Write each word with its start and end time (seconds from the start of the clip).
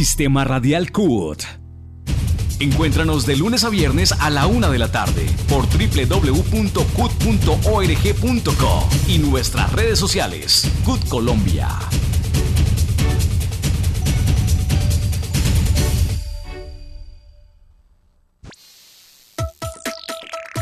Sistema 0.00 0.44
Radial 0.44 0.92
CUT. 0.92 1.42
Encuéntranos 2.58 3.26
de 3.26 3.36
lunes 3.36 3.64
a 3.64 3.68
viernes 3.68 4.12
a 4.12 4.30
la 4.30 4.46
una 4.46 4.70
de 4.70 4.78
la 4.78 4.90
tarde 4.90 5.26
por 5.46 5.66
www.cut.org.co 5.66 6.48
y 9.08 9.18
nuestras 9.18 9.70
redes 9.72 9.98
sociales. 9.98 10.72
CUT 10.86 11.06
Colombia. 11.06 11.68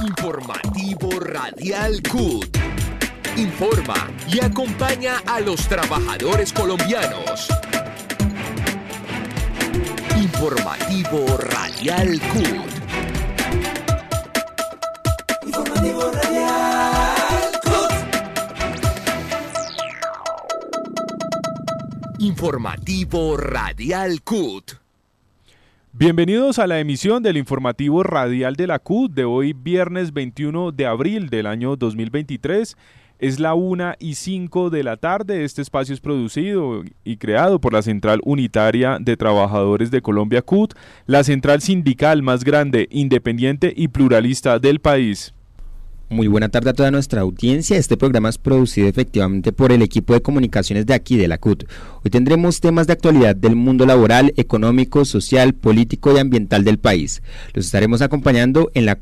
Informativo 0.04 1.10
Radial 1.20 2.02
CUT. 2.10 2.58
Informa 3.36 4.10
y 4.32 4.40
acompaña 4.40 5.22
a 5.26 5.38
los 5.38 5.68
trabajadores 5.68 6.52
colombianos. 6.52 7.48
Informativo 10.40 11.26
Radial 11.36 12.20
CUT. 12.20 12.70
Informativo 15.44 16.12
Radial 16.12 17.60
CUT. 17.64 17.90
Informativo 22.20 23.36
Radial 23.36 24.22
CUT. 24.22 24.74
Bienvenidos 25.92 26.60
a 26.60 26.68
la 26.68 26.78
emisión 26.78 27.24
del 27.24 27.36
informativo 27.36 28.04
radial 28.04 28.54
de 28.54 28.68
la 28.68 28.78
CUT 28.78 29.10
de 29.10 29.24
hoy 29.24 29.54
viernes 29.54 30.12
21 30.12 30.70
de 30.70 30.86
abril 30.86 31.30
del 31.30 31.48
año 31.48 31.74
2023. 31.74 32.76
Es 33.18 33.40
la 33.40 33.54
1 33.54 33.94
y 33.98 34.14
5 34.14 34.70
de 34.70 34.84
la 34.84 34.96
tarde. 34.96 35.44
Este 35.44 35.60
espacio 35.60 35.92
es 35.92 36.00
producido 36.00 36.84
y 37.04 37.16
creado 37.16 37.60
por 37.60 37.72
la 37.72 37.82
Central 37.82 38.20
Unitaria 38.24 38.98
de 39.00 39.16
Trabajadores 39.16 39.90
de 39.90 40.02
Colombia 40.02 40.42
CUT, 40.42 40.74
la 41.06 41.24
central 41.24 41.60
sindical 41.60 42.22
más 42.22 42.44
grande, 42.44 42.86
independiente 42.90 43.72
y 43.76 43.88
pluralista 43.88 44.58
del 44.58 44.80
país. 44.80 45.34
Muy 46.10 46.26
buena 46.26 46.48
tarde 46.48 46.70
a 46.70 46.72
toda 46.72 46.90
nuestra 46.90 47.20
audiencia. 47.20 47.76
Este 47.76 47.98
programa 47.98 48.30
es 48.30 48.38
producido 48.38 48.88
efectivamente 48.88 49.52
por 49.52 49.72
el 49.72 49.82
equipo 49.82 50.14
de 50.14 50.22
comunicaciones 50.22 50.86
de 50.86 50.94
aquí 50.94 51.18
de 51.18 51.28
la 51.28 51.36
CUT. 51.36 51.64
Hoy 52.02 52.10
tendremos 52.10 52.60
temas 52.60 52.86
de 52.86 52.94
actualidad 52.94 53.36
del 53.36 53.56
mundo 53.56 53.84
laboral, 53.84 54.32
económico, 54.38 55.04
social, 55.04 55.52
político 55.52 56.14
y 56.14 56.18
ambiental 56.18 56.64
del 56.64 56.78
país. 56.78 57.22
Los 57.52 57.66
estaremos 57.66 58.00
acompañando 58.00 58.70
en 58.72 58.86
la, 58.86 59.00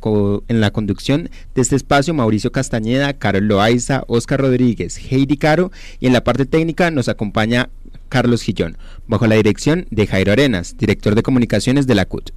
en 0.48 0.60
la 0.60 0.72
conducción 0.72 1.30
de 1.54 1.62
este 1.62 1.76
espacio 1.76 2.12
Mauricio 2.12 2.50
Castañeda, 2.50 3.12
Carlos 3.12 3.44
Loaiza, 3.44 4.02
Oscar 4.08 4.40
Rodríguez, 4.40 4.98
Heidi 4.98 5.36
Caro 5.36 5.70
y 6.00 6.08
en 6.08 6.12
la 6.12 6.24
parte 6.24 6.44
técnica 6.44 6.90
nos 6.90 7.08
acompaña 7.08 7.70
Carlos 8.08 8.42
Gillón, 8.42 8.78
bajo 9.06 9.28
la 9.28 9.36
dirección 9.36 9.86
de 9.92 10.08
Jairo 10.08 10.32
Arenas, 10.32 10.76
director 10.76 11.14
de 11.14 11.22
comunicaciones 11.22 11.86
de 11.86 11.94
la 11.94 12.06
CUT. 12.06 12.32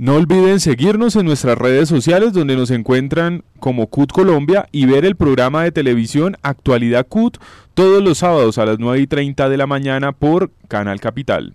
No 0.00 0.14
olviden 0.14 0.60
seguirnos 0.60 1.14
en 1.16 1.26
nuestras 1.26 1.58
redes 1.58 1.86
sociales 1.90 2.32
donde 2.32 2.56
nos 2.56 2.70
encuentran 2.70 3.44
como 3.58 3.88
CUT 3.88 4.12
Colombia 4.12 4.66
y 4.72 4.86
ver 4.86 5.04
el 5.04 5.14
programa 5.14 5.62
de 5.62 5.72
televisión 5.72 6.38
Actualidad 6.40 7.06
CUT 7.06 7.36
todos 7.74 8.02
los 8.02 8.16
sábados 8.16 8.56
a 8.56 8.64
las 8.64 8.78
9 8.78 8.98
y 8.98 9.06
30 9.06 9.50
de 9.50 9.56
la 9.58 9.66
mañana 9.66 10.12
por 10.12 10.52
Canal 10.68 11.00
Capital. 11.00 11.52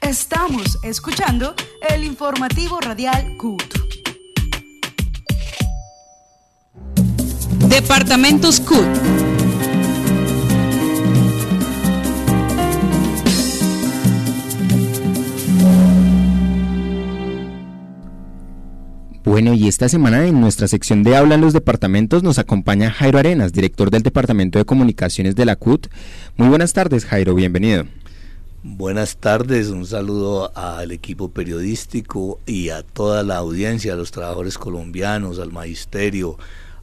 Estamos 0.00 0.78
escuchando 0.82 1.54
el 1.94 2.04
informativo 2.04 2.80
radial 2.80 3.36
CUT. 3.36 3.62
Departamentos 7.68 8.60
CUT. 8.60 9.43
Bueno, 19.24 19.54
y 19.54 19.68
esta 19.68 19.88
semana 19.88 20.26
en 20.26 20.38
nuestra 20.38 20.68
sección 20.68 21.02
de 21.02 21.16
Hablan 21.16 21.40
los 21.40 21.54
Departamentos 21.54 22.22
nos 22.22 22.38
acompaña 22.38 22.90
Jairo 22.90 23.18
Arenas, 23.18 23.54
director 23.54 23.90
del 23.90 24.02
Departamento 24.02 24.58
de 24.58 24.66
Comunicaciones 24.66 25.34
de 25.34 25.46
la 25.46 25.56
CUT. 25.56 25.86
Muy 26.36 26.48
buenas 26.48 26.74
tardes, 26.74 27.06
Jairo, 27.06 27.34
bienvenido. 27.34 27.86
Buenas 28.62 29.16
tardes, 29.16 29.68
un 29.68 29.86
saludo 29.86 30.52
al 30.54 30.92
equipo 30.92 31.30
periodístico 31.30 32.38
y 32.44 32.68
a 32.68 32.82
toda 32.82 33.22
la 33.22 33.38
audiencia, 33.38 33.94
a 33.94 33.96
los 33.96 34.10
trabajadores 34.10 34.58
colombianos, 34.58 35.38
al 35.38 35.52
magisterio, 35.52 36.36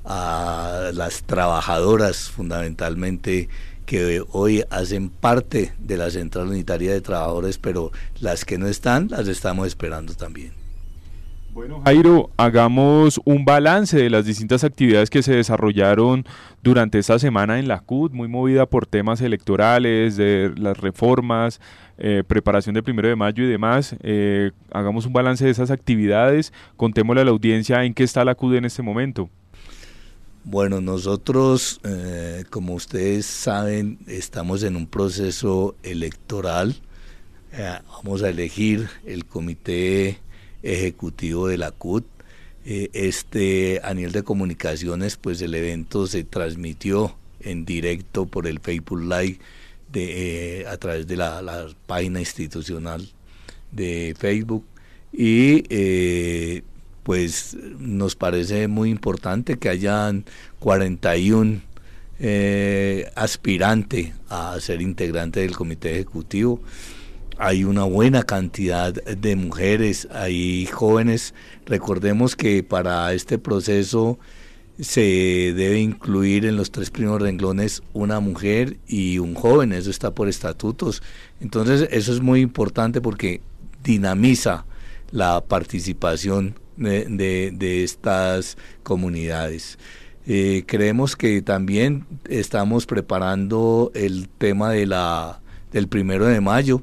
a 0.04 0.90
las 0.96 1.22
trabajadoras 1.22 2.32
fundamentalmente 2.32 3.50
que 3.86 4.24
hoy 4.32 4.64
hacen 4.72 5.10
parte 5.10 5.74
de 5.78 5.96
la 5.96 6.10
Central 6.10 6.48
Unitaria 6.48 6.92
de 6.92 7.02
Trabajadores, 7.02 7.60
pero 7.60 7.92
las 8.20 8.46
que 8.46 8.58
no 8.58 8.66
están 8.66 9.10
las 9.12 9.28
estamos 9.28 9.68
esperando 9.68 10.16
también. 10.16 10.61
Bueno, 11.54 11.82
Jairo, 11.84 12.30
hagamos 12.38 13.20
un 13.26 13.44
balance 13.44 13.98
de 13.98 14.10
las 14.10 14.26
distintas 14.26 14.64
actividades 14.64 15.10
que 15.10 15.22
se 15.22 15.36
desarrollaron 15.36 16.24
durante 16.64 16.98
esta 16.98 17.20
semana 17.20 17.60
en 17.60 17.68
la 17.68 17.82
CUT, 17.82 18.14
muy 18.14 18.30
movida 18.30 18.66
por 18.68 18.86
temas 18.86 19.20
electorales, 19.20 20.16
de 20.16 20.54
las 20.56 20.78
reformas, 20.78 21.60
eh, 21.98 22.24
preparación 22.26 22.74
del 22.74 22.84
primero 22.84 23.10
de 23.10 23.18
mayo 23.18 23.44
y 23.44 23.48
demás. 23.48 23.98
Eh, 24.02 24.52
hagamos 24.72 25.06
un 25.06 25.12
balance 25.12 25.44
de 25.44 25.52
esas 25.52 25.72
actividades, 25.72 26.54
contémosle 26.78 27.22
a 27.22 27.26
la 27.26 27.32
audiencia 27.32 27.84
en 27.84 27.94
qué 27.94 28.04
está 28.04 28.24
la 28.24 28.36
CUT 28.36 28.54
en 28.54 28.64
este 28.64 28.82
momento. 28.82 29.30
Bueno, 30.46 30.80
nosotros, 30.80 31.82
eh, 31.84 32.46
como 32.50 32.76
ustedes 32.76 33.26
saben, 33.26 34.00
estamos 34.08 34.64
en 34.64 34.78
un 34.78 34.88
proceso 34.88 35.76
electoral. 35.84 36.78
vamos 37.90 38.24
a 38.24 38.30
elegir 38.30 38.88
el 39.06 39.26
comité 39.26 40.22
ejecutivo 40.64 41.48
de 41.48 41.58
la 41.58 41.72
CUT. 41.72 42.06
Eh, 42.64 42.90
este 42.94 43.82
a 43.84 43.94
nivel 43.94 44.12
de 44.12 44.24
comunicaciones, 44.24 45.18
pues 45.18 45.42
el 45.42 45.56
evento 45.56 46.06
se 46.06 46.24
transmitió 46.24 47.16
en 47.40 47.66
directo 47.66 48.28
por 48.28 48.46
el 48.46 48.60
Facebook 48.60 49.02
Live 49.02 49.40
eh, 49.94 50.66
a 50.70 50.78
través 50.78 51.08
de 51.08 51.18
la, 51.18 51.68
página 51.88 52.20
institucional 52.20 53.10
de 53.72 54.16
Facebook 54.18 54.64
y 55.12 55.64
eh, 55.70 56.62
pues 57.02 57.58
nos 57.80 58.16
parece 58.16 58.68
muy 58.68 58.92
importante 58.92 59.58
que 59.58 59.70
hayan 59.70 60.24
41 60.60 61.62
aspirantes 63.16 64.12
a 64.30 64.60
ser 64.60 64.84
integrante 64.84 65.40
del 65.40 65.56
comité 65.56 65.94
ejecutivo 65.94 66.62
hay 67.38 67.64
una 67.64 67.84
buena 67.84 68.24
cantidad 68.24 68.94
de 68.94 69.36
mujeres, 69.36 70.08
hay 70.12 70.66
jóvenes. 70.68 71.34
Recordemos 71.66 72.36
que 72.36 72.64
para 72.64 73.14
este 73.14 73.38
proceso 73.38 74.20
se 74.80 75.54
debe 75.56 75.80
incluir 75.80 76.46
en 76.46 76.56
los 76.56 76.72
tres 76.72 76.90
primeros 76.90 77.22
renglones 77.22 77.84
una 77.94 78.20
mujer 78.20 78.78
y 78.88 79.20
un 79.20 79.36
joven, 79.36 79.74
eso 79.74 79.90
está 79.90 80.12
por 80.12 80.28
estatutos. 80.28 81.04
Entonces 81.40 81.88
eso 81.92 82.14
es 82.14 82.22
muy 82.22 82.42
importante 82.42 83.02
porque 83.02 83.42
dinamiza 83.84 84.66
la 85.12 85.42
participación 85.42 86.56
de, 86.78 87.84
estas 87.84 88.58
comunidades. 88.84 89.78
Eh, 90.26 90.64
creemos 90.66 91.16
que 91.16 91.42
también 91.42 92.06
estamos 92.30 92.86
preparando 92.86 93.92
el 93.94 94.30
tema 94.30 94.72
de 94.72 94.86
la, 94.86 95.42
del 95.72 95.88
primero 95.88 96.26
de 96.26 96.42
mayo. 96.42 96.82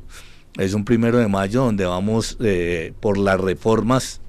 Es 0.58 0.74
un 0.74 0.84
primero 0.84 1.18
de 1.18 1.28
mayo 1.28 1.62
donde 1.62 1.84
vamos 1.84 2.36
eh, 2.40 2.92
por 2.98 3.16
las 3.16 3.40
reformas 3.40 4.20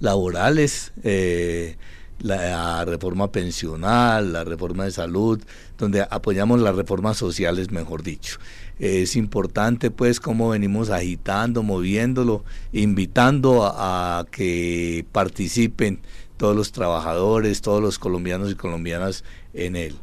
laborales, 0.00 0.92
eh, 1.04 1.76
la 2.18 2.84
reforma 2.84 3.30
pensional, 3.30 4.32
la 4.32 4.42
reforma 4.42 4.82
de 4.82 4.90
salud, 4.90 5.40
donde 5.78 6.04
apoyamos 6.10 6.60
las 6.60 6.74
reformas 6.74 7.18
sociales, 7.18 7.70
mejor 7.70 8.02
dicho. 8.02 8.38
Es 8.80 9.14
importante 9.14 9.92
pues 9.92 10.18
cómo 10.18 10.48
venimos 10.48 10.90
agitando, 10.90 11.62
moviéndolo, 11.62 12.42
invitando 12.72 13.64
a, 13.64 14.18
a 14.18 14.24
que 14.24 15.06
participen 15.12 16.00
todos 16.36 16.56
los 16.56 16.72
trabajadores, 16.72 17.60
todos 17.62 17.80
los 17.80 18.00
colombianos 18.00 18.50
y 18.50 18.56
colombianas 18.56 19.22
en 19.54 19.76
él 19.76 19.94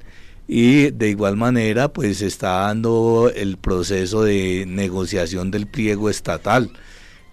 y 0.47 0.91
de 0.91 1.09
igual 1.09 1.37
manera 1.37 1.91
pues 1.91 2.21
está 2.21 2.59
dando 2.67 3.31
el 3.35 3.57
proceso 3.57 4.23
de 4.23 4.65
negociación 4.67 5.51
del 5.51 5.67
pliego 5.67 6.09
estatal. 6.09 6.71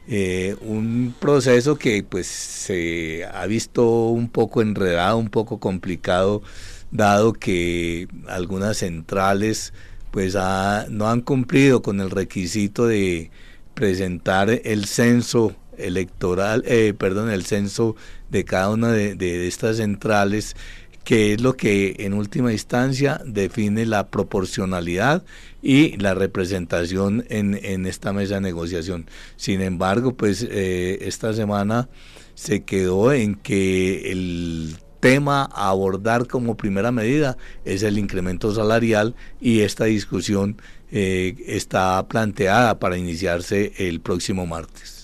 Eh, 0.08 0.56
un 0.62 1.14
proceso 1.20 1.76
que 1.76 2.02
pues 2.02 2.26
se 2.26 3.24
ha 3.24 3.46
visto 3.46 4.08
un 4.08 4.28
poco 4.28 4.60
enredado 4.60 5.16
un 5.16 5.28
poco 5.28 5.60
complicado 5.60 6.42
dado 6.90 7.32
que 7.32 8.08
algunas 8.26 8.78
centrales 8.78 9.72
pues 10.10 10.34
no 10.34 11.08
han 11.08 11.20
cumplido 11.22 11.82
con 11.82 12.00
el 12.00 12.10
requisito 12.10 12.86
de 12.86 13.30
presentar 13.74 14.50
el 14.50 14.84
censo 14.84 15.56
electoral, 15.78 16.64
eh, 16.66 16.94
perdón, 16.96 17.30
el 17.30 17.46
censo 17.46 17.96
de 18.28 18.44
cada 18.44 18.70
una 18.70 18.92
de, 18.92 19.14
de 19.14 19.48
estas 19.48 19.78
centrales 19.78 20.54
que 21.12 21.34
es 21.34 21.42
lo 21.42 21.58
que 21.58 21.96
en 21.98 22.14
última 22.14 22.52
instancia 22.52 23.20
define 23.26 23.84
la 23.84 24.08
proporcionalidad 24.08 25.22
y 25.60 25.98
la 25.98 26.14
representación 26.14 27.26
en, 27.28 27.60
en 27.62 27.84
esta 27.84 28.14
mesa 28.14 28.36
de 28.36 28.40
negociación. 28.40 29.04
Sin 29.36 29.60
embargo, 29.60 30.14
pues 30.14 30.42
eh, 30.50 31.00
esta 31.02 31.34
semana 31.34 31.90
se 32.34 32.64
quedó 32.64 33.12
en 33.12 33.34
que 33.34 34.10
el 34.10 34.78
tema 35.00 35.50
a 35.52 35.68
abordar 35.68 36.28
como 36.28 36.56
primera 36.56 36.90
medida 36.92 37.36
es 37.66 37.82
el 37.82 37.98
incremento 37.98 38.54
salarial 38.54 39.14
y 39.38 39.60
esta 39.60 39.84
discusión 39.84 40.62
eh, 40.90 41.34
está 41.46 42.08
planteada 42.08 42.78
para 42.78 42.96
iniciarse 42.96 43.74
el 43.76 44.00
próximo 44.00 44.46
martes. 44.46 45.01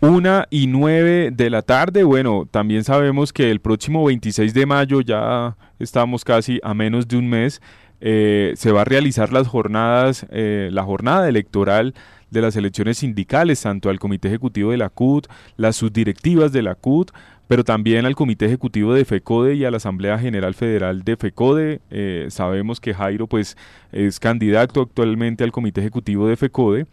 Una 0.00 0.46
y 0.48 0.68
nueve 0.68 1.32
de 1.32 1.50
la 1.50 1.62
tarde. 1.62 2.04
Bueno, 2.04 2.46
también 2.48 2.84
sabemos 2.84 3.32
que 3.32 3.50
el 3.50 3.58
próximo 3.60 4.04
26 4.04 4.54
de 4.54 4.64
mayo, 4.64 5.00
ya 5.00 5.56
estamos 5.80 6.24
casi 6.24 6.60
a 6.62 6.72
menos 6.72 7.08
de 7.08 7.16
un 7.16 7.28
mes, 7.28 7.60
eh, 8.00 8.52
se 8.56 8.70
va 8.70 8.82
a 8.82 8.84
realizar 8.84 9.32
las 9.32 9.48
jornadas, 9.48 10.24
eh, 10.30 10.68
la 10.70 10.84
jornada 10.84 11.28
electoral 11.28 11.94
de 12.30 12.42
las 12.42 12.54
elecciones 12.54 12.98
sindicales, 12.98 13.60
tanto 13.60 13.90
al 13.90 13.98
Comité 13.98 14.28
Ejecutivo 14.28 14.70
de 14.70 14.76
la 14.76 14.88
CUT, 14.88 15.26
las 15.56 15.74
subdirectivas 15.74 16.52
de 16.52 16.62
la 16.62 16.76
CUT, 16.76 17.10
pero 17.48 17.64
también 17.64 18.06
al 18.06 18.14
Comité 18.14 18.44
Ejecutivo 18.44 18.94
de 18.94 19.04
FECODE 19.04 19.54
y 19.54 19.64
a 19.64 19.70
la 19.70 19.78
Asamblea 19.78 20.18
General 20.18 20.54
Federal 20.54 21.02
de 21.02 21.16
FECODE. 21.16 21.80
Eh, 21.90 22.26
sabemos 22.28 22.78
que 22.78 22.94
Jairo 22.94 23.26
pues, 23.26 23.56
es 23.90 24.20
candidato 24.20 24.82
actualmente 24.82 25.42
al 25.42 25.50
Comité 25.50 25.80
Ejecutivo 25.80 26.28
de 26.28 26.36
FECODE. 26.36 26.86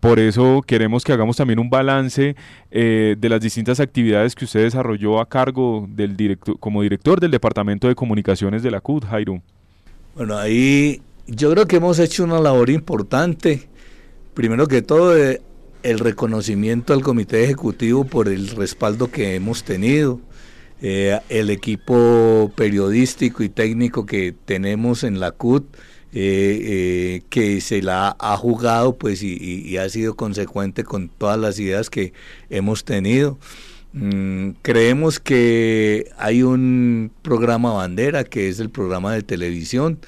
Por 0.00 0.20
eso 0.20 0.62
queremos 0.64 1.04
que 1.04 1.12
hagamos 1.12 1.36
también 1.36 1.58
un 1.58 1.70
balance 1.70 2.36
eh, 2.70 3.16
de 3.18 3.28
las 3.28 3.40
distintas 3.40 3.80
actividades 3.80 4.34
que 4.34 4.44
usted 4.44 4.62
desarrolló 4.62 5.20
a 5.20 5.28
cargo 5.28 5.88
del 5.90 6.38
como 6.60 6.82
director 6.82 7.18
del 7.18 7.32
Departamento 7.32 7.88
de 7.88 7.96
Comunicaciones 7.96 8.62
de 8.62 8.70
la 8.70 8.80
CUT, 8.80 9.04
Jairo. 9.06 9.42
Bueno, 10.14 10.38
ahí 10.38 11.02
yo 11.26 11.50
creo 11.50 11.66
que 11.66 11.76
hemos 11.76 11.98
hecho 11.98 12.24
una 12.24 12.38
labor 12.38 12.70
importante. 12.70 13.68
Primero 14.34 14.68
que 14.68 14.82
todo, 14.82 15.16
eh, 15.16 15.42
el 15.82 15.98
reconocimiento 15.98 16.92
al 16.92 17.02
Comité 17.02 17.44
Ejecutivo 17.44 18.04
por 18.04 18.28
el 18.28 18.48
respaldo 18.50 19.10
que 19.10 19.34
hemos 19.34 19.64
tenido. 19.64 20.20
Eh, 20.80 21.18
el 21.28 21.50
equipo 21.50 22.52
periodístico 22.54 23.42
y 23.42 23.48
técnico 23.48 24.06
que 24.06 24.32
tenemos 24.44 25.02
en 25.02 25.18
la 25.18 25.32
CUT 25.32 25.66
eh, 26.14 26.60
eh, 26.62 27.22
que 27.28 27.60
se 27.60 27.82
la 27.82 28.16
ha 28.18 28.34
jugado 28.38 28.96
pues 28.96 29.22
y, 29.22 29.76
ha 29.76 29.86
sido 29.90 30.16
consecuente 30.16 30.82
con 30.82 31.10
todas 31.10 31.38
las 31.38 31.58
ideas 31.58 31.90
que 31.90 32.14
hemos 32.48 32.84
tenido. 32.84 33.38
Mm, 33.92 34.52
creemos 34.62 35.20
que 35.20 36.10
hay 36.16 36.42
un 36.42 37.10
programa 37.20 37.74
bandera 37.74 38.24
que 38.24 38.48
es 38.48 38.58
el 38.58 38.70
programa 38.70 39.12
de 39.12 39.22
televisión. 39.22 39.98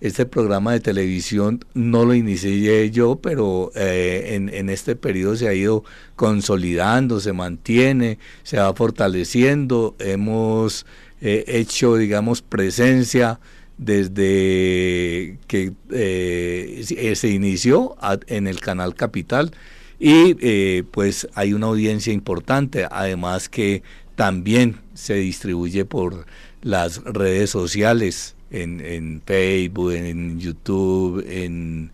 Este 0.00 0.24
programa 0.24 0.72
de 0.72 0.80
televisión 0.80 1.62
no 1.74 2.06
lo 2.06 2.14
inicié 2.14 2.90
yo, 2.90 3.16
pero 3.16 3.70
eh, 3.74 4.30
en, 4.36 4.48
en, 4.48 4.70
este 4.70 4.96
periodo 4.96 5.36
se 5.36 5.46
ha 5.46 5.52
ido 5.52 5.84
consolidando, 6.16 7.20
se 7.20 7.34
mantiene, 7.34 8.18
se 8.44 8.56
va 8.56 8.72
fortaleciendo. 8.72 9.94
Hemos 9.98 10.86
hecho, 11.20 11.96
digamos, 11.96 12.40
presencia 12.40 13.40
desde 13.80 15.38
que 15.46 15.72
eh, 15.90 17.14
se 17.14 17.28
inició 17.30 17.96
en 18.26 18.46
el 18.46 18.60
canal 18.60 18.94
Capital 18.94 19.52
y 19.98 20.36
eh, 20.40 20.84
pues 20.90 21.26
hay 21.34 21.54
una 21.54 21.68
audiencia 21.68 22.12
importante, 22.12 22.86
además 22.90 23.48
que 23.48 23.82
también 24.16 24.80
se 24.92 25.14
distribuye 25.14 25.86
por 25.86 26.26
las 26.60 27.02
redes 27.04 27.48
sociales, 27.50 28.36
en, 28.50 29.22
Facebook, 29.24 29.92
en 29.92 30.38
YouTube, 30.38 31.24
en, 31.26 31.90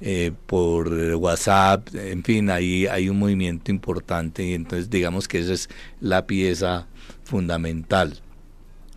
eh, 0.00 0.32
por 0.46 0.88
WhatsApp, 0.88 1.94
en 1.94 2.24
fin, 2.24 2.50
ahí 2.50 2.86
hay 2.86 3.08
un 3.08 3.18
movimiento 3.18 3.70
importante 3.70 4.42
y 4.42 4.54
entonces 4.54 4.90
digamos 4.90 5.28
que 5.28 5.38
esa 5.38 5.52
es 5.52 5.68
la 6.00 6.26
pieza 6.26 6.88
fundamental. 7.22 8.18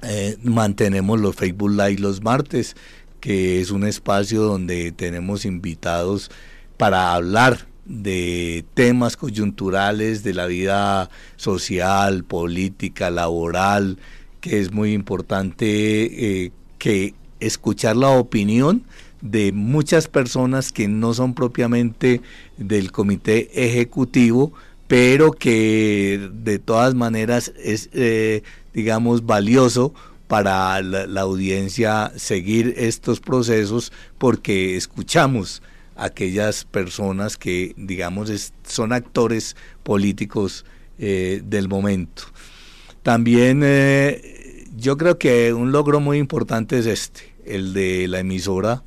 Eh, 0.04 0.38
mantenemos 0.44 1.20
los 1.20 1.36
Facebook 1.36 1.72
Live 1.72 2.00
los 2.00 2.22
martes, 2.22 2.76
que 3.20 3.62
es 3.62 3.72
un 3.72 3.86
espacio 3.86 4.42
donde 4.42 4.92
tenemos 4.92 5.46
invitados 5.46 6.32
para 6.78 7.14
hablar 7.14 7.68
de 7.86 8.66
temas 8.74 9.18
coyunturales 9.18 10.24
de 10.24 10.34
la 10.34 10.48
vida 10.48 11.10
social, 11.36 12.24
política, 12.24 13.12
laboral, 13.12 13.98
que 14.40 14.60
es 14.60 14.72
muy 14.72 14.94
importante 14.94 16.46
eh, 16.46 16.52
que 16.78 17.14
escuchar 17.40 17.96
la 17.96 18.10
opinión 18.10 18.84
de 19.22 19.52
muchas 19.52 20.08
personas 20.08 20.72
que 20.72 20.88
no 20.88 21.14
son 21.14 21.36
propiamente 21.36 22.22
del 22.58 22.92
comité 22.92 23.50
ejecutivo, 23.54 24.54
pero 24.88 25.32
que 25.32 26.30
de 26.34 26.60
todas 26.60 26.96
maneras 26.96 27.54
es 27.64 27.90
eh, 27.94 28.44
digamos, 28.74 29.26
valioso 29.26 29.94
para 30.32 30.82
la, 30.82 31.22
audiencia 31.22 32.14
seguir 32.16 32.74
estos 32.78 33.20
procesos 33.20 33.92
porque 34.18 34.78
escuchamos 34.78 35.62
a 35.98 36.06
aquellas 36.06 36.64
personas 36.64 37.36
que, 37.36 37.74
digamos, 37.76 38.54
son 38.64 38.94
actores 38.94 39.58
políticos 39.84 40.64
eh, 41.00 41.42
del 41.44 41.68
momento. 41.68 42.24
También 43.04 43.62
eh, 43.62 44.68
yo 44.78 44.96
creo 44.96 45.18
que 45.18 45.54
un 45.54 45.74
logro 45.74 46.00
muy 46.00 46.18
importante 46.18 46.80
es 46.80 46.86
este, 46.86 47.34
el 47.46 47.74
de 47.74 48.08
la 48.08 48.20
emisora, 48.20 48.84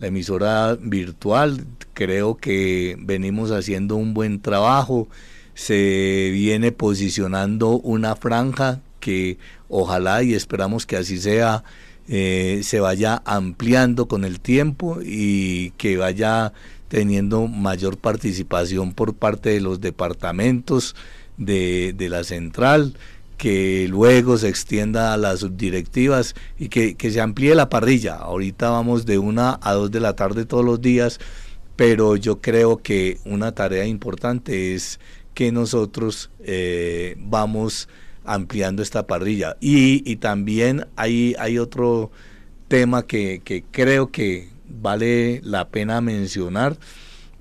la 0.00 0.08
emisora 0.08 0.74
virtual. 0.74 1.66
Creo 1.94 2.36
que 2.36 2.96
venimos 2.98 3.52
haciendo 3.52 3.94
un 3.94 4.12
buen 4.12 4.40
trabajo, 4.40 5.08
se 5.54 6.30
viene 6.32 6.72
posicionando 6.72 7.78
una 7.78 8.16
franja 8.16 8.80
que 9.00 9.38
ojalá 9.68 10.22
y 10.22 10.34
esperamos 10.34 10.86
que 10.86 10.96
así 10.96 11.18
sea, 11.18 11.64
eh, 12.08 12.60
se 12.62 12.80
vaya 12.80 13.22
ampliando 13.24 14.06
con 14.06 14.24
el 14.24 14.40
tiempo 14.40 14.98
y 15.02 15.70
que 15.72 15.96
vaya 15.96 16.52
teniendo 16.88 17.46
mayor 17.46 17.98
participación 17.98 18.92
por 18.92 19.14
parte 19.14 19.50
de 19.50 19.60
los 19.60 19.80
departamentos 19.80 20.96
de, 21.36 21.94
de 21.96 22.08
la 22.08 22.24
central, 22.24 22.96
que 23.36 23.86
luego 23.88 24.36
se 24.36 24.48
extienda 24.48 25.14
a 25.14 25.16
las 25.16 25.40
subdirectivas 25.40 26.34
y 26.58 26.68
que, 26.68 26.96
que, 26.96 27.10
se 27.10 27.20
amplíe 27.20 27.54
la 27.54 27.70
parrilla. 27.70 28.16
Ahorita 28.16 28.70
vamos 28.70 29.06
de 29.06 29.18
una 29.18 29.58
a 29.62 29.72
dos 29.72 29.90
de 29.90 30.00
la 30.00 30.14
tarde 30.14 30.44
todos 30.44 30.64
los 30.64 30.80
días, 30.80 31.20
pero 31.76 32.16
yo 32.16 32.40
creo 32.40 32.82
que 32.82 33.18
una 33.24 33.52
tarea 33.52 33.86
importante 33.86 34.74
es 34.74 35.00
que 35.32 35.52
nosotros 35.52 36.30
eh, 36.40 37.16
vamos 37.18 37.88
ampliando 38.24 38.82
esta 38.82 39.06
parrilla. 39.06 39.56
Y, 39.60 40.02
y 40.10 40.16
también 40.16 40.86
hay, 40.96 41.34
hay 41.38 41.58
otro 41.58 42.10
tema 42.68 43.06
que, 43.06 43.42
que 43.44 43.64
creo 43.70 44.10
que 44.10 44.48
vale 44.68 45.40
la 45.42 45.68
pena 45.68 46.00
mencionar 46.00 46.78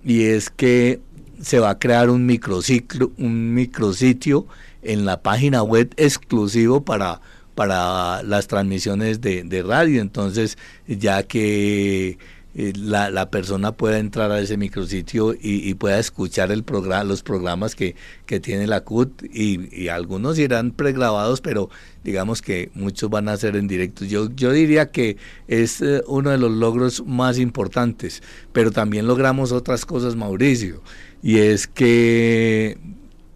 y 0.03 0.23
es 0.23 0.49
que 0.49 0.99
se 1.41 1.59
va 1.59 1.71
a 1.71 1.79
crear 1.79 2.09
un 2.09 2.25
microciclo, 2.25 3.11
un 3.17 3.53
micrositio 3.53 4.47
en 4.81 5.05
la 5.05 5.21
página 5.21 5.63
web 5.63 5.93
exclusivo 5.97 6.83
para, 6.83 7.21
para 7.55 8.23
las 8.23 8.47
transmisiones 8.47 9.21
de, 9.21 9.43
de 9.43 9.63
radio. 9.63 10.01
Entonces, 10.01 10.57
ya 10.87 11.23
que 11.23 12.17
la, 12.55 13.11
la, 13.11 13.29
persona 13.29 13.73
pueda 13.73 13.99
entrar 13.99 14.31
a 14.31 14.39
ese 14.39 14.57
micrositio 14.57 15.33
y, 15.33 15.69
y 15.69 15.75
pueda 15.75 15.99
escuchar 15.99 16.51
el 16.51 16.63
programa, 16.63 17.03
los 17.03 17.21
programas 17.21 17.75
que, 17.75 17.95
que 18.25 18.39
tiene 18.39 18.65
la 18.65 18.81
CUT 18.81 19.23
y, 19.31 19.69
y, 19.71 19.89
algunos 19.89 20.39
irán 20.39 20.71
pregrabados, 20.71 21.41
pero 21.41 21.69
digamos 22.03 22.41
que 22.41 22.71
muchos 22.73 23.09
van 23.09 23.29
a 23.29 23.37
ser 23.37 23.55
en 23.55 23.67
directo. 23.67 24.03
Yo, 24.03 24.29
yo 24.35 24.51
diría 24.51 24.89
que 24.89 25.17
es 25.47 25.81
eh, 25.81 26.01
uno 26.07 26.31
de 26.31 26.39
los 26.39 26.51
logros 26.51 27.03
más 27.05 27.37
importantes, 27.37 28.23
pero 28.51 28.71
también 28.71 29.05
logramos 29.05 29.51
otras 29.51 29.85
cosas, 29.85 30.15
Mauricio, 30.15 30.81
y 31.21 31.37
es 31.37 31.67
que 31.67 32.77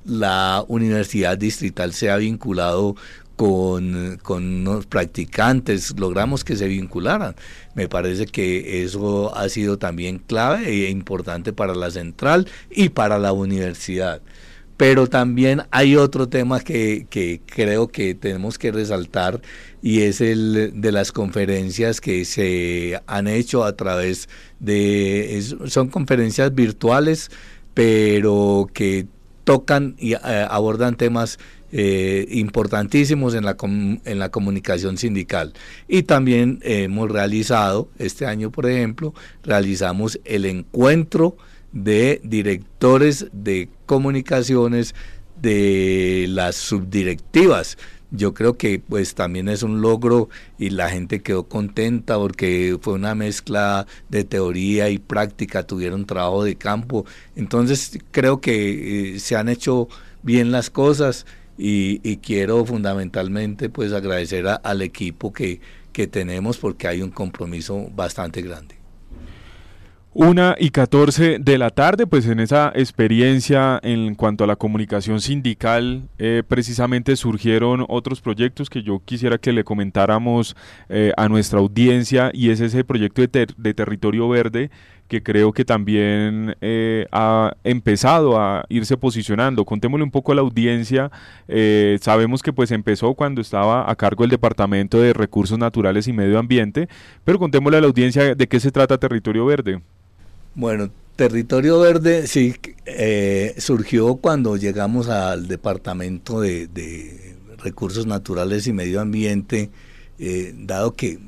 la 0.05 0.65
universidad 0.67 1.37
distrital 1.37 1.93
se 1.93 2.09
ha 2.09 2.17
vinculado 2.17 2.95
con, 3.43 4.19
con 4.23 4.63
los 4.63 4.85
practicantes, 4.85 5.93
logramos 5.99 6.45
que 6.45 6.55
se 6.55 6.65
vincularan. 6.65 7.35
Me 7.75 7.89
parece 7.89 8.25
que 8.25 8.85
eso 8.85 9.35
ha 9.35 9.49
sido 9.49 9.77
también 9.77 10.19
clave 10.19 10.69
e 10.69 10.89
importante 10.89 11.51
para 11.51 11.75
la 11.75 11.91
central 11.91 12.47
y 12.71 12.87
para 12.87 13.19
la 13.19 13.33
universidad. 13.33 14.21
Pero 14.77 15.07
también 15.07 15.63
hay 15.71 15.97
otro 15.97 16.29
tema 16.29 16.61
que, 16.61 17.05
que 17.09 17.41
creo 17.45 17.89
que 17.89 18.15
tenemos 18.15 18.57
que 18.57 18.71
resaltar 18.71 19.41
y 19.81 20.03
es 20.03 20.21
el 20.21 20.71
de 20.75 20.91
las 20.93 21.11
conferencias 21.11 21.99
que 21.99 22.23
se 22.23 23.01
han 23.07 23.27
hecho 23.27 23.65
a 23.65 23.75
través 23.75 24.29
de, 24.61 25.43
son 25.65 25.89
conferencias 25.89 26.55
virtuales, 26.55 27.29
pero 27.73 28.69
que 28.73 29.07
tocan 29.43 29.95
y 29.99 30.13
abordan 30.13 30.95
temas 30.95 31.39
importantísimos 32.29 33.33
en 33.33 33.45
la, 33.45 33.57
en 33.61 34.19
la 34.19 34.29
comunicación 34.29 34.97
sindical. 34.97 35.53
Y 35.87 36.03
también 36.03 36.59
hemos 36.61 37.09
realizado, 37.09 37.89
este 37.97 38.25
año 38.25 38.51
por 38.51 38.67
ejemplo, 38.67 39.13
realizamos 39.43 40.19
el 40.23 40.45
encuentro 40.45 41.35
de 41.71 42.21
directores 42.23 43.27
de 43.33 43.69
comunicaciones 43.85 44.95
de 45.41 46.27
las 46.29 46.55
subdirectivas. 46.55 47.77
Yo 48.11 48.35
creo 48.35 48.57
que 48.57 48.77
pues 48.79 49.15
también 49.15 49.49
es 49.49 49.63
un 49.63 49.81
logro 49.81 50.29
y 50.59 50.69
la 50.69 50.89
gente 50.89 51.23
quedó 51.23 51.47
contenta 51.47 52.15
porque 52.17 52.77
fue 52.79 52.93
una 52.93 53.15
mezcla 53.15 53.87
de 54.07 54.23
teoría 54.23 54.89
y 54.89 54.99
práctica, 54.99 55.63
tuvieron 55.63 56.05
trabajo 56.05 56.43
de 56.43 56.55
campo. 56.55 57.05
Entonces 57.35 57.97
creo 58.11 58.39
que 58.39 59.15
eh, 59.15 59.19
se 59.19 59.35
han 59.35 59.49
hecho 59.49 59.89
bien 60.21 60.51
las 60.51 60.69
cosas 60.69 61.25
y, 61.57 62.17
quiero 62.17 62.65
fundamentalmente 62.65 63.69
pues 63.69 63.93
agradecer 63.93 64.45
al 64.63 64.81
equipo 64.81 65.33
que, 65.33 65.61
que 65.91 66.07
tenemos 66.07 66.57
porque 66.57 66.87
hay 66.87 67.01
un 67.01 67.11
compromiso 67.11 67.89
bastante 67.95 68.41
grande. 68.41 68.83
Una 70.15 70.55
y 70.59 70.69
14 70.69 71.39
de 71.39 71.57
la 71.57 71.71
tarde, 71.71 72.05
pues 72.05 72.27
en 72.27 72.39
esa 72.39 72.71
experiencia 72.75 73.79
en 73.81 74.13
cuanto 74.13 74.43
a 74.43 74.47
la 74.47 74.55
comunicación 74.55 75.19
sindical, 75.21 76.07
eh, 76.19 76.43
precisamente 76.47 77.15
surgieron 77.15 77.83
otros 77.89 78.21
proyectos 78.21 78.69
que 78.69 78.83
yo 78.83 79.01
quisiera 79.03 79.39
que 79.39 79.51
le 79.51 79.63
comentáramos 79.63 80.55
eh, 80.89 81.13
a 81.17 81.27
nuestra 81.29 81.57
audiencia 81.57 82.29
y 82.31 82.51
es 82.51 82.59
ese 82.59 82.83
proyecto 82.83 83.23
de, 83.23 83.47
de 83.57 83.73
Territorio 83.73 84.29
Verde 84.29 84.69
que 85.13 85.21
creo 85.21 85.53
que 85.53 85.63
también 85.63 86.55
eh, 86.59 87.05
ha 87.11 87.55
empezado 87.63 88.39
a 88.39 88.65
irse 88.69 88.97
posicionando. 88.97 89.63
Contémosle 89.63 90.03
un 90.03 90.09
poco 90.09 90.31
a 90.31 90.35
la 90.35 90.41
audiencia. 90.41 91.11
sabemos 92.01 92.41
que 92.41 92.51
pues 92.51 92.71
empezó 92.71 93.13
cuando 93.13 93.41
estaba 93.41 93.89
a 93.89 93.95
cargo 93.95 94.23
el 94.23 94.31
Departamento 94.31 94.99
de 94.99 95.13
Recursos 95.13 95.59
Naturales 95.59 96.07
y 96.07 96.13
Medio 96.13 96.39
Ambiente, 96.39 96.89
pero 97.23 97.37
contémosle 97.37 97.77
a 97.77 97.81
la 97.81 97.87
audiencia 97.87 98.33
de 98.33 98.47
qué 98.47 98.59
se 98.59 98.71
trata 98.71 98.97
Territorio 98.97 99.45
Verde. 99.45 99.81
Bueno, 100.55 100.89
Territorio 101.15 101.79
Verde 101.79 102.25
sí 102.25 102.55
eh, 102.85 103.53
surgió 103.59 104.15
cuando 104.15 104.57
llegamos 104.57 105.09
al 105.09 105.47
Departamento 105.47 106.41
de, 106.41 107.35
Recursos 107.59 108.05
Naturales 108.05 108.67
y 108.67 108.73
Medio 108.73 108.99
Ambiente, 108.99 109.69
eh, 110.19 110.53
dado 110.57 110.95
que 110.95 111.19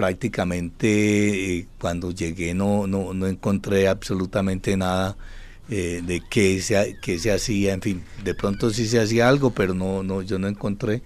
prácticamente 0.00 1.58
eh, 1.58 1.66
cuando 1.78 2.10
llegué 2.10 2.54
no, 2.54 2.86
no, 2.86 3.12
no, 3.14 3.26
encontré 3.26 3.88
absolutamente 3.88 4.76
nada 4.76 5.16
de 5.68 6.20
qué 6.28 6.60
se, 6.60 6.96
qué 7.00 7.20
se 7.20 7.30
hacía, 7.30 7.72
en 7.72 7.80
fin, 7.80 8.02
de 8.24 8.34
pronto 8.34 8.70
sí 8.70 8.88
se 8.88 8.98
hacía 8.98 9.28
algo, 9.28 9.52
pero 9.52 9.72
no, 9.72 10.02
no 10.02 10.20
yo 10.20 10.40
no 10.40 10.48
encontré. 10.48 11.04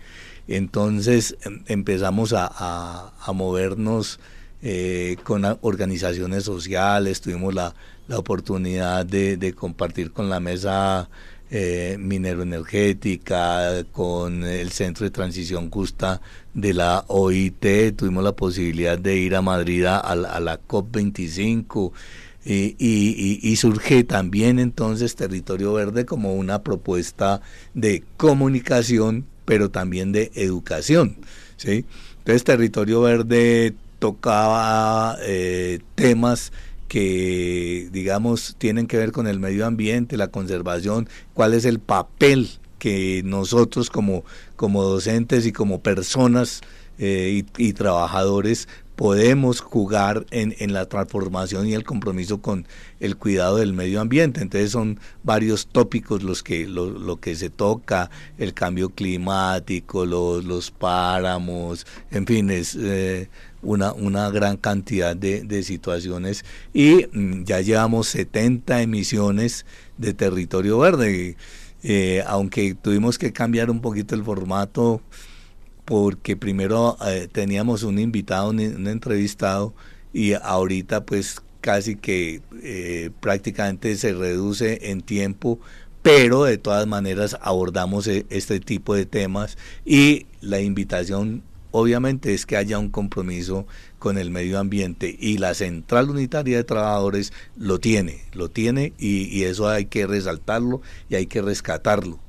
Entonces 0.49 1.37
em, 1.43 1.63
empezamos 1.67 2.33
a, 2.33 3.13
a 3.21 3.33
movernos 3.35 4.21
eh, 4.67 5.19
con 5.25 5.45
organizaciones 5.61 6.45
sociales, 6.45 7.21
tuvimos 7.21 7.53
la, 7.53 7.75
oportunidad 8.17 9.05
de, 9.05 9.55
compartir 9.55 10.11
con 10.11 10.31
la 10.31 10.41
mesa 10.41 11.11
eh, 11.57 11.97
minero-energética, 12.01 13.85
con 13.93 14.43
el 14.43 14.73
Centro 14.73 15.05
de 15.05 15.13
Transición 15.13 15.71
Justa 15.71 16.21
de 16.53 16.75
la 16.75 17.05
OIT, 17.07 17.95
tuvimos 17.95 18.25
la 18.25 18.33
posibilidad 18.33 18.99
de 18.99 19.19
ir 19.19 19.37
a 19.37 19.41
Madrid 19.41 19.85
a, 19.85 20.17
la 20.17 20.61
COP25. 20.67 21.93
Y, 22.45 23.55
surge 23.55 24.03
también 24.03 24.59
entonces 24.59 25.15
Territorio 25.15 25.73
Verde 25.75 26.05
como 26.05 26.35
una 26.35 26.65
propuesta 26.65 27.41
de 27.73 28.03
comunicación, 28.17 29.25
pero 29.45 29.71
también 29.71 30.11
de 30.11 30.33
educación. 30.35 31.19
¿sí? 31.57 31.85
Entonces 32.19 32.43
Territorio 32.43 33.01
Verde 33.01 33.75
tocaba 34.01 35.19
eh, 35.23 35.79
temas 35.95 36.51
que, 36.95 37.89
digamos, 37.91 38.55
tienen 38.57 38.87
que 38.87 38.97
ver 38.97 39.11
con 39.11 39.27
el 39.27 39.41
medio 39.41 39.67
ambiente, 39.67 40.17
la 40.17 40.29
conservación, 40.29 41.09
cuál 41.33 41.53
es 41.53 41.65
el 41.65 41.81
papel 41.81 42.49
que 42.79 43.21
nosotros 43.25 43.91
como, 43.91 44.23
como 44.55 44.85
docentes 44.85 45.45
y 45.45 45.51
como 45.51 45.81
personas 45.81 46.61
eh, 47.01 47.43
y, 47.59 47.73
trabajadores 47.73 48.69
podemos 48.95 49.59
jugar 49.59 50.25
en, 50.31 50.55
en, 50.61 50.73
la 50.73 50.87
transformación 50.87 51.67
y 51.67 51.75
el 51.75 51.83
compromiso 51.83 52.41
con 52.41 52.65
el 53.01 53.17
cuidado 53.17 53.57
del 53.57 53.73
medio 53.73 54.01
ambiente. 54.01 54.41
Entonces 54.41 54.71
son 54.71 55.01
varios 55.25 55.67
tópicos 55.67 56.23
los 56.23 56.45
que 56.45 56.69
lo, 56.69 57.17
que 57.17 57.35
se 57.35 57.51
toca, 57.51 58.09
el 58.39 58.55
cambio 58.55 58.91
climático, 58.91 60.07
los, 60.07 60.45
los 60.45 60.71
páramos, 60.71 61.89
en 62.13 62.25
fin, 62.25 62.51
es 62.51 62.77
eh, 62.81 63.29
una, 63.65 63.93
una 63.93 64.31
gran 64.31 64.57
cantidad 64.57 65.17
de, 65.17 65.43
de 65.43 65.63
situaciones 65.63 66.45
y 66.73 67.07
mm, 67.13 67.45
ya 67.45 67.61
llevamos 67.61 68.09
70 68.09 68.83
emisiones 68.83 69.67
de 69.99 70.15
territorio 70.15 70.79
verde. 70.79 71.37
Eh, 71.87 72.23
aunque 72.27 72.75
tuvimos 72.75 73.19
que 73.19 73.33
cambiar 73.33 73.71
un 73.71 73.83
poquito 73.83 74.15
el 74.15 74.25
formato 74.25 75.03
porque 75.85 76.35
primero 76.35 76.97
eh, 77.07 77.29
teníamos 77.31 77.83
un 77.83 77.99
invitado, 77.99 78.49
un, 78.49 78.61
entrevistado, 78.61 79.75
y 80.13 80.33
ahorita 80.33 81.05
pues 81.05 81.43
casi 81.61 81.97
que 81.97 82.41
eh, 82.63 83.11
prácticamente 83.21 83.97
se 83.97 84.15
reduce 84.15 84.91
en 84.91 85.03
tiempo, 85.03 85.59
pero 86.01 86.45
de 86.45 86.57
todas 86.57 86.87
maneras 86.87 87.37
abordamos 87.43 88.07
este 88.07 88.61
tipo 88.61 88.95
de 88.95 89.05
temas 89.05 89.59
y 89.85 90.27
la 90.41 90.61
invitación 90.61 91.43
obviamente 91.75 92.33
es 92.35 92.47
que 92.47 92.57
haya 92.57 92.79
un 92.79 92.89
compromiso 92.89 93.67
con 93.99 94.17
el 94.17 94.31
medio 94.31 94.61
ambiente 94.61 95.17
y 95.19 95.39
la 95.39 95.55
Central 95.55 96.09
Unitaria 96.09 96.57
de 96.57 96.63
Trabajadores 96.63 97.33
lo 97.57 97.81
tiene, 97.81 98.21
lo 98.33 98.49
tiene 98.49 98.93
y, 98.97 99.43
eso 99.43 99.69
hay 99.69 99.87
que 99.87 100.07
resaltarlo 100.07 100.83
y 101.11 101.17
hay 101.17 101.27
que 101.27 101.43
rescatarlo. 101.43 102.21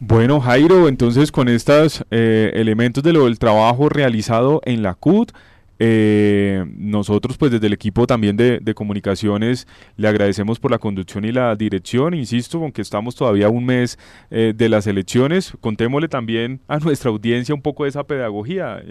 Bueno, 0.00 0.38
Jairo, 0.38 0.86
entonces 0.86 1.32
con 1.32 1.48
estos 1.48 2.04
eh, 2.10 2.50
elementos 2.54 3.02
de 3.02 3.14
lo 3.14 3.24
del 3.24 3.38
trabajo 3.38 3.88
realizado 3.88 4.60
en 4.66 4.82
la 4.82 4.94
CUT, 4.94 5.32
eh, 5.78 6.64
nosotros 6.76 7.36
pues 7.36 7.50
desde 7.50 7.66
el 7.66 7.72
equipo 7.72 8.06
también 8.06 8.36
de, 8.36 8.74
comunicaciones 8.74 9.66
le 9.96 10.08
agradecemos 10.08 10.58
por 10.58 10.70
la 10.70 10.78
conducción 10.78 11.24
y 11.24 11.32
la 11.32 11.54
dirección, 11.56 12.14
insisto, 12.14 12.58
aunque 12.58 12.82
estamos 12.82 13.14
todavía 13.14 13.48
un 13.48 13.66
mes 13.66 13.98
eh, 14.30 14.52
de 14.56 14.68
las 14.68 14.86
elecciones, 14.86 15.52
contémosle 15.60 16.08
también 16.08 16.60
a 16.68 16.78
nuestra 16.78 17.10
audiencia 17.10 17.54
un 17.54 17.62
poco 17.62 17.84
de 17.84 17.90
esa 17.90 18.04
pedagogía. 18.04 18.82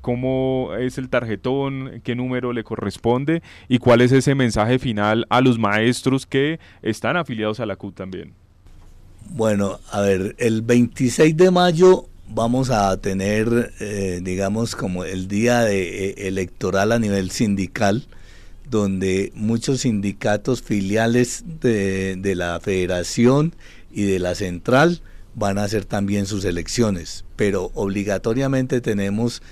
cómo 0.00 0.70
es 0.78 0.98
el 0.98 1.08
tarjetón, 1.08 2.00
qué 2.04 2.14
número 2.14 2.52
le 2.52 2.62
corresponde 2.62 3.42
y 3.68 3.78
cuál 3.78 4.00
es 4.00 4.12
ese 4.12 4.34
mensaje 4.34 4.78
final 4.78 5.26
a 5.30 5.40
los 5.40 5.58
maestros 5.58 6.26
que 6.26 6.60
están 6.82 7.16
afiliados 7.16 7.58
a 7.58 7.66
la 7.66 7.76
CUT 7.76 7.94
también. 7.94 8.34
Bueno, 9.30 9.78
a 9.90 10.00
ver, 10.00 10.34
el 10.38 10.62
26 10.62 11.36
de 11.36 11.50
mayo 11.50 12.06
vamos 12.28 12.70
a 12.70 12.96
tener, 12.98 13.72
eh, 13.80 14.20
digamos, 14.22 14.76
como 14.76 15.04
el 15.04 15.28
día 15.28 15.60
de, 15.62 16.10
eh, 16.10 16.14
electoral 16.28 16.92
a 16.92 16.98
nivel 16.98 17.30
sindical, 17.30 18.06
donde 18.70 19.32
muchos 19.34 19.80
sindicatos 19.80 20.62
filiales 20.62 21.44
de, 21.60 22.34
la 22.36 22.60
federación 22.60 23.54
y 23.90 24.04
de 24.04 24.18
la 24.18 24.34
central 24.34 25.00
van 25.34 25.58
a 25.58 25.64
hacer 25.64 25.84
también 25.84 26.26
sus 26.26 26.44
elecciones, 26.44 27.24
pero 27.36 27.70
obligatoriamente 27.74 28.80
tenemos 28.80 29.42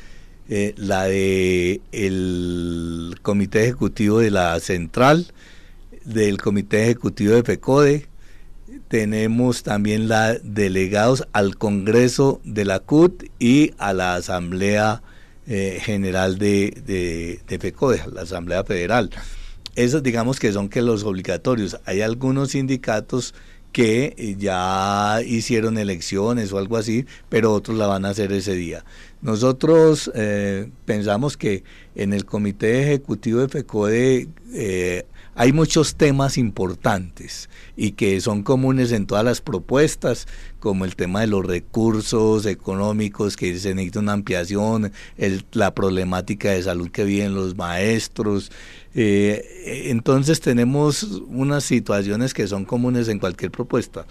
eh, 0.48 0.74
la 0.76 1.04
de 1.04 1.80
el 1.92 3.16
comité 3.22 3.64
ejecutivo 3.64 4.18
de 4.18 4.30
la 4.30 4.60
central, 4.60 5.26
del 6.04 6.38
comité 6.38 6.84
ejecutivo 6.84 7.34
de 7.34 7.42
FECODE, 7.42 8.06
tenemos 8.88 9.62
también 9.62 10.08
la 10.08 10.34
delegados 10.34 11.26
al 11.32 11.56
Congreso 11.56 12.40
de 12.44 12.64
la 12.64 12.80
CUT 12.80 13.24
y 13.38 13.72
a 13.78 13.92
la 13.92 14.14
Asamblea 14.14 15.02
eh, 15.46 15.78
General 15.82 16.38
de, 16.38 16.82
de, 16.84 17.40
de 17.46 17.58
FECODE, 17.58 18.02
la 18.12 18.22
Asamblea 18.22 18.64
Federal. 18.64 19.10
Esos 19.74 20.02
digamos 20.02 20.40
que 20.40 20.52
son 20.52 20.68
que 20.68 20.82
los 20.82 21.04
obligatorios. 21.04 21.78
Hay 21.84 22.00
algunos 22.00 22.52
sindicatos 22.52 23.34
que 23.72 24.14
eh, 24.16 24.36
ya 24.38 25.20
hicieron 25.26 25.76
elecciones 25.76 26.52
o 26.52 26.58
algo 26.58 26.76
así, 26.76 27.04
pero 27.28 27.52
otros 27.52 27.76
la 27.76 27.86
van 27.86 28.04
a 28.06 28.10
hacer 28.10 28.32
ese 28.32 28.54
día. 28.54 28.84
Nosotros 29.20 30.10
eh, 30.14 30.70
pensamos 30.84 31.36
que 31.36 31.62
en 31.94 32.12
el 32.12 32.24
Comité 32.24 32.82
Ejecutivo 32.82 33.40
de 33.40 33.48
FECODE 33.48 34.28
hay 35.38 35.52
muchos 35.52 35.96
temas 35.96 36.38
importantes 36.38 37.50
y 37.76 37.92
que 37.92 38.18
son 38.22 38.42
comunes 38.42 38.90
en 38.90 39.06
todas 39.06 39.22
las 39.22 39.42
propuestas, 39.42 40.26
como 40.60 40.86
el 40.86 40.96
tema 40.96 41.20
de 41.20 41.26
los 41.26 41.44
recursos 41.44 42.46
económicos, 42.46 43.36
que 43.36 43.58
se 43.58 43.74
necesita 43.74 44.00
una 44.00 44.14
ampliación, 44.14 44.92
la 45.52 45.74
problemática 45.74 46.52
de 46.52 46.62
salud 46.62 46.90
que 46.90 47.04
viven 47.04 47.34
los 47.34 47.54
maestros. 47.54 48.50
Eh, 48.94 49.84
entonces 49.90 50.40
tenemos 50.40 51.02
unas 51.28 51.64
situaciones 51.64 52.32
que 52.32 52.46
son 52.46 52.64
comunes 52.64 53.08
en 53.08 53.18
cualquier 53.18 53.50
propuesta, 53.50 54.06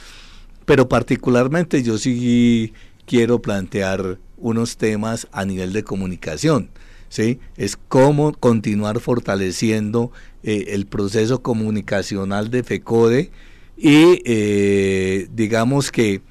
pero 0.65 0.87
particularmente 0.87 1.81
yo 1.81 1.97
sí 1.97 2.71
quiero 3.07 3.41
plantear 3.41 4.19
unos 4.37 4.77
temas 4.77 5.27
a 5.31 5.43
nivel 5.43 5.73
de 5.73 5.83
comunicación. 5.83 6.69
¿Sí? 7.09 7.39
Es 7.57 7.77
cómo 7.77 8.33
continuar 8.33 8.99
fortaleciendo 8.99 10.11
eh, 10.43 10.65
el 10.69 10.85
proceso 10.85 11.41
comunicacional 11.41 12.49
de 12.49 12.63
FECODE 12.63 13.31
y 13.77 14.21
eh, 14.25 15.27
digamos 15.33 15.91
que 15.91 16.21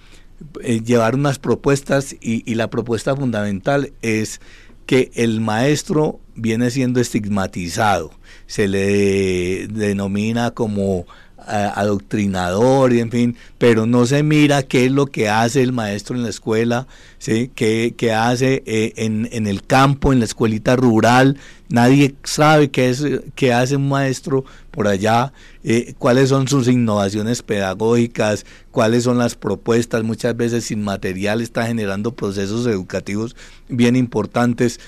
eh, 0.63 0.81
llevar 0.83 1.15
unas 1.15 1.39
propuestas 1.39 2.15
y, 2.21 2.51
y 2.51 2.55
la 2.55 2.71
propuesta 2.71 3.15
fundamental 3.15 3.93
es 4.03 4.41
que 4.87 5.11
el 5.15 5.41
maestro 5.41 6.21
viene 6.35 6.71
siendo 6.71 7.01
estigmatizado, 7.01 8.11
se 8.47 8.69
le 8.69 9.67
denomina 9.69 10.51
como 10.51 11.07
adoctrinador 11.47 12.93
y 12.93 13.01
en 13.01 13.11
fin, 13.11 13.37
pero 13.59 13.87
no 13.87 14.07
se 14.07 14.23
mira 14.23 14.63
qué 14.63 14.87
es 14.87 14.93
lo 14.93 15.07
que 15.07 15.29
hace 15.29 15.63
el 15.63 15.73
maestro 15.73 16.17
en 16.17 16.23
la 16.23 16.31
escuela, 16.31 16.87
¿sí? 17.19 17.51
qué, 17.55 17.95
qué 17.97 18.13
hace 18.13 18.63
eh, 18.67 18.93
en, 18.97 19.29
en, 19.33 19.47
el 19.47 19.65
campo, 19.65 20.13
en 20.13 20.21
la 20.21 20.25
escuelita 20.25 20.77
rural, 20.77 21.37
nadie 21.69 22.15
sabe 22.25 22.71
qué, 22.71 22.91
es, 22.91 23.05
qué 23.35 23.53
hace 23.53 23.77
un 23.77 23.89
maestro 23.89 24.45
por 24.71 24.89
allá, 24.89 25.33
eh, 25.63 25.95
cuáles 25.99 26.31
son 26.31 26.49
sus 26.49 26.69
innovaciones 26.69 27.43
pedagógicas, 27.43 28.47
cuáles 28.71 29.05
son 29.05 29.19
las 29.19 29.35
propuestas, 29.35 30.03
muchas 30.03 30.37
veces 30.37 30.65
sin 30.65 30.83
material 30.83 31.41
está 31.41 31.67
generando 31.67 32.13
procesos 32.13 32.67
educativos 32.67 33.37
bien 33.69 33.97
importantes 33.97 34.81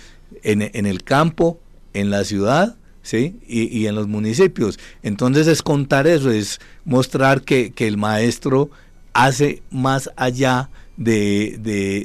en, 0.43 0.63
en 0.63 0.87
el 0.87 1.03
campo, 1.03 1.61
en 1.93 2.11
la 2.11 2.25
ciudad 2.25 2.77
¿sí? 3.07 3.37
Y, 3.47 3.87
en 3.87 3.95
los 3.95 4.09
municipios. 4.09 4.81
Entonces 5.05 5.47
es 5.47 5.63
contar 5.63 6.09
eso, 6.09 6.31
es 6.31 6.61
mostrar 6.85 7.43
que, 7.43 7.73
el 7.77 7.97
maestro 7.97 8.69
hace 9.13 9.63
más 9.71 10.11
allá 10.17 10.71
de, 10.97 11.57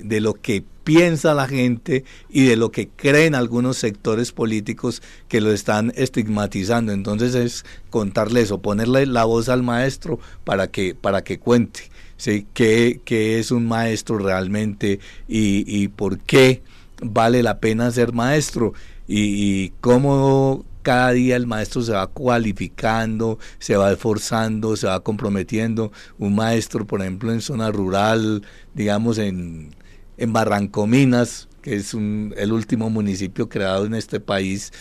de, 0.06 0.22
lo 0.22 0.36
que 0.36 0.64
piensa 0.84 1.34
la 1.34 1.48
gente 1.48 2.04
y 2.30 2.46
de 2.46 2.56
lo 2.56 2.72
que 2.72 2.88
creen 2.88 3.34
algunos 3.34 3.78
sectores 3.78 4.32
políticos 4.32 5.02
que 5.28 5.42
lo 5.42 5.52
están 5.52 5.92
estigmatizando. 5.96 6.92
Entonces 6.92 7.34
es 7.34 7.66
contarle 7.90 8.42
eso, 8.42 8.60
ponerle 8.60 9.08
la 9.08 9.26
voz 9.26 9.50
al 9.50 9.64
maestro 9.64 10.20
para 10.44 10.68
que, 10.68 10.94
para 10.94 11.24
que 11.24 11.40
cuente 11.40 11.90
¿sí? 12.16 12.46
qué, 12.54 13.02
es 13.40 13.50
un 13.50 13.68
maestro 13.68 14.20
realmente 14.20 15.00
y, 15.28 15.64
y, 15.66 15.88
por 15.88 16.20
qué 16.20 16.62
vale 17.02 17.42
la 17.42 17.60
pena 17.60 17.90
ser 17.90 18.14
maestro 18.14 18.74
y, 19.08 19.64
y 19.64 19.74
cómo 19.82 20.64
cada 20.82 21.12
día 21.12 21.36
el 21.36 21.48
maestro 21.48 21.82
se 21.82 21.91
va 21.94 22.08
cualificando, 22.08 23.39
se 23.60 23.76
va 23.76 23.91
esforzando, 23.91 24.76
se 24.76 24.88
va 24.88 25.02
comprometiendo. 25.02 25.91
Un 26.17 26.36
maestro, 26.36 26.86
por 26.86 27.02
ejemplo, 27.02 27.32
en 27.32 27.41
zona 27.41 27.72
rural, 27.72 28.44
digamos 28.74 29.17
en, 29.17 29.76
en 30.17 30.34
Barrancominas, 30.34 31.48
que 31.62 31.76
es 31.76 31.94
el 31.94 32.52
último 32.52 32.89
municipio 32.89 33.50
creado 33.50 33.86
en 33.86 33.94
este 33.94 34.20
país, 34.20 34.72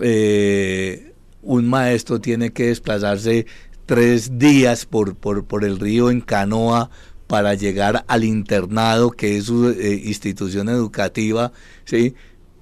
eh, 0.00 1.14
un 1.42 1.68
maestro 1.68 2.20
tiene 2.20 2.52
que 2.52 2.66
desplazarse 2.66 3.46
tres 3.86 4.38
días 4.38 4.86
por, 4.86 5.14
por, 5.14 5.44
por 5.44 5.64
el 5.64 5.78
río 5.78 6.10
en 6.10 6.20
canoa 6.20 6.90
para 7.26 7.54
llegar 7.54 8.04
al 8.08 8.24
internado, 8.24 9.10
que 9.10 9.36
es 9.36 9.44
su 9.46 9.70
eh, 9.70 10.02
institución 10.04 10.68
educativa, 10.68 11.52
¿sí? 11.84 12.14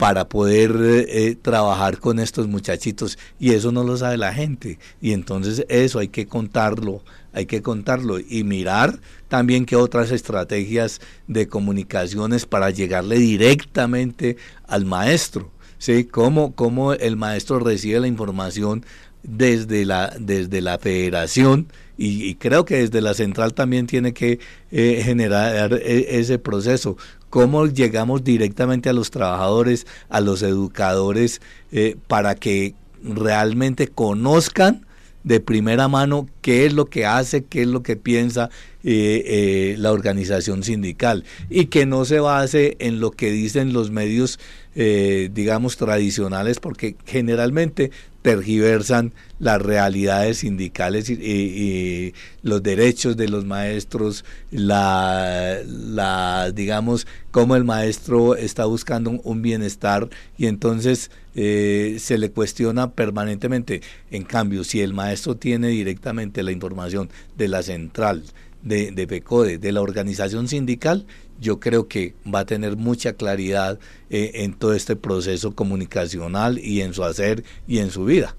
Para 0.02 0.28
poder 0.28 0.74
eh, 0.80 1.36
trabajar 1.40 1.98
con 1.98 2.18
estos 2.18 2.48
muchachitos 2.48 3.16
y 3.38 3.52
eso 3.52 3.70
no 3.70 3.84
lo 3.84 3.96
sabe 3.96 4.16
la 4.16 4.34
gente. 4.34 4.80
Y 5.00 5.12
entonces 5.12 5.64
eso 5.68 6.00
hay 6.00 6.08
que 6.08 6.26
contarlo, 6.26 7.04
hay 7.32 7.46
que 7.46 7.62
contarlo 7.62 8.18
y 8.18 8.42
mirar 8.42 8.98
también 9.28 9.64
qué 9.64 9.76
otras 9.76 10.10
estrategias 10.10 11.00
de 11.28 11.46
comunicaciones 11.46 12.46
para 12.46 12.70
llegarle 12.70 13.16
directamente 13.16 14.38
al 14.66 14.86
maestro, 14.86 15.52
¿sí? 15.78 16.02
Cómo, 16.02 16.52
cómo 16.56 16.94
el 16.94 17.16
maestro 17.16 17.60
recibe 17.60 18.00
la 18.00 18.08
información 18.08 18.84
desde 19.22 19.84
la, 19.84 20.12
desde 20.18 20.62
la 20.62 20.78
federación 20.78 21.68
y, 21.96 22.34
creo 22.36 22.64
que 22.64 22.78
desde 22.78 23.00
la 23.00 23.14
central 23.14 23.54
también 23.54 23.86
tiene 23.86 24.12
que 24.12 24.40
eh, 24.72 25.02
generar 25.04 25.74
eh, 25.74 26.18
ese 26.18 26.40
proceso 26.40 26.96
cómo 27.32 27.66
llegamos 27.66 28.24
directamente 28.24 28.90
a 28.90 28.92
los 28.92 29.10
trabajadores, 29.10 29.86
a 30.10 30.20
los 30.20 30.42
educadores, 30.42 31.40
eh, 31.72 31.96
para 32.06 32.34
que 32.34 32.74
realmente 33.02 33.88
conozcan 33.88 34.84
de 35.24 35.40
primera 35.40 35.88
mano 35.88 36.28
qué 36.42 36.66
es 36.66 36.74
lo 36.74 36.84
que 36.84 37.06
hace, 37.06 37.44
qué 37.44 37.62
es 37.62 37.68
lo 37.68 37.82
que 37.82 37.96
piensa 37.96 38.50
eh, 38.84 39.22
eh, 39.24 39.76
la 39.78 39.92
organización 39.92 40.62
sindical. 40.62 41.24
Y 41.48 41.66
que 41.66 41.86
no 41.86 42.04
se 42.04 42.20
base 42.20 42.76
en 42.80 43.00
lo 43.00 43.12
que 43.12 43.30
dicen 43.32 43.72
los 43.72 43.90
medios, 43.90 44.38
digamos, 44.74 45.78
tradicionales, 45.78 46.60
porque 46.60 46.96
generalmente 47.06 47.92
tergiversan 48.22 49.12
las 49.38 49.60
realidades 49.60 50.38
sindicales 50.38 51.10
y, 51.10 52.14
los 52.42 52.62
derechos 52.62 53.16
de 53.16 53.28
los 53.28 53.44
maestros, 53.44 54.24
la, 54.50 55.58
la, 55.66 56.50
digamos, 56.52 57.06
cómo 57.30 57.56
el 57.56 57.64
maestro 57.64 58.36
está 58.36 58.64
buscando 58.64 59.10
un, 59.10 59.42
bienestar 59.42 60.08
y 60.38 60.46
entonces 60.46 61.10
eh, 61.34 61.96
se 61.98 62.18
le 62.18 62.30
cuestiona 62.30 62.92
permanentemente. 62.92 63.82
En 64.10 64.22
cambio, 64.22 64.64
si 64.64 64.80
el 64.80 64.94
maestro 64.94 65.36
tiene 65.36 65.68
directamente 65.68 66.42
la 66.42 66.52
información 66.52 67.10
de 67.36 67.48
la 67.48 67.62
central, 67.62 68.22
de, 68.62 68.92
de 68.92 69.06
PECODE, 69.08 69.58
de 69.58 69.72
la 69.72 69.82
organización 69.82 70.46
sindical, 70.46 71.06
yo 71.42 71.60
creo 71.60 71.88
que 71.88 72.14
va 72.32 72.40
a 72.40 72.46
tener 72.46 72.76
mucha 72.76 73.12
claridad 73.14 73.78
eh, 74.08 74.30
en 74.36 74.54
todo 74.54 74.72
este 74.72 74.96
proceso 74.96 75.54
comunicacional 75.54 76.58
y 76.58 76.80
en 76.80 76.94
su 76.94 77.04
hacer 77.04 77.44
y 77.66 77.78
en 77.78 77.90
su 77.90 78.06
vida. 78.06 78.34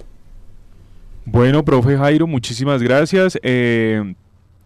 Bueno, 1.25 1.63
profe 1.63 1.97
Jairo, 1.97 2.25
muchísimas 2.25 2.81
gracias. 2.81 3.37
Eh, 3.43 4.15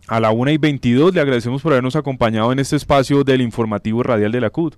a 0.08 0.19
la 0.19 0.32
1 0.32 0.52
y 0.52 0.58
22 0.58 1.13
le 1.13 1.21
agradecemos 1.21 1.62
por 1.62 1.73
habernos 1.73 1.95
acompañado 1.95 2.52
en 2.52 2.60
este 2.60 2.76
espacio 2.78 3.23
del 3.23 3.41
informativo 3.41 4.04
radial 4.04 4.32
de 4.32 4.41
la 4.41 4.50
CUT. 4.50 4.76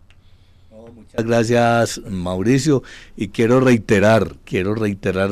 muchas 0.96 1.26
gracias, 1.26 2.02
Mauricio. 2.10 2.82
Y 3.16 3.28
quiero 3.28 3.60
reiterar, 3.60 4.36
quiero 4.44 4.74
reiterar 4.74 5.30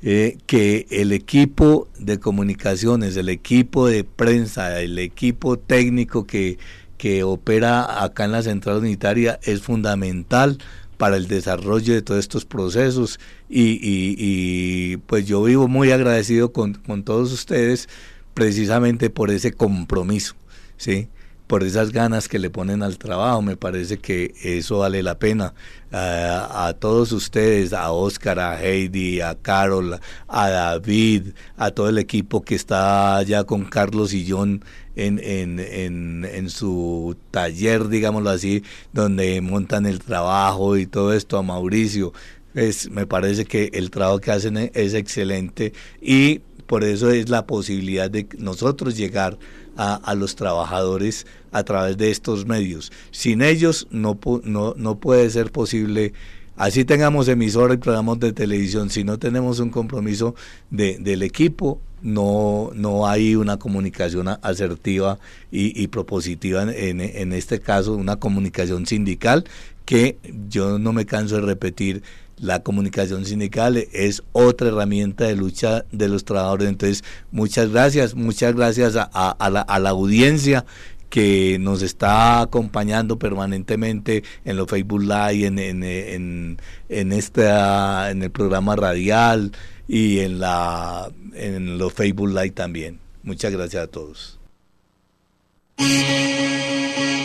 eh, 0.00 0.38
que 0.46 0.86
el 0.90 1.12
equipo 1.12 1.88
de 1.98 2.20
comunicaciones, 2.20 3.16
el 3.16 3.28
equipo 3.28 3.88
de 3.88 4.04
prensa, 4.04 4.80
el 4.80 4.98
equipo 4.98 5.58
técnico 5.58 6.24
que, 6.24 6.56
que 6.98 7.22
opera 7.22 8.04
acá 8.04 8.24
en 8.24 8.32
la 8.32 8.42
central 8.42 8.78
unitaria 8.78 9.40
es 9.42 9.62
fundamental 9.62 10.58
para 10.98 11.16
el 11.16 11.28
desarrollo 11.28 11.94
de 11.94 12.02
todos 12.02 12.20
estos 12.20 12.44
procesos 12.44 13.18
y, 13.48 13.78
y, 13.80 14.96
pues 15.06 15.26
yo 15.26 15.42
vivo 15.44 15.68
muy 15.68 15.92
agradecido 15.92 16.52
con, 16.52 16.74
con, 16.74 17.04
todos 17.04 17.32
ustedes 17.32 17.88
precisamente 18.34 19.08
por 19.08 19.30
ese 19.30 19.52
compromiso, 19.52 20.34
¿sí? 20.76 21.08
Por 21.48 21.64
esas 21.64 21.92
ganas 21.92 22.28
que 22.28 22.38
le 22.38 22.50
ponen 22.50 22.82
al 22.82 22.98
trabajo, 22.98 23.40
me 23.42 23.56
parece 23.56 23.96
que 23.98 24.34
eso 24.42 24.78
vale 24.78 25.02
la 25.02 25.18
pena. 25.18 25.54
a 25.90 26.74
todos 26.78 27.10
ustedes, 27.12 27.72
a 27.72 27.90
Oscar, 27.90 28.38
a 28.38 28.62
Heidi, 28.62 29.22
a 29.22 29.34
Carol, 29.34 29.98
a 30.28 30.48
David, 30.50 31.28
a 31.56 31.70
todo 31.70 31.88
el 31.88 31.98
equipo 31.98 32.42
que 32.42 32.54
está 32.54 33.16
allá 33.16 33.44
con 33.44 33.64
Carlos 33.64 34.12
y 34.12 34.30
John 34.30 34.62
en, 34.94 35.18
en, 35.24 35.58
en, 35.58 36.28
en 36.30 36.50
su 36.50 37.16
taller, 37.30 37.88
digámoslo 37.88 38.28
así, 38.28 38.62
donde 38.92 39.40
montan 39.40 39.86
el 39.86 40.00
trabajo 40.00 40.76
y 40.76 40.86
todo 40.86 41.14
esto, 41.14 41.38
a 41.38 41.42
Mauricio. 41.42 42.12
Es, 42.54 42.90
me 42.90 43.06
parece 43.06 43.46
que 43.46 43.70
el 43.72 43.90
trabajo 43.90 44.18
que 44.18 44.32
hacen 44.32 44.70
es 44.74 44.92
excelente 44.92 45.72
y 46.02 46.40
por 46.66 46.84
eso 46.84 47.10
es 47.10 47.30
la 47.30 47.46
posibilidad 47.46 48.10
de 48.10 48.28
nosotros 48.38 48.94
llegar 48.94 49.38
a, 49.78 49.94
a, 49.94 50.14
los 50.14 50.36
trabajadores 50.36 51.26
a 51.50 51.62
través 51.62 51.96
de 51.96 52.10
estos 52.10 52.44
medios. 52.44 52.92
Sin 53.10 53.40
ellos 53.40 53.86
no, 53.90 54.18
no, 54.44 54.74
no 54.76 54.98
puede 54.98 55.30
ser 55.30 55.50
posible 55.50 56.12
Así 56.58 56.84
tengamos 56.84 57.28
emisoras 57.28 57.76
y 57.76 57.78
programas 57.78 58.18
de 58.18 58.32
televisión, 58.32 58.90
si 58.90 59.04
no 59.04 59.16
tenemos 59.16 59.60
un 59.60 59.70
compromiso 59.70 60.34
de, 60.70 60.98
del 60.98 61.22
equipo, 61.22 61.80
no, 62.02 62.72
no 62.74 63.06
hay 63.06 63.36
una 63.36 63.58
comunicación 63.58 64.26
asertiva 64.42 65.20
y, 65.52 65.86
propositiva, 65.86 66.62
en, 66.62 67.00
en, 67.00 67.32
este 67.32 67.60
caso 67.60 67.94
una 67.94 68.16
comunicación 68.16 68.86
sindical 68.86 69.44
que 69.84 70.18
yo 70.48 70.80
no 70.80 70.92
me 70.92 71.06
canso 71.06 71.36
de 71.36 71.42
repetir 71.42 72.02
la 72.40 72.62
comunicación 72.62 73.24
sindical 73.24 73.76
es 73.92 74.22
otra 74.32 74.68
herramienta 74.68 75.24
de 75.24 75.36
lucha 75.36 75.84
de 75.92 76.08
los 76.08 76.24
trabajadores. 76.24 76.68
Entonces, 76.68 77.04
muchas 77.30 77.70
gracias, 77.70 78.14
muchas 78.14 78.54
gracias 78.54 78.94
a, 78.96 79.50
la, 79.50 79.90
audiencia 79.90 80.64
que 81.10 81.58
nos 81.60 81.82
está 81.82 82.42
acompañando 82.42 83.18
permanentemente 83.18 84.22
en 84.44 84.56
los 84.56 84.68
Facebook 84.68 85.02
Live, 85.02 85.46
en, 85.46 85.58
en, 85.58 86.58
en, 86.88 87.12
esta, 87.12 88.10
en 88.10 88.22
el 88.22 88.30
programa 88.30 88.76
radial 88.76 89.52
y 89.86 90.20
en, 90.20 90.38
la, 90.38 91.10
en 91.34 91.78
los 91.78 91.92
Facebook 91.92 92.28
Live 92.28 92.50
también. 92.50 93.00
Muchas 93.22 93.52
gracias 93.52 93.84
a 93.84 93.86
todos. 93.86 94.38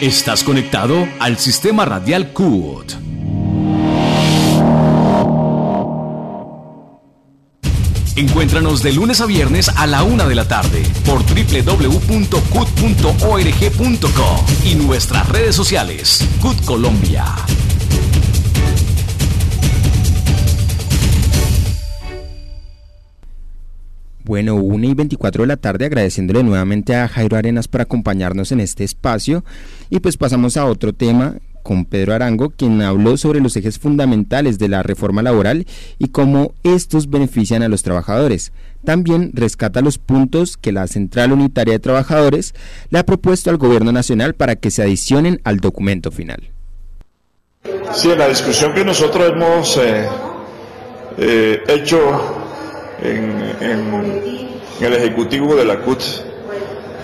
Estás 0.01 0.43
conectado 0.43 1.07
al 1.19 1.37
sistema 1.37 1.85
radial 1.85 2.33
CUT. 2.33 2.93
Encuéntranos 8.15 8.83
de 8.83 8.91
lunes 8.91 9.21
a 9.21 9.25
viernes 9.25 9.69
a 9.69 9.87
la 9.87 10.03
una 10.03 10.27
de 10.27 10.35
la 10.35 10.47
tarde 10.47 10.83
por 11.03 11.23
www.cut.org.co 11.23 12.35
y 14.65 14.75
nuestras 14.75 15.27
redes 15.29 15.55
sociales. 15.55 16.23
CUT 16.39 16.63
Colombia. 16.63 17.25
Bueno, 24.25 24.55
1 24.55 24.85
y 24.85 24.93
24 24.93 25.43
de 25.43 25.47
la 25.47 25.57
tarde 25.57 25.85
agradeciéndole 25.85 26.43
nuevamente 26.43 26.95
a 26.95 27.07
Jairo 27.07 27.35
Arenas 27.35 27.67
por 27.67 27.81
acompañarnos 27.81 28.51
en 28.51 28.59
este 28.59 28.83
espacio 28.83 29.43
y 29.89 29.99
pues 29.99 30.17
pasamos 30.17 30.55
a 30.55 30.65
otro 30.65 30.93
tema 30.93 31.37
con 31.63 31.85
Pedro 31.85 32.13
Arango, 32.13 32.51
quien 32.51 32.81
habló 32.81 33.17
sobre 33.17 33.39
los 33.39 33.55
ejes 33.55 33.79
fundamentales 33.79 34.59
de 34.59 34.67
la 34.67 34.83
reforma 34.83 35.23
laboral 35.23 35.65
y 35.97 36.09
cómo 36.09 36.53
estos 36.63 37.09
benefician 37.09 37.63
a 37.63 37.69
los 37.69 37.81
trabajadores. 37.81 38.51
También 38.85 39.31
rescata 39.33 39.81
los 39.81 39.97
puntos 39.97 40.57
que 40.57 40.73
la 40.73 40.87
Central 40.87 41.31
Unitaria 41.31 41.73
de 41.73 41.79
Trabajadores 41.79 42.53
le 42.89 42.99
ha 42.99 43.05
propuesto 43.05 43.49
al 43.49 43.57
Gobierno 43.57 43.91
Nacional 43.91 44.35
para 44.35 44.57
que 44.57 44.71
se 44.71 44.83
adicionen 44.83 45.39
al 45.45 45.61
documento 45.61 46.11
final. 46.11 46.51
Sí, 47.93 48.11
en 48.11 48.19
la 48.19 48.27
discusión 48.27 48.73
que 48.73 48.83
nosotros 48.83 49.31
hemos 49.31 49.77
eh, 49.77 50.05
eh, 51.17 51.63
hecho 51.67 51.99
en, 53.01 53.41
el 54.81 54.93
Ejecutivo 54.93 55.55
de 55.55 55.63
la 55.63 55.79
CUT, 55.79 56.01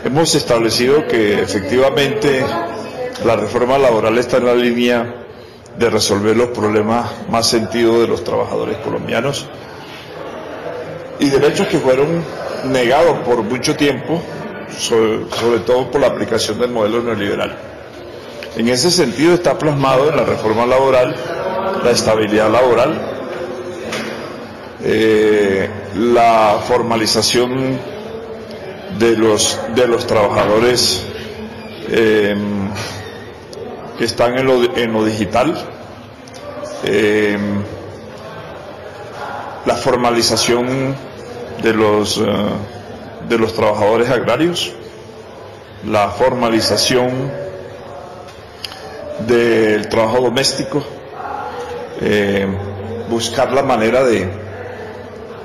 hemos 0.04 0.36
establecido 0.36 1.08
que 1.08 1.41
efectivamente 1.41 2.43
la 3.25 3.36
reforma 3.36 3.77
laboral 3.77 4.17
está 4.17 4.38
en 4.38 4.45
la 4.45 4.55
línea 4.55 5.15
de 5.77 5.89
resolver 5.89 6.36
los 6.36 6.49
problemas 6.49 7.10
más 7.29 7.47
sentidos 7.47 7.99
de 8.01 8.08
los 8.08 8.23
trabajadores 8.23 8.77
colombianos 8.77 9.45
y 11.19 11.29
derechos 11.29 11.67
que 11.67 11.79
fueron 11.79 12.23
negados 12.65 13.19
por 13.19 13.43
mucho 13.43 13.75
tiempo, 13.75 14.21
sobre, 14.77 15.60
todo 15.65 15.91
por 15.91 16.01
la 16.01 16.08
aplicación 16.08 16.60
del 16.60 16.71
modelo 16.71 17.01
neoliberal. 17.03 17.58
En 18.55 18.67
ese 18.69 18.89
sentido 18.89 19.34
está 19.34 19.58
plasmado 19.58 20.10
en 20.10 20.15
la 20.15 20.23
reforma 20.23 20.65
laboral 20.65 21.15
la 21.84 21.91
estabilidad 21.91 22.49
laboral, 22.49 22.99
eh, 24.84 25.69
la 25.95 26.58
formalización 26.67 27.79
de 28.97 29.15
los, 29.17 29.60
de 29.75 29.88
los 29.88 30.08
trabajadores 30.08 31.03
eh, 31.89 32.36
están 34.05 34.38
en 34.38 34.45
lo, 34.93 35.03
digital, 35.03 35.55
eh, 36.85 37.38
la 39.65 39.75
formalización 39.75 40.95
de 41.62 41.73
los, 41.73 42.17
eh, 42.17 42.23
de 43.27 43.38
los 43.38 43.53
trabajadores 43.53 44.09
agrarios, 44.09 44.71
la 45.85 46.09
formalización 46.09 47.29
del 49.27 49.89
trabajo 49.89 50.21
doméstico, 50.21 50.81
eh, 52.01 52.47
buscar 53.09 53.51
la 53.51 53.63
manera 53.63 54.03
de 54.05 54.29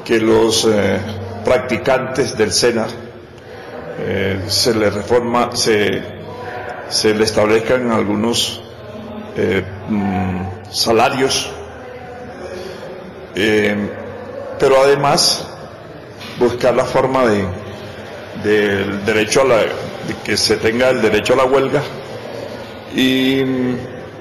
que 0.05 0.21
los 0.21 0.69
practicantes 1.45 2.37
del 2.37 2.53
SENA 2.53 2.87
se 4.47 4.75
les 4.75 4.93
reforma, 4.95 5.51
se 5.55 6.24
se 6.95 7.13
le 7.13 7.25
establezcan 7.25 7.91
algunos 7.91 8.61
eh, 9.37 9.65
mm, 9.89 10.71
salarios, 10.71 11.51
eh, 13.35 13.91
pero 14.61 14.81
además 14.81 15.45
buscar 16.39 16.73
la 16.77 16.85
forma 16.85 17.27
de 17.27 17.45
del 18.45 19.05
derecho 19.05 19.41
a 19.41 19.45
la 19.45 19.57
que 20.23 20.37
se 20.37 20.57
tenga 20.57 20.91
el 20.91 21.03
derecho 21.03 21.33
a 21.33 21.39
la 21.39 21.45
huelga. 21.47 21.83
Y 22.95 23.43
mm, 23.45 23.77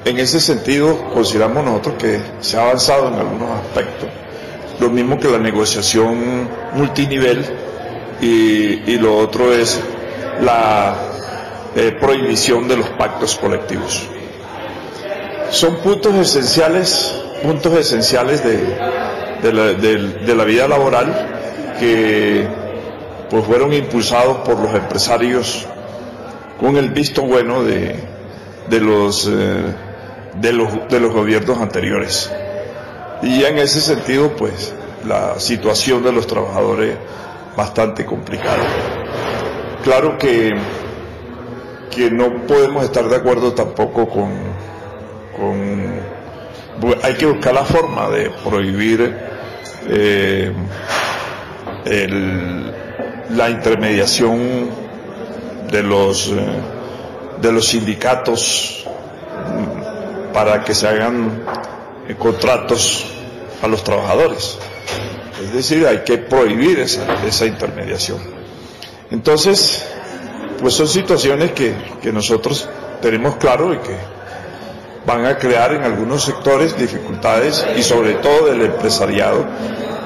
en 0.06 0.18
ese 0.18 0.40
sentido 0.40 1.12
consideramos 1.14 1.64
nosotros 1.64 1.96
que 2.00 2.22
se 2.40 2.58
ha 2.58 2.64
avanzado 2.64 3.10
en 3.10 3.14
algunos 3.14 3.52
aspectos. 3.52 4.10
Lo 4.80 4.90
mismo 4.90 5.20
que 5.20 5.30
la 5.30 5.38
negociación 5.38 6.50
multinivel 6.74 7.46
y 8.20 8.98
lo 8.98 9.18
otro 9.18 9.54
es 9.54 9.80
la 10.42 11.13
eh, 11.76 11.98
prohibición 12.00 12.68
de 12.68 12.78
los 12.78 12.90
pactos 12.90 13.36
colectivos. 13.36 14.08
Son 15.50 15.78
puntos 15.78 16.14
esenciales, 16.16 17.16
puntos 17.42 17.74
esenciales 17.74 18.44
de, 18.44 18.58
de, 19.42 20.36
la, 20.36 20.44
vida 20.44 20.68
laboral 20.68 21.76
que 21.80 22.48
pues 23.30 23.46
fueron 23.46 23.74
impulsados 23.74 24.38
por 24.40 24.60
los 24.60 24.74
empresarios 24.74 25.68
con 26.60 26.78
el 26.78 26.92
visto 26.92 27.24
bueno 27.24 27.64
de, 27.64 28.00
de 28.70 28.80
los, 28.80 29.28
eh, 29.28 29.64
de, 30.40 30.54
los, 30.54 30.88
de 30.90 31.00
los 31.00 31.12
gobiernos 31.12 31.60
anteriores. 31.60 32.32
Y 33.22 33.44
en 33.44 33.58
ese 33.58 33.82
sentido, 33.82 34.36
pues, 34.36 34.74
la 35.08 35.40
situación 35.40 36.04
de 36.04 36.12
los 36.12 36.28
trabajadores 36.28 36.98
bastante 37.56 38.06
complicada. 38.06 38.64
Claro 39.84 40.18
que 40.18 40.52
que 41.96 42.10
no 42.12 42.46
podemos 42.48 42.84
estar 42.84 43.08
de 43.08 43.16
acuerdo 43.16 43.54
tampoco 43.54 44.08
con, 44.08 44.54
hay 47.04 47.14
que 47.16 47.26
buscar 47.26 47.54
la 47.54 47.64
forma 47.66 48.10
de 48.10 48.30
prohibir 48.44 49.16
eh, 49.88 50.52
la 53.30 53.50
intermediación 53.50 54.70
de 55.72 55.84
los 55.84 56.28
eh, 56.28 56.34
de 57.42 57.52
los 57.52 57.68
sindicatos 57.68 58.86
para 60.34 60.64
que 60.64 60.74
se 60.74 60.88
hagan 60.88 61.44
eh, 62.08 62.16
contratos 62.18 63.06
a 63.62 63.68
los 63.68 63.84
trabajadores. 63.84 64.58
Es 65.44 65.54
decir, 65.54 65.86
hay 65.86 66.00
que 66.00 66.18
prohibir 66.18 66.80
esa, 66.80 67.26
esa 67.26 67.46
intermediación. 67.46 68.20
Entonces, 69.12 69.86
pues 70.64 70.74
son 70.76 70.88
situaciones 70.88 71.52
que, 71.52 71.76
nosotros 72.14 72.68
tenemos 73.02 73.36
claro 73.36 73.74
y 73.74 73.80
que 73.80 73.98
van 75.06 75.26
a 75.26 75.38
crear 75.38 75.74
en 75.74 75.84
algunos 75.84 76.24
sectores 76.24 76.78
dificultades 76.78 77.66
y 77.76 77.84
sobre 77.84 78.14
todo 78.14 78.46
del 78.46 78.62
empresariado, 78.62 79.46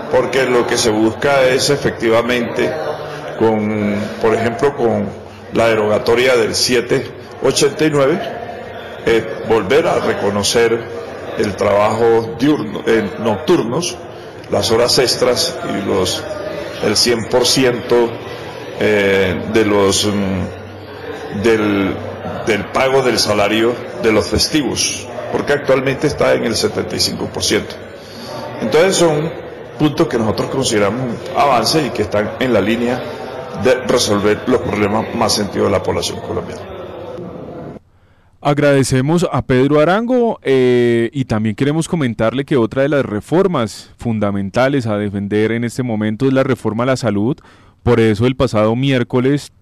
porque 0.10 0.48
lo 0.48 0.66
que 0.66 0.76
se 0.76 0.90
busca 0.90 1.44
es 1.44 1.70
efectivamente 1.70 2.74
con, 3.38 3.96
por 4.20 4.34
ejemplo, 4.34 4.76
con 4.76 5.08
la 5.54 5.68
derogatoria 5.68 6.36
del 6.36 6.56
789, 6.56 8.20
volver 9.48 9.86
a 9.86 10.00
reconocer 10.00 10.82
el 11.38 11.56
trabajo 11.56 12.36
diurno, 12.40 12.82
nocturnos, 13.20 13.96
las 14.50 14.72
horas 14.72 14.98
extras 14.98 15.56
y 15.70 15.86
los 15.88 16.24
el 16.84 16.94
100% 16.96 18.27
eh, 18.80 19.50
de 19.54 19.66
los 19.66 20.06
mm, 20.06 21.42
del, 21.44 21.96
pago 22.74 23.02
del 23.02 23.20
salario 23.20 23.74
de 24.04 24.12
los 24.12 24.28
festivos, 24.28 25.08
porque 25.32 25.54
actualmente 25.54 26.08
está 26.08 26.34
en 26.34 26.46
el 26.46 26.54
75%. 26.54 27.62
Entonces 28.62 28.96
son 28.96 29.32
puntos 29.78 30.08
que 30.08 30.18
nosotros 30.18 30.50
consideramos 30.50 31.16
avances 31.36 31.88
y 31.88 31.90
que 31.92 32.04
están 32.04 32.32
en 32.40 32.54
la 32.54 32.62
línea 32.62 33.02
de 33.64 33.76
resolver 33.88 34.42
los 34.48 34.62
problemas 34.62 35.14
más 35.16 35.34
sentidos 35.34 35.68
de 35.68 35.72
la 35.72 35.84
población 35.84 36.20
colombiana. 36.22 36.78
Agradecemos 38.40 39.28
a 39.32 39.42
Pedro 39.42 39.80
Arango 39.80 40.40
eh, 40.44 41.10
y 41.12 41.26
también 41.26 41.56
queremos 41.56 41.88
comentarle 41.88 42.46
que 42.46 42.56
otra 42.56 42.84
de 42.84 42.90
las 42.90 43.04
reformas 43.04 43.92
fundamentales 43.98 44.86
a 44.86 44.98
defender 44.98 45.52
en 45.52 45.64
este 45.64 45.82
momento 45.84 46.28
es 46.28 46.34
la 46.34 46.44
reforma 46.44 46.84
a 46.84 46.86
la 46.86 46.98
salud, 46.98 47.38
por 47.88 48.02
eso 48.02 48.28
el 48.28 48.36
pasado 48.36 48.76
miércoles 48.76 49.54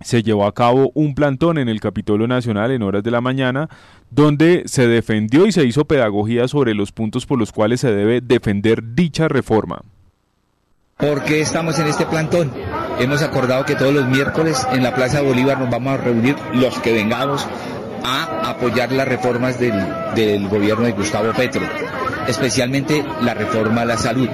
se 0.00 0.22
llevó 0.22 0.46
a 0.46 0.54
cabo 0.54 0.92
un 0.94 1.14
plantón 1.14 1.58
en 1.58 1.68
el 1.68 1.78
Capitolio 1.78 2.26
Nacional 2.26 2.70
en 2.70 2.82
horas 2.82 3.02
de 3.02 3.10
la 3.10 3.20
mañana, 3.20 3.68
donde 4.10 4.62
se 4.64 4.88
defendió 4.88 5.44
y 5.44 5.52
se 5.52 5.64
hizo 5.64 5.84
pedagogía 5.84 6.48
sobre 6.48 6.72
los 6.72 6.90
puntos 6.90 7.26
por 7.26 7.38
los 7.38 7.52
cuales 7.52 7.80
se 7.80 7.92
debe 7.92 8.22
defender 8.22 8.94
dicha 8.94 9.28
reforma. 9.28 9.82
¿Por 10.96 11.22
qué 11.24 11.42
estamos 11.42 11.78
en 11.78 11.88
este 11.88 12.06
plantón? 12.06 12.50
Hemos 12.98 13.20
acordado 13.20 13.66
que 13.66 13.74
todos 13.74 13.92
los 13.92 14.08
miércoles 14.08 14.66
en 14.72 14.82
la 14.82 14.94
Plaza 14.94 15.20
Bolívar 15.20 15.60
nos 15.60 15.68
vamos 15.68 15.92
a 15.92 15.96
reunir 15.98 16.34
los 16.54 16.78
que 16.78 16.94
vengamos 16.94 17.46
a 18.02 18.48
apoyar 18.52 18.90
las 18.90 19.06
reformas 19.06 19.60
del, 19.60 19.74
del 20.14 20.48
gobierno 20.48 20.86
de 20.86 20.92
Gustavo 20.92 21.30
Petro, 21.34 21.60
especialmente 22.26 23.04
la 23.20 23.34
reforma 23.34 23.82
a 23.82 23.84
la 23.84 23.98
salud. 23.98 24.30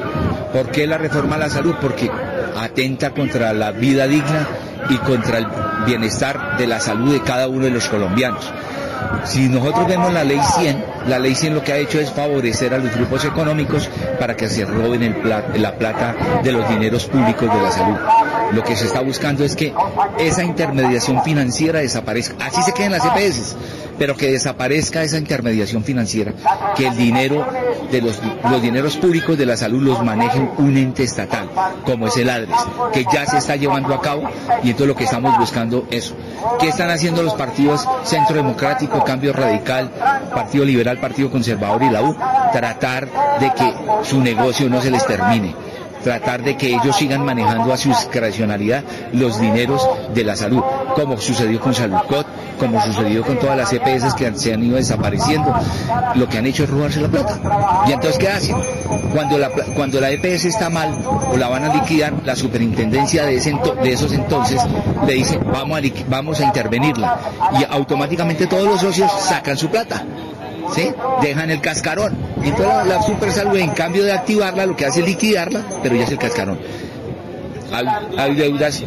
¿Por 0.52 0.70
qué 0.70 0.86
la 0.86 0.98
reforma 0.98 1.34
a 1.34 1.38
la 1.38 1.50
salud? 1.50 1.74
Porque 1.80 2.08
atenta 2.56 3.10
contra 3.10 3.52
la 3.52 3.70
vida 3.72 4.06
digna 4.06 4.46
y 4.88 4.96
contra 4.98 5.38
el 5.38 5.46
bienestar 5.86 6.56
de 6.56 6.66
la 6.66 6.80
salud 6.80 7.12
de 7.12 7.22
cada 7.22 7.48
uno 7.48 7.64
de 7.64 7.70
los 7.70 7.88
colombianos. 7.88 8.50
Si 9.24 9.48
nosotros 9.48 9.86
vemos 9.86 10.12
la 10.12 10.24
ley 10.24 10.40
100, 10.58 10.84
la 11.08 11.18
ley 11.18 11.34
100 11.34 11.54
lo 11.54 11.62
que 11.62 11.72
ha 11.72 11.76
hecho 11.76 12.00
es 12.00 12.10
favorecer 12.10 12.74
a 12.74 12.78
los 12.78 12.94
grupos 12.94 13.24
económicos 13.24 13.88
para 14.18 14.36
que 14.36 14.48
se 14.48 14.64
roben 14.64 15.22
la 15.24 15.74
plata 15.76 16.14
de 16.42 16.52
los 16.52 16.68
dineros 16.68 17.06
públicos 17.06 17.52
de 17.52 17.62
la 17.62 17.70
salud. 17.70 18.21
Lo 18.54 18.62
que 18.62 18.76
se 18.76 18.86
está 18.86 19.00
buscando 19.00 19.44
es 19.44 19.56
que 19.56 19.72
esa 20.18 20.44
intermediación 20.44 21.22
financiera 21.22 21.80
desaparezca. 21.80 22.44
Así 22.44 22.62
se 22.62 22.72
queden 22.72 22.92
las 22.92 23.04
EPS 23.04 23.56
pero 23.98 24.16
que 24.16 24.32
desaparezca 24.32 25.02
esa 25.02 25.18
intermediación 25.18 25.84
financiera, 25.84 26.32
que 26.74 26.86
el 26.86 26.96
dinero 26.96 27.46
de 27.90 28.02
los, 28.02 28.18
los 28.50 28.62
dineros 28.62 28.96
públicos 28.96 29.36
de 29.38 29.46
la 29.46 29.56
salud 29.56 29.82
los 29.82 30.02
maneje 30.02 30.40
un 30.58 30.76
ente 30.76 31.04
estatal, 31.04 31.48
como 31.84 32.06
es 32.08 32.16
el 32.16 32.30
ADRES, 32.30 32.56
que 32.92 33.04
ya 33.12 33.26
se 33.26 33.38
está 33.38 33.56
llevando 33.56 33.94
a 33.94 34.00
cabo 34.00 34.22
y 34.62 34.70
entonces 34.70 34.88
lo 34.88 34.96
que 34.96 35.04
estamos 35.04 35.38
buscando 35.38 35.86
es 35.90 36.14
¿Qué 36.58 36.68
están 36.68 36.90
haciendo 36.90 37.22
los 37.22 37.34
partidos 37.34 37.86
Centro 38.04 38.36
Democrático, 38.36 39.02
Cambio 39.04 39.32
Radical, 39.32 39.90
Partido 40.34 40.64
Liberal, 40.64 40.98
Partido 40.98 41.30
Conservador 41.30 41.82
y 41.82 41.90
la 41.90 42.02
U? 42.02 42.16
Tratar 42.52 43.08
de 43.38 43.52
que 43.52 43.74
su 44.02 44.20
negocio 44.20 44.68
no 44.68 44.80
se 44.80 44.90
les 44.90 45.06
termine 45.06 45.54
tratar 46.02 46.42
de 46.42 46.56
que 46.56 46.68
ellos 46.68 46.96
sigan 46.96 47.24
manejando 47.24 47.72
a 47.72 47.76
su 47.76 47.88
discrecionalidad 47.88 48.82
los 49.12 49.40
dineros 49.40 49.88
de 50.14 50.24
la 50.24 50.36
salud, 50.36 50.62
como 50.94 51.18
sucedió 51.18 51.60
con 51.60 51.74
Saludcot, 51.74 52.26
como 52.58 52.80
sucedió 52.82 53.24
con 53.24 53.38
todas 53.38 53.56
las 53.56 53.72
EPS 53.72 54.14
que 54.14 54.32
se 54.36 54.52
han 54.52 54.62
ido 54.62 54.76
desapareciendo, 54.76 55.52
lo 56.14 56.28
que 56.28 56.38
han 56.38 56.46
hecho 56.46 56.64
es 56.64 56.70
robarse 56.70 57.00
la 57.00 57.08
plata. 57.08 57.84
¿Y 57.88 57.92
entonces 57.92 58.18
qué 58.18 58.28
hacen? 58.28 58.56
Cuando 59.12 59.38
la, 59.38 59.50
cuando 59.74 60.00
la 60.00 60.10
EPS 60.10 60.44
está 60.46 60.70
mal 60.70 60.94
o 61.32 61.36
la 61.36 61.48
van 61.48 61.64
a 61.64 61.74
liquidar, 61.74 62.12
la 62.24 62.36
superintendencia 62.36 63.24
de, 63.24 63.36
ese 63.36 63.52
de 63.82 63.92
esos 63.92 64.12
entonces 64.12 64.60
le 65.06 65.14
dice 65.14 65.38
vamos 65.38 65.78
a, 65.78 65.82
vamos 66.08 66.40
a 66.40 66.44
intervenirla 66.44 67.18
y 67.58 67.64
automáticamente 67.72 68.46
todos 68.46 68.64
los 68.64 68.80
socios 68.80 69.10
sacan 69.20 69.56
su 69.56 69.68
plata. 69.68 70.04
¿Sí? 70.74 70.92
Dejan 71.20 71.50
el 71.50 71.60
cascarón. 71.60 72.16
Entonces 72.36 72.66
la, 72.66 72.84
la 72.84 73.02
super 73.02 73.32
salud, 73.32 73.56
en 73.56 73.70
cambio 73.70 74.04
de 74.04 74.12
activarla, 74.12 74.66
lo 74.66 74.76
que 74.76 74.86
hace 74.86 75.00
es 75.00 75.06
liquidarla, 75.06 75.62
pero 75.82 75.96
ya 75.96 76.04
es 76.04 76.10
el 76.10 76.18
cascarón. 76.18 76.58
Hay, 78.18 78.34
deudas 78.34 78.82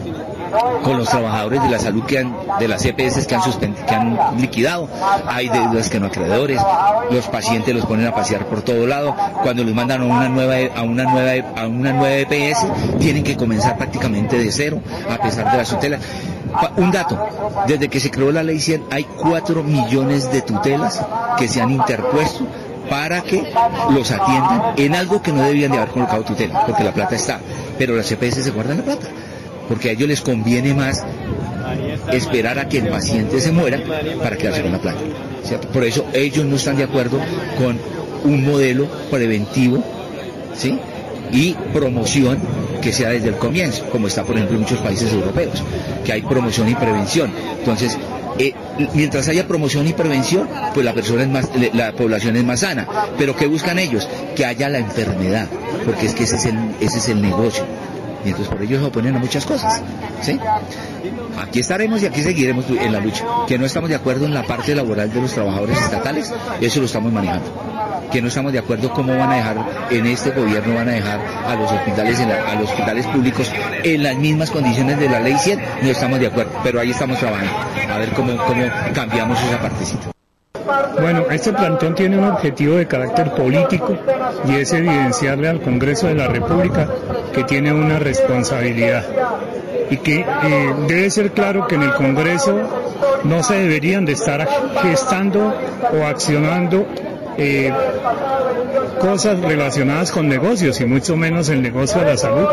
con 0.83 0.97
los 0.97 1.09
trabajadores 1.09 1.61
de 1.63 1.69
la 1.69 1.79
salud 1.79 2.03
que 2.05 2.19
han, 2.19 2.35
de 2.59 2.67
las 2.67 2.85
EPS 2.85 3.25
que 3.25 3.35
han, 3.35 3.41
que 3.73 3.95
han 3.95 4.17
liquidado, 4.39 4.87
hay 5.27 5.49
deudas 5.49 5.89
que 5.89 5.99
no 5.99 6.07
acreedores, 6.07 6.61
los 7.09 7.27
pacientes 7.27 7.73
los 7.73 7.85
ponen 7.85 8.05
a 8.05 8.13
pasear 8.13 8.45
por 8.45 8.61
todo 8.61 8.85
lado, 8.85 9.15
cuando 9.41 9.63
los 9.63 9.73
mandan 9.73 10.01
a 10.01 10.05
una 10.05 10.29
nueva, 10.29 10.55
a 10.75 10.83
una 10.83 11.03
nueva, 11.03 11.49
a 11.59 11.67
una 11.67 11.93
nueva 11.93 12.15
EPS, 12.15 12.65
tienen 12.99 13.23
que 13.23 13.35
comenzar 13.35 13.75
prácticamente 13.75 14.37
de 14.37 14.51
cero, 14.51 14.79
a 15.09 15.17
pesar 15.17 15.51
de 15.51 15.57
la 15.57 15.63
tutela. 15.63 15.99
Un 16.77 16.91
dato, 16.91 17.17
desde 17.67 17.89
que 17.89 17.99
se 17.99 18.11
creó 18.11 18.31
la 18.31 18.43
ley 18.43 18.59
100 18.59 18.85
hay 18.91 19.03
4 19.03 19.63
millones 19.63 20.31
de 20.31 20.41
tutelas 20.41 21.01
que 21.37 21.47
se 21.47 21.61
han 21.61 21.71
interpuesto 21.71 22.45
para 22.89 23.21
que 23.21 23.51
los 23.91 24.11
atiendan 24.11 24.73
en 24.77 24.95
algo 24.95 25.21
que 25.21 25.31
no 25.31 25.41
debían 25.43 25.71
de 25.71 25.77
haber 25.77 25.89
colocado 25.89 26.23
tutela, 26.23 26.65
porque 26.65 26.83
la 26.83 26.93
plata 26.93 27.15
está, 27.15 27.39
pero 27.77 27.95
las 27.95 28.11
EPS 28.11 28.43
se 28.43 28.51
guardan 28.51 28.77
la 28.77 28.83
plata 28.83 29.07
porque 29.67 29.89
a 29.89 29.91
ellos 29.93 30.07
les 30.07 30.21
conviene 30.21 30.73
más 30.73 31.03
esperar 32.11 32.59
a 32.59 32.67
que 32.67 32.79
el 32.79 32.87
paciente 32.87 33.41
se 33.41 33.51
muera 33.51 33.79
para 34.21 34.37
quedarse 34.37 34.61
con 34.61 34.71
la 34.71 34.79
plata. 34.79 34.99
Por 35.73 35.83
eso 35.83 36.05
ellos 36.13 36.45
no 36.45 36.55
están 36.55 36.77
de 36.77 36.83
acuerdo 36.83 37.19
con 37.57 37.79
un 38.23 38.45
modelo 38.45 38.87
preventivo 39.09 39.83
¿sí? 40.55 40.79
y 41.31 41.53
promoción 41.73 42.39
que 42.85 42.93
sea 42.93 43.09
desde 43.09 43.29
el 43.29 43.37
comienzo, 43.37 43.83
como 43.89 44.05
está 44.05 44.23
por 44.23 44.35
ejemplo 44.35 44.57
en 44.57 44.61
muchos 44.61 44.77
países 44.77 45.11
europeos, 45.11 45.63
que 46.05 46.13
hay 46.13 46.21
promoción 46.21 46.69
y 46.69 46.75
prevención. 46.75 47.31
Entonces, 47.57 47.97
eh, 48.37 48.53
mientras 48.93 49.27
haya 49.27 49.47
promoción 49.47 49.87
y 49.87 49.93
prevención, 49.93 50.47
pues 50.71 50.85
la 50.85 50.93
persona 50.93 51.23
es 51.23 51.29
más, 51.29 51.49
la 51.73 51.93
población 51.93 52.35
es 52.35 52.43
más 52.43 52.59
sana. 52.59 52.87
Pero 53.17 53.35
¿qué 53.35 53.47
buscan 53.47 53.79
ellos? 53.79 54.07
Que 54.35 54.45
haya 54.45 54.69
la 54.69 54.77
enfermedad, 54.77 55.47
porque 55.83 56.05
es 56.05 56.13
que 56.13 56.25
ese 56.25 56.35
es 56.35 56.45
el, 56.45 56.59
ese 56.79 56.99
es 56.99 57.09
el 57.09 57.23
negocio 57.23 57.63
y 58.23 58.29
entonces 58.29 58.51
por 58.51 58.61
ello 58.61 58.79
se 58.79 58.85
oponen 58.85 59.15
a 59.15 59.19
muchas 59.19 59.45
cosas. 59.45 59.81
¿sí? 60.21 60.39
Aquí 61.39 61.59
estaremos 61.59 62.01
y 62.01 62.07
aquí 62.07 62.21
seguiremos 62.23 62.65
en 62.69 62.91
la 62.91 62.99
lucha. 62.99 63.23
Que 63.47 63.57
no 63.57 63.65
estamos 63.65 63.89
de 63.89 63.95
acuerdo 63.95 64.25
en 64.25 64.33
la 64.33 64.43
parte 64.43 64.75
laboral 64.75 65.11
de 65.11 65.21
los 65.21 65.31
trabajadores 65.33 65.79
estatales, 65.79 66.33
eso 66.59 66.79
lo 66.79 66.85
estamos 66.87 67.11
manejando. 67.13 67.74
Que 68.11 68.21
no 68.21 68.27
estamos 68.27 68.53
de 68.53 68.59
acuerdo 68.59 68.91
cómo 68.91 69.17
van 69.17 69.31
a 69.31 69.35
dejar, 69.35 69.57
en 69.89 70.05
este 70.05 70.31
gobierno 70.31 70.75
van 70.75 70.89
a 70.89 70.93
dejar 70.93 71.19
a 71.47 71.55
los 71.55 71.71
hospitales, 71.71 72.19
a 72.19 72.55
los 72.55 72.69
hospitales 72.69 73.05
públicos 73.07 73.51
en 73.83 74.03
las 74.03 74.15
mismas 74.15 74.51
condiciones 74.51 74.99
de 74.99 75.09
la 75.09 75.19
ley 75.19 75.35
100, 75.37 75.59
no 75.81 75.89
estamos 75.89 76.19
de 76.19 76.27
acuerdo, 76.27 76.51
pero 76.63 76.79
ahí 76.79 76.91
estamos 76.91 77.19
trabajando, 77.19 77.51
a 77.91 77.97
ver 77.97 78.09
cómo, 78.09 78.37
cómo 78.37 78.63
cambiamos 78.93 79.41
esa 79.43 79.59
partecita. 79.59 80.15
Bueno, 80.99 81.25
este 81.29 81.51
plantón 81.51 81.93
tiene 81.93 82.17
un 82.17 82.23
objetivo 82.23 82.75
de 82.75 82.87
carácter 82.87 83.31
político 83.31 83.97
y 84.47 84.55
es 84.55 84.71
evidenciarle 84.73 85.49
al 85.49 85.61
Congreso 85.61 86.07
de 86.07 86.15
la 86.15 86.27
República 86.27 86.87
que 87.33 87.43
tiene 87.43 87.73
una 87.73 87.99
responsabilidad 87.99 89.03
y 89.89 89.97
que 89.97 90.21
eh, 90.21 90.73
debe 90.87 91.09
ser 91.09 91.31
claro 91.31 91.67
que 91.67 91.75
en 91.75 91.83
el 91.83 91.93
Congreso 91.93 92.57
no 93.23 93.43
se 93.43 93.55
deberían 93.55 94.05
de 94.05 94.13
estar 94.13 94.47
gestando 94.81 95.53
o 95.93 96.05
accionando 96.05 96.87
eh, 97.37 97.71
cosas 98.99 99.39
relacionadas 99.41 100.11
con 100.11 100.27
negocios 100.27 100.79
y 100.81 100.85
mucho 100.85 101.15
menos 101.15 101.49
el 101.49 101.61
negocio 101.61 102.01
de 102.01 102.07
la 102.07 102.17
salud. 102.17 102.47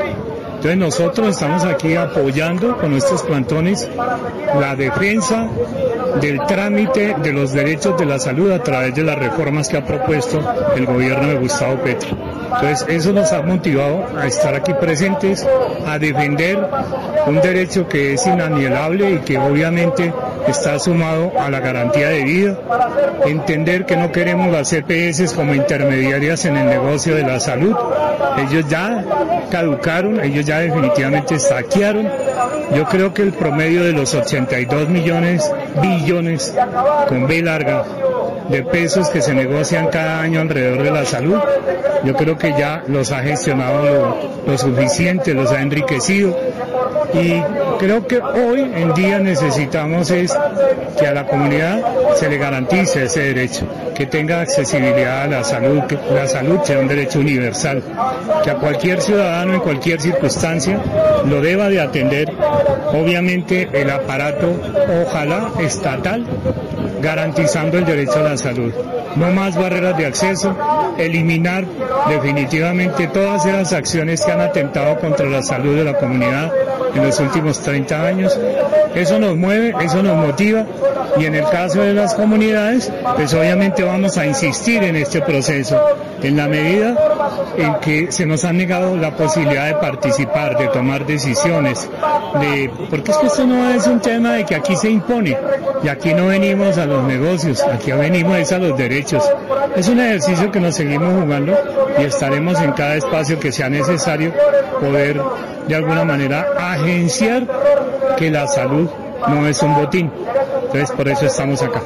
Entonces 0.62 0.76
nosotros 0.76 1.28
estamos 1.28 1.64
aquí 1.64 1.96
apoyando 1.96 2.78
con 2.78 2.92
nuestros 2.92 3.22
plantones 3.22 3.88
la 4.60 4.76
defensa 4.76 5.48
del 6.20 6.38
trámite 6.46 7.16
de 7.20 7.32
los 7.32 7.52
derechos 7.52 7.98
de 7.98 8.06
la 8.06 8.20
salud 8.20 8.52
a 8.52 8.62
través 8.62 8.94
de 8.94 9.02
las 9.02 9.18
reformas 9.18 9.68
que 9.68 9.78
ha 9.78 9.84
propuesto 9.84 10.40
el 10.76 10.86
gobierno 10.86 11.28
de 11.28 11.34
Gustavo 11.34 11.82
Petro. 11.82 12.41
Entonces 12.54 12.86
eso 12.88 13.12
nos 13.12 13.32
ha 13.32 13.42
motivado 13.42 14.06
a 14.18 14.26
estar 14.26 14.54
aquí 14.54 14.72
presentes, 14.74 15.46
a 15.86 15.98
defender 15.98 16.58
un 17.26 17.40
derecho 17.40 17.88
que 17.88 18.14
es 18.14 18.26
inanielable 18.26 19.12
y 19.12 19.18
que 19.18 19.38
obviamente 19.38 20.12
está 20.46 20.78
sumado 20.78 21.32
a 21.38 21.50
la 21.50 21.60
garantía 21.60 22.08
de 22.08 22.24
vida, 22.24 22.58
entender 23.26 23.86
que 23.86 23.96
no 23.96 24.10
queremos 24.10 24.52
las 24.52 24.72
EPS 24.72 25.32
como 25.34 25.54
intermediarias 25.54 26.44
en 26.44 26.56
el 26.56 26.66
negocio 26.66 27.14
de 27.14 27.22
la 27.22 27.40
salud, 27.40 27.74
ellos 28.38 28.68
ya 28.68 29.04
caducaron, 29.50 30.20
ellos 30.20 30.44
ya 30.46 30.60
definitivamente 30.60 31.38
saquearon. 31.38 32.08
Yo 32.74 32.86
creo 32.86 33.12
que 33.12 33.22
el 33.22 33.32
promedio 33.32 33.84
de 33.84 33.92
los 33.92 34.14
82 34.14 34.88
millones, 34.88 35.50
billones, 35.80 36.54
con 37.08 37.26
B 37.26 37.42
larga, 37.42 37.84
de 38.48 38.62
pesos 38.62 39.08
que 39.08 39.22
se 39.22 39.34
negocian 39.34 39.88
cada 39.88 40.20
año 40.20 40.40
alrededor 40.40 40.82
de 40.82 40.90
la 40.90 41.04
salud, 41.04 41.38
yo 42.04 42.14
creo 42.14 42.36
que 42.36 42.50
ya 42.50 42.82
los 42.88 43.12
ha 43.12 43.22
gestionado 43.22 44.16
lo, 44.46 44.58
suficiente, 44.58 45.34
los 45.34 45.50
ha 45.52 45.60
enriquecido. 45.60 46.36
Y 47.14 47.40
creo 47.78 48.06
que 48.06 48.18
hoy 48.18 48.60
en 48.74 48.94
día 48.94 49.18
necesitamos 49.18 50.10
es 50.10 50.36
que 50.98 51.06
a 51.06 51.12
la 51.12 51.26
comunidad 51.26 51.80
se 52.14 52.28
le 52.28 52.38
garantice 52.38 53.04
ese 53.04 53.20
derecho, 53.20 53.66
que 53.94 54.06
tenga 54.06 54.40
accesibilidad 54.40 55.22
a 55.22 55.26
la 55.26 55.44
salud, 55.44 55.82
que 55.84 55.98
la 56.12 56.26
salud 56.26 56.60
sea 56.64 56.78
un 56.78 56.88
derecho 56.88 57.20
universal, 57.20 57.82
que 58.42 58.50
a 58.50 58.54
cualquier 58.54 59.00
ciudadano 59.00 59.54
en 59.54 59.60
cualquier 59.60 60.00
circunstancia 60.00 60.80
lo 61.28 61.40
deba 61.40 61.68
de 61.68 61.80
atender, 61.80 62.32
obviamente 62.92 63.68
el 63.72 63.90
aparato, 63.90 64.48
ojalá 65.04 65.50
estatal, 65.60 66.24
garantizando 67.02 67.78
el 67.78 67.84
derecho 67.84 68.20
a 68.20 68.22
la 68.22 68.36
salud. 68.36 68.72
no 69.16 69.30
más 69.32 69.56
barreras 69.56 69.98
de 69.98 70.06
acceso, 70.06 70.56
eliminar 70.96 71.66
definitivamente 72.08 73.08
todas 73.08 73.44
esas 73.44 73.72
acciones 73.72 74.24
que 74.24 74.32
han 74.32 74.40
atentado 74.40 74.98
contra 74.98 75.26
la 75.26 75.42
salud 75.42 75.76
de 75.76 75.84
la 75.84 75.98
comunidad 75.98 76.50
en 76.94 77.04
los 77.04 77.18
últimos 77.20 77.60
30 77.60 78.06
años. 78.06 78.38
Eso 78.94 79.18
nos 79.18 79.36
mueve, 79.36 79.74
eso 79.82 80.02
nos 80.02 80.16
motiva 80.16 80.66
y 81.18 81.26
en 81.26 81.34
el 81.34 81.44
caso 81.44 81.80
de 81.80 81.92
las 81.92 82.14
comunidades, 82.14 82.90
pues 83.16 83.34
obviamente 83.34 83.82
vamos 83.82 84.16
a 84.16 84.26
insistir 84.26 84.82
en 84.82 84.96
este 84.96 85.20
proceso 85.20 85.80
en 86.22 86.36
la 86.36 86.48
medida 86.48 86.96
en 87.56 87.74
que 87.80 88.12
se 88.12 88.24
nos 88.24 88.44
ha 88.44 88.52
negado 88.52 88.96
la 88.96 89.14
posibilidad 89.16 89.66
de 89.66 89.74
participar, 89.74 90.56
de 90.56 90.68
tomar 90.68 91.04
decisiones, 91.04 91.88
de 92.40 92.70
porque 92.88 93.10
es 93.10 93.16
que 93.18 93.26
esto 93.26 93.46
no 93.46 93.68
es 93.70 93.86
un 93.86 94.00
tema 94.00 94.34
de 94.34 94.44
que 94.44 94.54
aquí 94.54 94.76
se 94.76 94.90
impone 94.90 95.36
y 95.82 95.88
aquí 95.88 96.14
no 96.14 96.28
venimos 96.28 96.78
a 96.78 96.86
los 96.86 97.02
negocios, 97.04 97.62
aquí 97.62 97.92
venimos 97.92 98.52
a 98.52 98.58
los 98.58 98.76
derechos. 98.78 99.22
Es 99.76 99.88
un 99.88 100.00
ejercicio 100.00 100.50
que 100.50 100.60
nos 100.60 100.76
seguimos 100.76 101.20
jugando 101.20 101.56
y 101.98 102.04
estaremos 102.04 102.60
en 102.60 102.72
cada 102.72 102.94
espacio 102.94 103.38
que 103.38 103.52
sea 103.52 103.68
necesario 103.68 104.32
poder 104.80 105.20
de 105.68 105.74
alguna 105.74 106.04
manera 106.04 106.46
agenciar 106.58 107.48
que 108.18 108.30
la 108.30 108.46
salud 108.46 108.88
no 109.28 109.46
es 109.46 109.62
un 109.62 109.74
botín. 109.74 110.10
Entonces 110.66 110.90
por 110.92 111.08
eso 111.08 111.26
estamos 111.26 111.62
acá. 111.62 111.82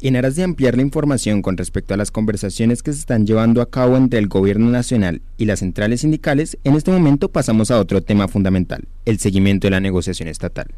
En 0.00 0.14
aras 0.14 0.36
de 0.36 0.44
ampliar 0.44 0.76
la 0.76 0.82
información 0.82 1.42
con 1.42 1.56
respecto 1.56 1.92
a 1.92 1.96
las 1.96 2.12
conversaciones 2.12 2.84
que 2.84 2.92
se 2.92 3.00
están 3.00 3.26
llevando 3.26 3.60
a 3.60 3.68
cabo 3.68 3.96
entre 3.96 4.20
el 4.20 4.28
Gobierno 4.28 4.70
Nacional 4.70 5.22
y 5.36 5.46
las 5.46 5.58
centrales 5.58 6.02
sindicales, 6.02 6.56
en 6.62 6.76
este 6.76 6.92
momento 6.92 7.30
pasamos 7.30 7.72
a 7.72 7.80
otro 7.80 8.00
tema 8.00 8.28
fundamental, 8.28 8.84
el 9.06 9.18
seguimiento 9.18 9.66
de 9.66 9.72
la 9.72 9.80
negociación 9.80 10.28
estatal. 10.28 10.68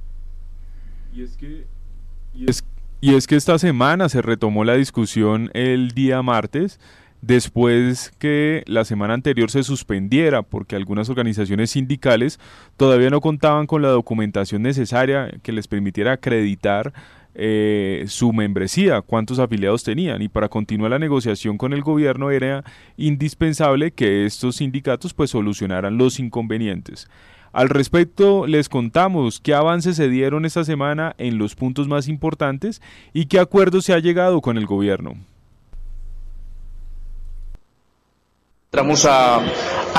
Y 1.14 1.22
es 1.22 1.36
que, 1.36 1.66
y 3.02 3.14
es 3.14 3.26
que 3.26 3.36
esta 3.36 3.58
semana 3.58 4.08
se 4.08 4.22
retomó 4.22 4.64
la 4.64 4.74
discusión 4.74 5.50
el 5.52 5.90
día 5.90 6.22
martes 6.22 6.80
después 7.22 8.12
que 8.18 8.62
la 8.66 8.84
semana 8.84 9.14
anterior 9.14 9.50
se 9.50 9.62
suspendiera 9.62 10.42
porque 10.42 10.76
algunas 10.76 11.08
organizaciones 11.08 11.70
sindicales 11.70 12.38
todavía 12.76 13.10
no 13.10 13.20
contaban 13.20 13.66
con 13.66 13.82
la 13.82 13.88
documentación 13.88 14.62
necesaria 14.62 15.30
que 15.42 15.52
les 15.52 15.68
permitiera 15.68 16.12
acreditar 16.12 16.92
eh, 17.34 18.04
su 18.08 18.32
membresía, 18.32 19.02
cuántos 19.02 19.38
afiliados 19.38 19.84
tenían 19.84 20.20
y 20.20 20.28
para 20.28 20.48
continuar 20.48 20.90
la 20.90 20.98
negociación 20.98 21.58
con 21.58 21.72
el 21.72 21.82
gobierno 21.82 22.30
era 22.30 22.64
indispensable 22.96 23.92
que 23.92 24.26
estos 24.26 24.56
sindicatos 24.56 25.14
pues 25.14 25.30
solucionaran 25.30 25.96
los 25.96 26.18
inconvenientes. 26.18 27.08
Al 27.52 27.68
respecto, 27.68 28.46
les 28.46 28.68
contamos 28.68 29.40
qué 29.40 29.54
avances 29.54 29.96
se 29.96 30.08
dieron 30.08 30.44
esta 30.44 30.64
semana 30.64 31.14
en 31.18 31.38
los 31.38 31.56
puntos 31.56 31.88
más 31.88 32.08
importantes 32.08 32.80
y 33.12 33.26
qué 33.26 33.40
acuerdo 33.40 33.80
se 33.80 33.92
ha 33.92 33.98
llegado 33.98 34.40
con 34.40 34.56
el 34.56 34.66
gobierno. 34.66 35.14
Entramos 38.72 39.04
a, 39.04 39.40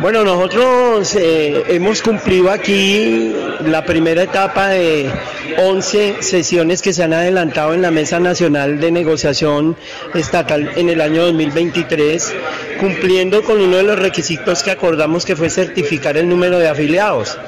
Bueno, 0.00 0.24
nosotros 0.24 1.14
eh, 1.16 1.64
hemos 1.68 2.02
cumplido 2.02 2.50
aquí 2.50 3.32
la 3.64 3.84
primera 3.84 4.22
etapa 4.22 4.68
de 4.68 5.10
11 5.58 6.22
sesiones 6.22 6.82
que 6.82 6.92
se 6.92 7.02
han 7.02 7.12
adelantado 7.12 7.74
en 7.74 7.82
la 7.82 7.90
Mesa 7.90 8.18
Nacional 8.18 8.80
de 8.80 8.90
Negociación 8.90 9.76
Estatal 10.14 10.72
en 10.76 10.88
el 10.88 11.00
año 11.00 11.24
2023, 11.26 12.34
cumpliendo 12.80 13.42
con 13.42 13.60
uno 13.60 13.76
de 13.76 13.82
los 13.82 13.98
requisitos 13.98 14.62
que 14.62 14.70
acordamos 14.70 15.24
que 15.24 15.36
fue 15.36 15.50
certificar 15.50 16.16
el 16.16 16.28
número 16.28 16.58
de 16.58 16.68
afiliados. 16.68 17.38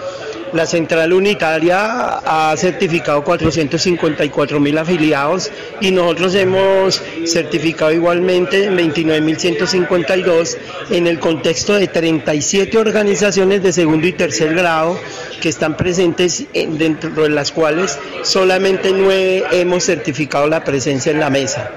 La 0.55 0.67
central 0.67 1.13
unitaria 1.13 2.21
ha 2.25 2.57
certificado 2.57 3.25
454 3.25 4.61
mil 4.61 4.79
afiliados 4.79 5.51
y 5.81 5.91
nosotros 5.91 6.33
hemos 6.37 7.03
certificado 7.27 7.91
igualmente 7.91 8.71
29.152 8.71 10.57
en 10.91 11.09
el 11.09 11.19
contexto 11.19 11.75
de 11.75 11.89
37 11.89 12.79
organizaciones 12.79 13.65
de 13.65 13.73
segundo 13.73 14.07
y 14.07 14.13
tercer 14.13 14.55
grado 14.55 14.97
que 15.41 15.49
están 15.49 15.77
presentes 15.77 16.45
dentro 16.53 17.11
de 17.25 17.31
las 17.31 17.51
cuales 17.51 17.99
solamente 18.23 18.93
nueve 18.93 19.43
hemos 19.51 19.83
certificado 19.83 20.47
la 20.47 20.63
presencia 20.63 21.11
en 21.11 21.19
la 21.19 21.31
mesa. 21.31 21.73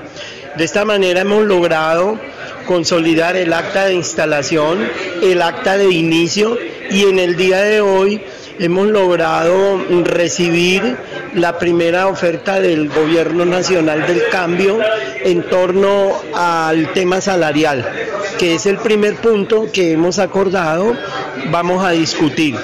De 0.55 0.63
esta 0.63 0.86
manera 0.86 1.21
hemos 1.21 1.43
logrado 1.45 2.19
consolidar 2.67 3.38
el 3.38 3.53
acta 3.53 3.86
de 3.86 3.95
instalación, 3.95 4.88
el 5.23 5.41
acta 5.41 5.80
de 5.80 5.89
inicio 5.89 6.59
y 6.91 7.05
en 7.05 7.17
el 7.17 7.36
día 7.36 7.61
de 7.61 7.82
hoy 7.82 8.21
hemos 8.59 8.87
logrado 8.87 9.77
recibir 10.03 10.97
la 11.33 11.57
primera 11.59 12.07
oferta 12.07 12.59
del 12.59 12.89
Gobierno 12.89 13.45
Nacional 13.45 14.05
del 14.07 14.23
Cambio 14.31 14.79
en 15.23 15.43
torno 15.43 16.13
al 16.33 16.93
tema 16.93 17.21
salarial, 17.21 17.87
que 18.39 18.55
es 18.55 18.65
el 18.65 18.77
primer 18.77 19.15
punto 19.15 19.71
que 19.71 19.91
hemos 19.91 20.19
acordado, 20.19 20.95
vamos 21.51 21.83
a 21.83 21.91
discutir. 21.91 22.55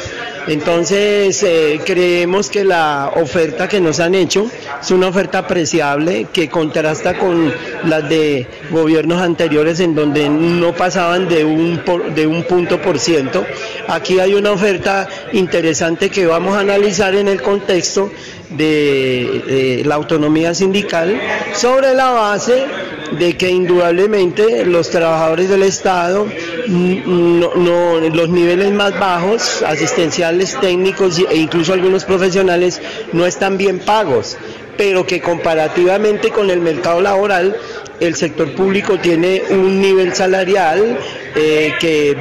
Entonces, 0.47 1.41
eh, 1.43 1.79
creemos 1.85 2.49
que 2.49 2.63
la 2.63 3.11
oferta 3.15 3.67
que 3.67 3.79
nos 3.79 3.99
han 3.99 4.13
hecho 4.15 4.49
es 4.81 4.91
una 4.91 5.07
oferta 5.07 5.39
apreciable 5.39 6.27
que 6.33 6.49
contrasta 6.49 7.17
con 7.17 7.53
las 7.85 8.09
de 8.09 8.47
gobiernos 8.69 9.21
anteriores 9.21 9.79
en 9.79 9.95
donde 9.95 10.29
no 10.29 10.73
pasaban 10.73 11.29
de 11.29 11.45
un, 11.45 11.81
por, 11.85 12.13
de 12.13 12.27
un 12.27 12.43
punto 12.43 12.81
por 12.81 12.99
ciento. 12.99 13.45
Aquí 13.87 14.19
hay 14.19 14.33
una 14.33 14.51
oferta 14.51 15.07
interesante 15.31 16.09
que 16.09 16.25
vamos 16.25 16.55
a 16.55 16.59
analizar 16.59 17.15
en 17.15 17.27
el 17.27 17.41
contexto 17.41 18.11
de, 18.49 19.43
de 19.47 19.83
la 19.85 19.95
autonomía 19.95 20.53
sindical 20.53 21.19
sobre 21.53 21.93
la 21.93 22.11
base 22.11 22.65
de 23.11 23.37
que 23.37 23.49
indudablemente 23.49 24.65
los 24.65 24.89
trabajadores 24.89 25.49
del 25.49 25.63
Estado, 25.63 26.27
no, 26.67 27.53
no, 27.55 27.99
los 27.99 28.29
niveles 28.29 28.71
más 28.71 28.97
bajos, 28.99 29.61
asistenciales, 29.63 30.57
técnicos 30.59 31.19
e 31.19 31.35
incluso 31.35 31.73
algunos 31.73 32.05
profesionales, 32.05 32.81
no 33.11 33.25
están 33.25 33.57
bien 33.57 33.79
pagos, 33.79 34.37
pero 34.77 35.05
que 35.05 35.21
comparativamente 35.21 36.31
con 36.31 36.49
el 36.49 36.61
mercado 36.61 37.01
laboral, 37.01 37.55
el 37.99 38.15
sector 38.15 38.53
público 38.53 38.97
tiene 38.99 39.43
un 39.49 39.79
nivel 39.79 40.13
salarial 40.13 40.97
eh, 41.35 41.73
que 41.79 42.17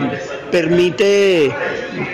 permite 0.52 1.50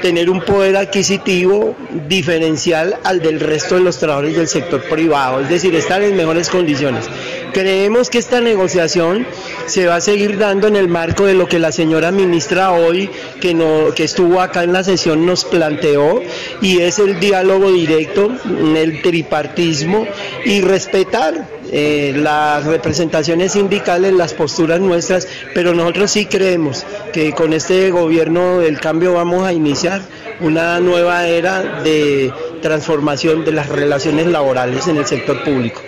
tener 0.00 0.30
un 0.30 0.40
poder 0.40 0.76
adquisitivo 0.76 1.76
diferencial 2.08 2.96
al 3.04 3.20
del 3.20 3.40
resto 3.40 3.74
de 3.74 3.82
los 3.82 3.98
trabajadores 3.98 4.36
del 4.36 4.48
sector 4.48 4.82
privado, 4.84 5.40
es 5.40 5.48
decir, 5.48 5.74
estar 5.74 6.02
en 6.02 6.16
mejores 6.16 6.48
condiciones. 6.48 7.04
Creemos 7.52 8.10
que 8.10 8.18
esta 8.18 8.40
negociación 8.40 9.26
se 9.66 9.86
va 9.86 9.96
a 9.96 10.00
seguir 10.00 10.38
dando 10.38 10.68
en 10.68 10.76
el 10.76 10.88
marco 10.88 11.26
de 11.26 11.34
lo 11.34 11.48
que 11.48 11.58
la 11.58 11.72
señora 11.72 12.12
ministra 12.12 12.72
hoy, 12.72 13.10
que, 13.40 13.54
no, 13.54 13.92
que 13.94 14.04
estuvo 14.04 14.40
acá 14.40 14.62
en 14.62 14.72
la 14.72 14.84
sesión, 14.84 15.26
nos 15.26 15.44
planteó, 15.44 16.22
y 16.62 16.80
es 16.80 16.98
el 16.98 17.18
diálogo 17.18 17.72
directo, 17.72 18.30
el 18.76 19.02
tripartismo 19.02 20.06
y 20.44 20.60
respetar 20.60 21.57
eh, 21.70 22.12
las 22.16 22.64
representaciones 22.64 23.52
sindicales, 23.52 24.12
las 24.12 24.34
posturas 24.34 24.80
nuestras, 24.80 25.28
pero 25.54 25.74
nosotros 25.74 26.10
sí 26.10 26.26
creemos 26.26 26.84
que 27.12 27.32
con 27.32 27.52
este 27.52 27.90
gobierno 27.90 28.58
del 28.58 28.80
cambio 28.80 29.14
vamos 29.14 29.44
a 29.44 29.52
iniciar 29.52 30.02
una 30.40 30.80
nueva 30.80 31.26
era 31.26 31.82
de 31.82 32.32
transformación 32.62 33.44
de 33.44 33.52
las 33.52 33.68
relaciones 33.68 34.26
laborales 34.26 34.86
en 34.86 34.96
el 34.96 35.06
sector 35.06 35.42
público. 35.42 35.82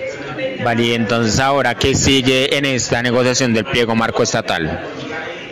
Vale, 0.63 0.83
y 0.83 0.95
entonces 0.95 1.39
ahora, 1.41 1.75
¿qué 1.75 1.95
sigue 1.95 2.57
en 2.57 2.67
esta 2.67 3.03
negociación 3.03 3.55
del 3.55 3.65
pliego 3.65 3.95
marco 3.95 4.23
estatal? 4.23 4.81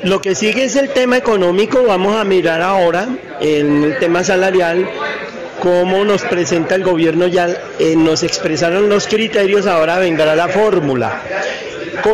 Lo 0.02 0.20
que 0.20 0.34
sigue 0.34 0.64
es 0.64 0.76
el 0.76 0.90
tema 0.90 1.16
económico, 1.16 1.82
vamos 1.84 2.14
a 2.14 2.24
mirar 2.24 2.62
ahora 2.62 3.08
en 3.40 3.84
el 3.84 3.98
tema 3.98 4.22
salarial 4.22 4.88
cómo 5.60 6.04
nos 6.04 6.22
presenta 6.22 6.74
el 6.74 6.84
gobierno, 6.84 7.26
ya 7.26 7.48
eh, 7.78 7.94
nos 7.96 8.22
expresaron 8.22 8.88
los 8.88 9.06
criterios, 9.06 9.66
ahora 9.66 9.98
vendrá 9.98 10.34
la 10.34 10.48
fórmula. 10.48 11.22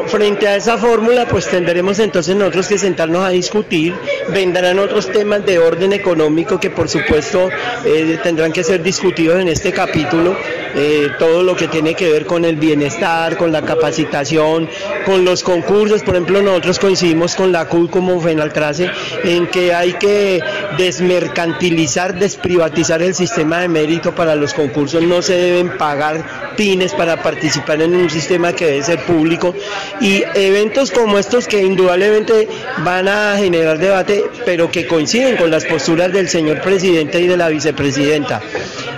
Frente 0.06 0.48
a 0.48 0.56
esa 0.56 0.78
fórmula, 0.78 1.26
pues 1.26 1.46
tendremos 1.48 1.98
entonces 1.98 2.34
nosotros 2.34 2.68
que 2.68 2.78
sentarnos 2.78 3.24
a 3.24 3.30
discutir, 3.30 3.94
vendrán 4.32 4.78
otros 4.78 5.10
temas 5.10 5.44
de 5.44 5.58
orden 5.58 5.92
económico 5.92 6.58
que 6.58 6.70
por 6.70 6.88
supuesto 6.88 7.50
eh, 7.84 8.18
tendrán 8.22 8.52
que 8.52 8.64
ser 8.64 8.82
discutidos 8.82 9.40
en 9.40 9.48
este 9.48 9.72
capítulo, 9.72 10.36
eh, 10.74 11.10
todo 11.18 11.42
lo 11.42 11.54
que 11.54 11.68
tiene 11.68 11.94
que 11.94 12.10
ver 12.10 12.26
con 12.26 12.44
el 12.44 12.56
bienestar, 12.56 13.36
con 13.36 13.52
la 13.52 13.62
capacitación, 13.62 14.68
con 15.04 15.24
los 15.24 15.42
concursos, 15.42 16.02
por 16.02 16.14
ejemplo 16.14 16.42
nosotros 16.42 16.78
coincidimos 16.78 17.34
con 17.34 17.52
la 17.52 17.66
CUL 17.66 17.90
como 17.90 18.20
Fenaltrace 18.20 18.90
en 19.22 19.46
que 19.48 19.74
hay 19.74 19.92
que 19.94 20.40
desmercantilizar, 20.78 22.18
desprivatizar 22.18 23.02
el 23.02 23.14
sistema 23.14 23.60
de 23.60 23.68
mérito 23.68 24.14
para 24.14 24.34
los 24.34 24.54
concursos, 24.54 25.02
no 25.02 25.22
se 25.22 25.34
deben 25.34 25.76
pagar 25.76 26.54
pines 26.56 26.92
para 26.92 27.22
participar 27.22 27.82
en 27.82 27.94
un 27.94 28.10
sistema 28.10 28.52
que 28.52 28.66
debe 28.66 28.82
ser 28.82 29.04
público 29.04 29.54
y 30.00 30.22
eventos 30.34 30.90
como 30.90 31.18
estos 31.18 31.46
que 31.46 31.62
indudablemente 31.62 32.48
van 32.78 33.08
a 33.08 33.36
generar 33.36 33.78
debate, 33.78 34.24
pero 34.44 34.70
que 34.70 34.86
coinciden 34.86 35.36
con 35.36 35.50
las 35.50 35.64
posturas 35.64 36.12
del 36.12 36.28
señor 36.28 36.60
presidente 36.60 37.20
y 37.20 37.26
de 37.26 37.36
la 37.36 37.48
vicepresidenta. 37.48 38.40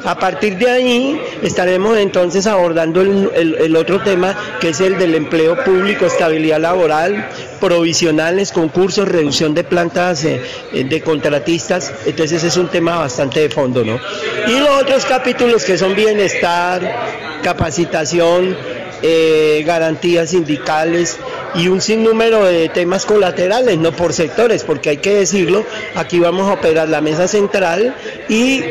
A 0.04 0.16
partir 0.18 0.56
de 0.56 0.70
ahí 0.70 1.20
estaremos 1.42 1.98
entonces 1.98 2.46
abordando 2.46 3.02
el, 3.02 3.76
otro 3.76 4.00
tema 4.00 4.36
que 4.60 4.68
es 4.68 4.80
el 4.80 4.98
del 4.98 5.16
empleo 5.16 5.64
público, 5.64 6.06
estabilidad 6.06 6.60
laboral, 6.60 7.28
provisionales, 7.60 8.52
concursos, 8.52 9.08
reducción 9.08 9.54
de 9.54 9.64
plantas 9.64 10.24
eh, 10.24 10.40
de 10.72 11.00
contratistas, 11.02 11.92
entonces 12.06 12.44
es 12.44 12.56
un 12.56 12.68
tema 12.68 12.98
bastante 12.98 13.40
de 13.40 13.50
fondo, 13.50 13.84
¿no? 13.84 13.98
Y 14.46 14.60
los 14.60 14.82
otros 14.82 15.04
capítulos 15.06 15.64
que 15.64 15.76
son 15.76 15.96
bienestar, 15.96 17.40
capacitación, 17.42 18.56
eh, 19.02 19.62
garantías 19.66 20.30
sindicales 20.30 21.18
y 21.54 21.68
un 21.68 21.80
sinnúmero 21.80 22.44
de 22.44 22.68
temas 22.68 23.06
colaterales, 23.06 23.78
no 23.78 23.92
por 23.92 24.12
sectores, 24.12 24.64
porque 24.64 24.90
hay 24.90 24.96
que 24.98 25.14
decirlo, 25.14 25.64
aquí 25.94 26.18
vamos 26.18 26.48
a 26.48 26.54
operar 26.54 26.88
la 26.88 27.00
mesa 27.00 27.28
central 27.28 27.94
y 28.28 28.62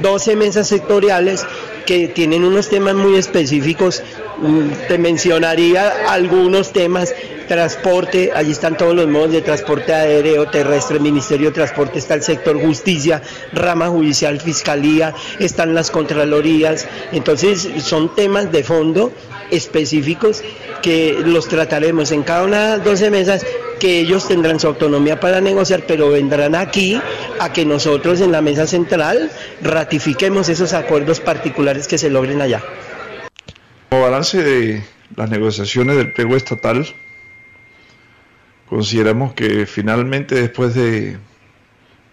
12 0.00 0.36
mesas 0.36 0.68
sectoriales 0.68 1.46
que 1.86 2.08
tienen 2.08 2.44
unos 2.44 2.68
temas 2.68 2.94
muy 2.94 3.16
específicos. 3.16 4.02
Mm, 4.38 4.70
te 4.88 4.98
mencionaría 4.98 5.92
algunos 6.08 6.72
temas 6.72 7.14
transporte, 7.50 8.30
allí 8.32 8.52
están 8.52 8.76
todos 8.76 8.94
los 8.94 9.08
modos 9.08 9.32
de 9.32 9.42
transporte 9.42 9.92
aéreo, 9.92 10.46
terrestre, 10.46 11.00
Ministerio 11.00 11.48
de 11.48 11.54
Transporte, 11.54 11.98
está 11.98 12.14
el 12.14 12.22
sector 12.22 12.56
justicia, 12.62 13.22
rama 13.52 13.88
judicial, 13.88 14.40
fiscalía, 14.40 15.12
están 15.40 15.74
las 15.74 15.90
contralorías, 15.90 16.86
entonces 17.10 17.68
son 17.82 18.14
temas 18.14 18.52
de 18.52 18.62
fondo 18.62 19.12
específicos 19.50 20.44
que 20.80 21.18
los 21.24 21.48
trataremos 21.48 22.12
en 22.12 22.22
cada 22.22 22.44
una 22.44 22.62
de 22.62 22.76
las 22.76 22.84
12 22.84 23.10
mesas 23.10 23.44
que 23.80 23.98
ellos 23.98 24.28
tendrán 24.28 24.60
su 24.60 24.68
autonomía 24.68 25.18
para 25.18 25.40
negociar, 25.40 25.82
pero 25.88 26.08
vendrán 26.08 26.54
aquí 26.54 27.02
a 27.40 27.52
que 27.52 27.64
nosotros 27.64 28.20
en 28.20 28.30
la 28.30 28.42
mesa 28.42 28.68
central 28.68 29.28
ratifiquemos 29.60 30.48
esos 30.48 30.72
acuerdos 30.72 31.18
particulares 31.18 31.88
que 31.88 31.98
se 31.98 32.10
logren 32.10 32.42
allá. 32.42 32.62
Como 33.88 34.02
balance 34.02 34.40
de 34.40 34.84
las 35.16 35.28
negociaciones 35.28 35.96
del 35.96 36.12
pliego 36.12 36.36
estatal, 36.36 36.86
Consideramos 38.70 39.34
que 39.34 39.66
finalmente 39.66 40.36
después 40.36 40.76
de 40.76 41.18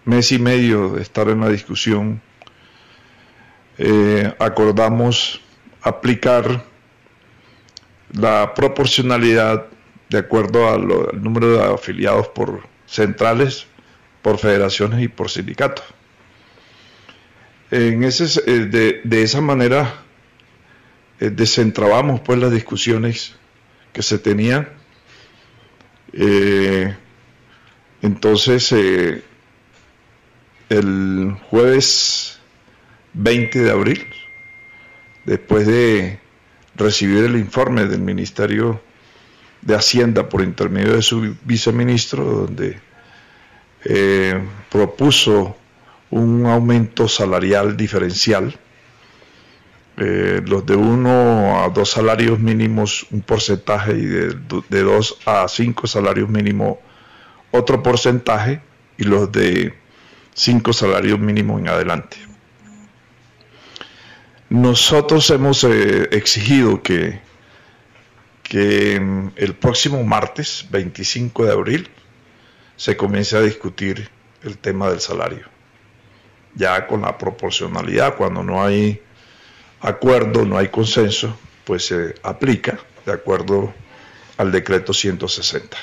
mes 0.04 0.32
y 0.32 0.40
medio 0.40 0.88
de 0.88 1.02
estar 1.02 1.28
en 1.28 1.38
la 1.40 1.50
discusión, 1.50 2.20
eh, 3.78 4.34
acordamos 4.40 5.40
aplicar 5.82 6.64
la 8.12 8.54
proporcionalidad 8.54 9.66
de 10.10 10.18
acuerdo 10.18 10.68
al 10.68 11.22
número 11.22 11.52
de 11.52 11.62
afiliados 11.62 12.26
por 12.26 12.66
centrales, 12.86 13.68
por 14.20 14.38
federaciones 14.38 15.00
y 15.00 15.06
por 15.06 15.30
sindicatos. 15.30 15.84
Eh, 17.70 17.96
de, 19.04 19.22
esa 19.22 19.40
manera 19.40 19.94
eh, 21.20 21.30
pues 21.30 22.38
las 22.40 22.50
discusiones 22.50 23.36
que 23.92 24.02
se 24.02 24.18
tenían 24.18 24.77
eh, 26.12 26.96
entonces, 28.02 28.70
eh, 28.72 29.22
el 30.68 31.36
jueves 31.50 32.38
20 33.14 33.62
de 33.62 33.70
abril, 33.70 34.06
después 35.24 35.66
de 35.66 36.20
recibir 36.76 37.24
el 37.24 37.36
informe 37.36 37.86
del 37.86 38.00
Ministerio 38.00 38.80
de 39.62 39.74
Hacienda 39.74 40.28
por 40.28 40.42
intermedio 40.42 40.94
de 40.94 41.02
su 41.02 41.36
viceministro, 41.44 42.24
donde 42.24 42.80
eh, 43.84 44.40
propuso 44.70 45.56
un 46.10 46.46
aumento 46.46 47.08
salarial 47.08 47.76
diferencial, 47.76 48.54
eh, 50.00 50.42
los 50.46 50.64
de 50.64 50.76
uno 50.76 51.64
a 51.64 51.68
dos 51.70 51.90
salarios 51.90 52.38
mínimos 52.38 53.04
un 53.10 53.20
porcentaje 53.20 53.92
y 53.96 54.04
de, 54.04 54.82
dos 54.82 55.18
a 55.26 55.48
cinco 55.48 55.88
salarios 55.88 56.28
mínimos 56.28 56.78
otro 57.50 57.82
porcentaje 57.82 58.60
y 58.96 59.02
los 59.02 59.32
de 59.32 59.74
cinco 60.34 60.72
salarios 60.72 61.18
mínimos 61.18 61.60
en 61.60 61.68
adelante. 61.68 62.16
Nosotros 64.50 65.28
hemos 65.30 65.64
eh, 65.64 66.08
exigido 66.12 66.80
que, 66.80 67.20
que 68.44 69.02
el 69.34 69.54
próximo 69.56 70.04
martes 70.04 70.64
25 70.70 71.44
de 71.44 71.52
abril 71.52 71.90
se 72.76 72.96
comience 72.96 73.36
a 73.36 73.40
discutir 73.40 74.08
el 74.44 74.58
tema 74.58 74.90
del 74.90 75.00
salario, 75.00 75.46
ya 76.54 76.86
con 76.86 77.02
la 77.02 77.18
proporcionalidad, 77.18 78.14
cuando 78.16 78.44
no 78.44 78.62
hay 78.62 79.02
acuerdo, 79.80 80.44
no 80.44 80.58
hay 80.58 80.68
consenso, 80.68 81.36
pues 81.64 81.86
se 81.86 82.14
aplica 82.22 82.78
de 83.04 83.12
acuerdo 83.12 83.72
al 84.36 84.52
decreto 84.52 84.92
160. 84.92 85.76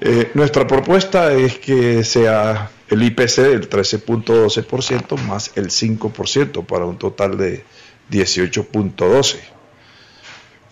Eh, 0.00 0.30
nuestra 0.34 0.66
propuesta 0.66 1.32
es 1.32 1.58
que 1.58 2.04
sea 2.04 2.70
el 2.88 3.02
IPC 3.02 3.36
del 3.38 3.68
13.12% 3.68 5.18
más 5.22 5.50
el 5.56 5.70
5% 5.70 6.64
para 6.64 6.84
un 6.84 6.98
total 6.98 7.36
de 7.36 7.64
18.12. 8.10 9.38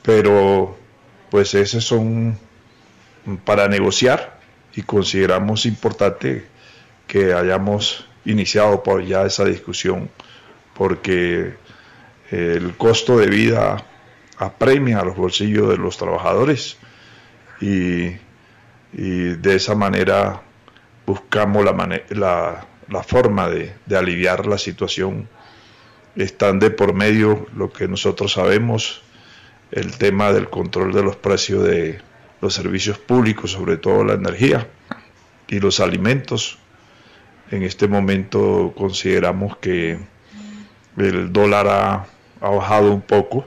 Pero 0.03 0.79
pues 1.31 1.55
esos 1.55 1.85
son 1.85 2.39
para 3.45 3.67
negociar 3.67 4.39
y 4.75 4.83
consideramos 4.83 5.67
importante 5.67 6.47
que 7.09 7.35
hayamos 7.35 8.07
iniciado 8.25 8.83
ya 9.01 9.25
esa 9.25 9.45
discusión 9.45 10.09
porque 10.77 11.55
eh, 12.31 12.55
el 12.57 12.77
costo 12.77 13.19
de 13.19 13.29
vida 13.29 13.85
apremia 14.39 15.01
a 15.01 15.05
los 15.05 15.17
bolsillos 15.17 15.69
de 15.69 15.79
los 15.79 15.97
trabajadores 15.97 16.77
y, 17.61 18.25
de 18.93 19.55
esa 19.55 19.75
manera 19.75 20.41
buscamos 21.05 21.65
la, 21.65 22.67
la, 22.89 23.03
forma 23.03 23.49
de, 23.49 23.75
de, 23.85 23.97
aliviar 23.97 24.47
la 24.47 24.57
situación. 24.57 25.29
Están 26.15 26.61
de 26.61 26.71
por 26.71 26.95
medio 26.95 27.47
lo 27.55 27.71
que 27.71 27.89
nosotros 27.89 28.33
sabemos, 28.33 29.03
el 29.71 29.99
tema 29.99 30.33
del 30.33 30.49
control 30.49 30.95
de 30.95 31.03
los 31.03 31.17
precios 31.17 31.63
de 31.65 32.01
los 32.41 32.55
servicios 32.55 32.97
públicos, 32.97 33.53
sobre 33.53 33.77
todo 33.77 34.03
la 34.05 34.15
energía 34.15 34.67
y 35.49 35.61
los 35.61 35.81
alimentos, 35.81 36.59
En 37.51 37.63
este 37.63 37.87
momento 37.87 38.75
consideramos 38.77 39.57
que 39.59 39.99
el 40.97 41.33
dólar 41.33 41.67
ha, 41.69 42.07
bajado 42.41 42.93
un 42.93 43.01
poco 43.01 43.45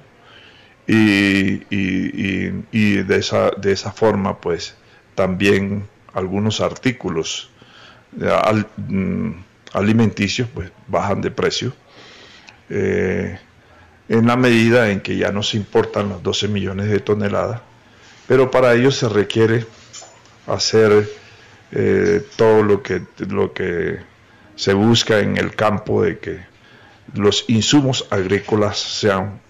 y, 0.87 1.59
de, 3.03 3.15
esa, 3.17 3.51
de 3.51 3.71
esa 3.71 3.91
forma 3.91 4.41
pues 4.41 4.75
también 5.15 5.87
algunos 6.13 6.59
artículos 6.59 7.49
mm, 8.11 9.31
alimenticios 9.73 10.49
pues 10.53 10.71
bajan 10.87 11.21
de 11.21 11.31
precio. 11.31 11.73
Eh, 12.69 13.39
en 14.09 14.27
la 14.27 14.35
medida 14.35 14.89
en 14.89 15.01
que 15.01 15.17
ya 15.17 15.31
no 15.31 15.43
se 15.43 15.57
importan 15.57 16.09
los 16.09 16.21
12 16.23 16.47
millones 16.47 16.89
de 16.89 16.99
toneladas 16.99 17.61
pero 18.29 18.51
para 18.51 18.75
ello 18.75 18.91
se 18.91 19.09
requiere 19.09 19.65
hacer 20.45 21.09
eh, 21.71 22.23
todo 22.35 22.61
lo 22.61 22.83
que, 22.83 23.01
lo 23.27 23.53
que 23.53 23.97
se 24.55 24.75
busca 24.75 25.19
en 25.19 25.37
el 25.37 25.55
campo 25.55 26.03
de 26.03 26.19
que 26.19 26.39
los 27.13 27.45
insumos 27.47 28.07
agrícolas 28.09 28.77
sean 28.77 29.41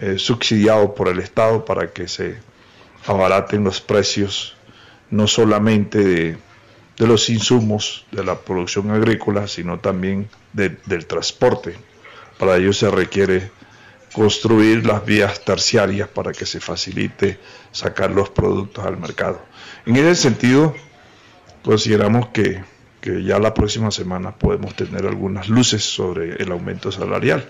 eh, 0.00 0.18
subsidiados 0.18 0.90
por 0.90 1.08
el 1.08 1.18
Estado 1.18 1.64
para 1.64 1.90
que 1.90 2.08
se 2.08 2.38
abaraten 3.06 3.64
los 3.64 3.80
precios 3.80 4.56
no 5.10 5.26
solamente 5.26 5.98
de, 6.04 6.38
los 7.06 7.30
insumos 7.30 8.06
de 8.12 8.24
la 8.24 8.38
producción 8.38 8.90
agrícola, 8.90 9.48
sino 9.48 9.78
también 9.78 10.28
del 10.52 11.06
transporte. 11.06 11.74
Para 12.38 12.56
ello 12.56 12.72
se 12.72 12.90
requiere 12.90 13.50
construir 14.12 14.86
las 14.86 15.04
vías 15.04 15.44
terciarias 15.44 16.08
para 16.08 16.32
que 16.32 16.46
se 16.46 16.60
facilite 16.60 17.38
sacar 17.72 18.10
los 18.10 18.28
productos 18.30 18.84
al 18.84 18.98
mercado. 18.98 19.40
En 19.86 19.96
ese 19.96 20.14
sentido, 20.14 20.74
consideramos 21.62 22.28
que, 22.28 22.62
ya 23.02 23.38
la 23.38 23.54
próxima 23.54 23.90
semana 23.90 24.34
podemos 24.34 24.74
tener 24.74 25.06
algunas 25.06 25.48
luces 25.48 25.82
sobre 25.82 26.34
el 26.42 26.52
aumento 26.52 26.92
salarial. 26.92 27.48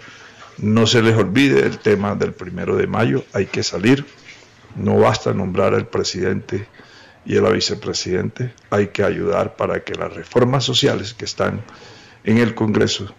No 0.59 0.86
se 0.86 1.03
les 1.03 1.16
olvide 1.16 1.61
el 1.61 1.78
tema 1.78 2.14
del 2.14 2.32
primero 2.32 2.76
de 2.76 2.86
mayo, 2.86 3.24
hay 3.32 3.46
que 3.46 3.62
salir, 3.62 4.05
no 4.76 4.98
basta 4.98 5.32
nombrar 5.32 5.74
al 5.74 5.86
presidente 5.86 6.66
y 7.24 7.36
a 7.36 7.42
la 7.42 7.51
vicepresidente, 7.51 8.53
hay 8.70 8.88
que 8.88 9.03
ayudar 9.03 9.57
para 9.57 9.82
que 9.82 9.94
las 9.94 10.12
reformas 10.12 10.64
sociales 10.64 11.14
que 11.14 11.24
están 11.24 11.62
en 12.24 12.38
el 12.38 12.55
Congreso 12.55 13.12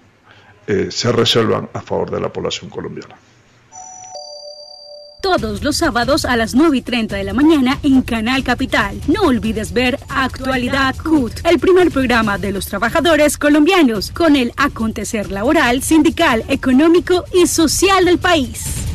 eh, 0.68 0.88
se 0.92 1.12
resuelvan 1.12 1.70
a 1.74 1.82
favor 1.82 2.12
de 2.12 2.20
la 2.20 2.32
población 2.32 2.70
colombiana 2.70 3.16
todos 5.38 5.64
los 5.64 5.78
sábados 5.78 6.26
a 6.26 6.36
las 6.36 6.56
9 6.56 6.78
y 6.78 6.82
30 6.82 7.16
de 7.16 7.24
la 7.24 7.34
mañana 7.34 7.80
en 7.84 8.02
Canal 8.02 8.44
Capital. 8.44 9.00
No 9.08 9.22
olvides 9.24 9.72
ver 9.72 9.98
Actualidad 10.10 10.96
CUT, 10.98 11.32
el 11.46 11.58
primer 11.58 11.90
programa 11.90 12.38
de 12.38 12.52
los 12.52 12.66
trabajadores 12.66 13.38
colombianos 13.38 14.12
con 14.12 14.36
el 14.36 14.52
acontecer 14.58 15.32
laboral, 15.32 15.84
sindical, 15.84 16.44
económico 16.50 17.24
y 17.34 17.48
social 17.48 18.06
del 18.06 18.18
país. 18.18 18.91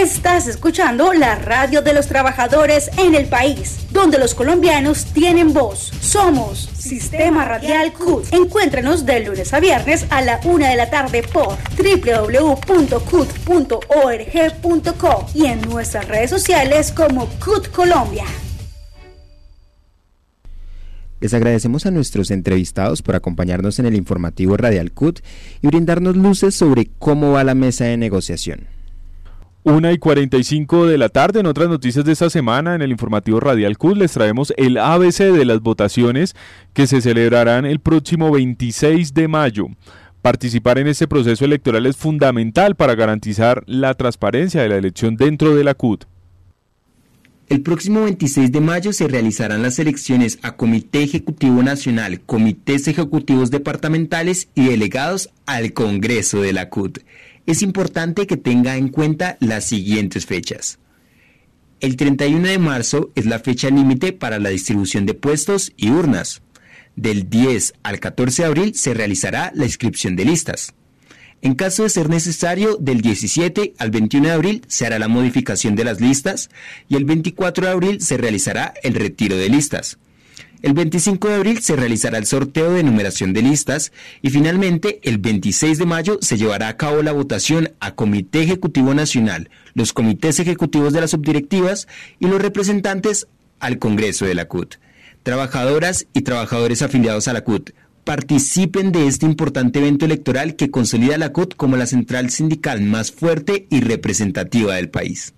Estás 0.00 0.46
escuchando 0.48 1.12
la 1.12 1.34
radio 1.34 1.82
de 1.82 1.92
los 1.92 2.06
trabajadores 2.06 2.90
en 2.96 3.14
el 3.14 3.26
país, 3.26 3.86
donde 3.92 4.18
los 4.18 4.34
colombianos 4.34 5.04
tienen 5.12 5.52
voz. 5.52 5.92
Somos 6.00 6.70
Sistema 6.74 7.44
Radial 7.44 7.92
CUT. 7.92 8.32
Encuéntranos 8.32 9.04
de 9.04 9.20
lunes 9.20 9.52
a 9.52 9.60
viernes 9.60 10.06
a 10.08 10.22
la 10.22 10.40
una 10.44 10.70
de 10.70 10.76
la 10.76 10.88
tarde 10.88 11.22
por 11.22 11.58
www.cut.org.co 11.76 12.96
y 15.34 15.44
en 15.44 15.60
nuestras 15.68 16.08
redes 16.08 16.30
sociales 16.30 16.92
como 16.92 17.26
CUT 17.44 17.68
Colombia. 17.68 18.24
Les 21.20 21.34
agradecemos 21.34 21.84
a 21.84 21.90
nuestros 21.90 22.30
entrevistados 22.30 23.02
por 23.02 23.16
acompañarnos 23.16 23.78
en 23.78 23.84
el 23.84 23.96
informativo 23.96 24.56
Radial 24.56 24.92
CUT 24.92 25.20
y 25.60 25.66
brindarnos 25.66 26.16
luces 26.16 26.54
sobre 26.54 26.88
cómo 26.98 27.32
va 27.32 27.44
la 27.44 27.54
mesa 27.54 27.84
de 27.84 27.98
negociación. 27.98 28.79
Una 29.62 29.92
y 29.92 29.98
45 29.98 30.86
de 30.86 30.96
la 30.96 31.10
tarde, 31.10 31.40
en 31.40 31.46
otras 31.46 31.68
noticias 31.68 32.02
de 32.06 32.12
esta 32.12 32.30
semana, 32.30 32.74
en 32.74 32.80
el 32.80 32.92
informativo 32.92 33.40
Radial 33.40 33.76
CUT, 33.76 33.98
les 33.98 34.12
traemos 34.12 34.54
el 34.56 34.78
ABC 34.78 35.18
de 35.18 35.44
las 35.44 35.60
votaciones 35.60 36.34
que 36.72 36.86
se 36.86 37.02
celebrarán 37.02 37.66
el 37.66 37.78
próximo 37.78 38.30
26 38.30 39.12
de 39.12 39.28
mayo. 39.28 39.66
Participar 40.22 40.78
en 40.78 40.86
este 40.86 41.06
proceso 41.06 41.44
electoral 41.44 41.84
es 41.84 41.98
fundamental 41.98 42.74
para 42.74 42.94
garantizar 42.94 43.62
la 43.66 43.92
transparencia 43.92 44.62
de 44.62 44.70
la 44.70 44.76
elección 44.76 45.16
dentro 45.16 45.54
de 45.54 45.64
la 45.64 45.74
CUT. 45.74 46.04
El 47.50 47.60
próximo 47.60 48.04
26 48.04 48.52
de 48.52 48.60
mayo 48.62 48.94
se 48.94 49.08
realizarán 49.08 49.60
las 49.60 49.78
elecciones 49.78 50.38
a 50.40 50.56
Comité 50.56 51.02
Ejecutivo 51.02 51.62
Nacional, 51.62 52.22
Comités 52.22 52.88
Ejecutivos 52.88 53.50
Departamentales 53.50 54.48
y 54.54 54.68
delegados 54.68 55.28
al 55.44 55.74
Congreso 55.74 56.40
de 56.40 56.54
la 56.54 56.70
CUT 56.70 57.00
es 57.50 57.62
importante 57.62 58.26
que 58.26 58.36
tenga 58.36 58.76
en 58.76 58.88
cuenta 58.88 59.36
las 59.40 59.64
siguientes 59.64 60.24
fechas. 60.24 60.78
El 61.80 61.96
31 61.96 62.46
de 62.46 62.58
marzo 62.58 63.10
es 63.14 63.26
la 63.26 63.40
fecha 63.40 63.70
límite 63.70 64.12
para 64.12 64.38
la 64.38 64.50
distribución 64.50 65.06
de 65.06 65.14
puestos 65.14 65.72
y 65.76 65.90
urnas. 65.90 66.42
Del 66.94 67.28
10 67.28 67.74
al 67.82 67.98
14 67.98 68.42
de 68.42 68.48
abril 68.48 68.74
se 68.74 68.94
realizará 68.94 69.50
la 69.54 69.64
inscripción 69.64 70.14
de 70.14 70.26
listas. 70.26 70.74
En 71.42 71.54
caso 71.54 71.84
de 71.84 71.88
ser 71.88 72.10
necesario, 72.10 72.76
del 72.76 73.00
17 73.00 73.74
al 73.78 73.90
21 73.90 74.26
de 74.26 74.32
abril 74.32 74.62
se 74.68 74.86
hará 74.86 74.98
la 74.98 75.08
modificación 75.08 75.74
de 75.74 75.84
las 75.84 76.00
listas 76.00 76.50
y 76.88 76.96
el 76.96 77.04
24 77.04 77.66
de 77.66 77.72
abril 77.72 78.00
se 78.02 78.18
realizará 78.18 78.74
el 78.82 78.94
retiro 78.94 79.36
de 79.36 79.48
listas. 79.48 79.98
El 80.62 80.74
25 80.74 81.28
de 81.28 81.34
abril 81.34 81.62
se 81.62 81.74
realizará 81.74 82.18
el 82.18 82.26
sorteo 82.26 82.72
de 82.72 82.82
numeración 82.82 83.32
de 83.32 83.40
listas 83.40 83.92
y 84.20 84.28
finalmente 84.28 85.00
el 85.04 85.16
26 85.16 85.78
de 85.78 85.86
mayo 85.86 86.18
se 86.20 86.36
llevará 86.36 86.68
a 86.68 86.76
cabo 86.76 87.02
la 87.02 87.12
votación 87.12 87.72
a 87.80 87.94
Comité 87.94 88.42
Ejecutivo 88.42 88.92
Nacional, 88.92 89.48
los 89.72 89.94
comités 89.94 90.38
ejecutivos 90.38 90.92
de 90.92 91.00
las 91.00 91.12
subdirectivas 91.12 91.88
y 92.18 92.26
los 92.26 92.42
representantes 92.42 93.26
al 93.58 93.78
Congreso 93.78 94.26
de 94.26 94.34
la 94.34 94.48
CUT. 94.48 94.74
Trabajadoras 95.22 96.06
y 96.12 96.22
trabajadores 96.22 96.82
afiliados 96.82 97.26
a 97.28 97.32
la 97.32 97.42
CUT, 97.42 97.70
participen 98.04 98.92
de 98.92 99.06
este 99.06 99.24
importante 99.24 99.78
evento 99.78 100.04
electoral 100.04 100.56
que 100.56 100.70
consolida 100.70 101.14
a 101.14 101.18
la 101.18 101.32
CUT 101.32 101.54
como 101.56 101.78
la 101.78 101.86
central 101.86 102.28
sindical 102.28 102.82
más 102.82 103.12
fuerte 103.12 103.66
y 103.70 103.80
representativa 103.80 104.74
del 104.74 104.90
país. 104.90 105.32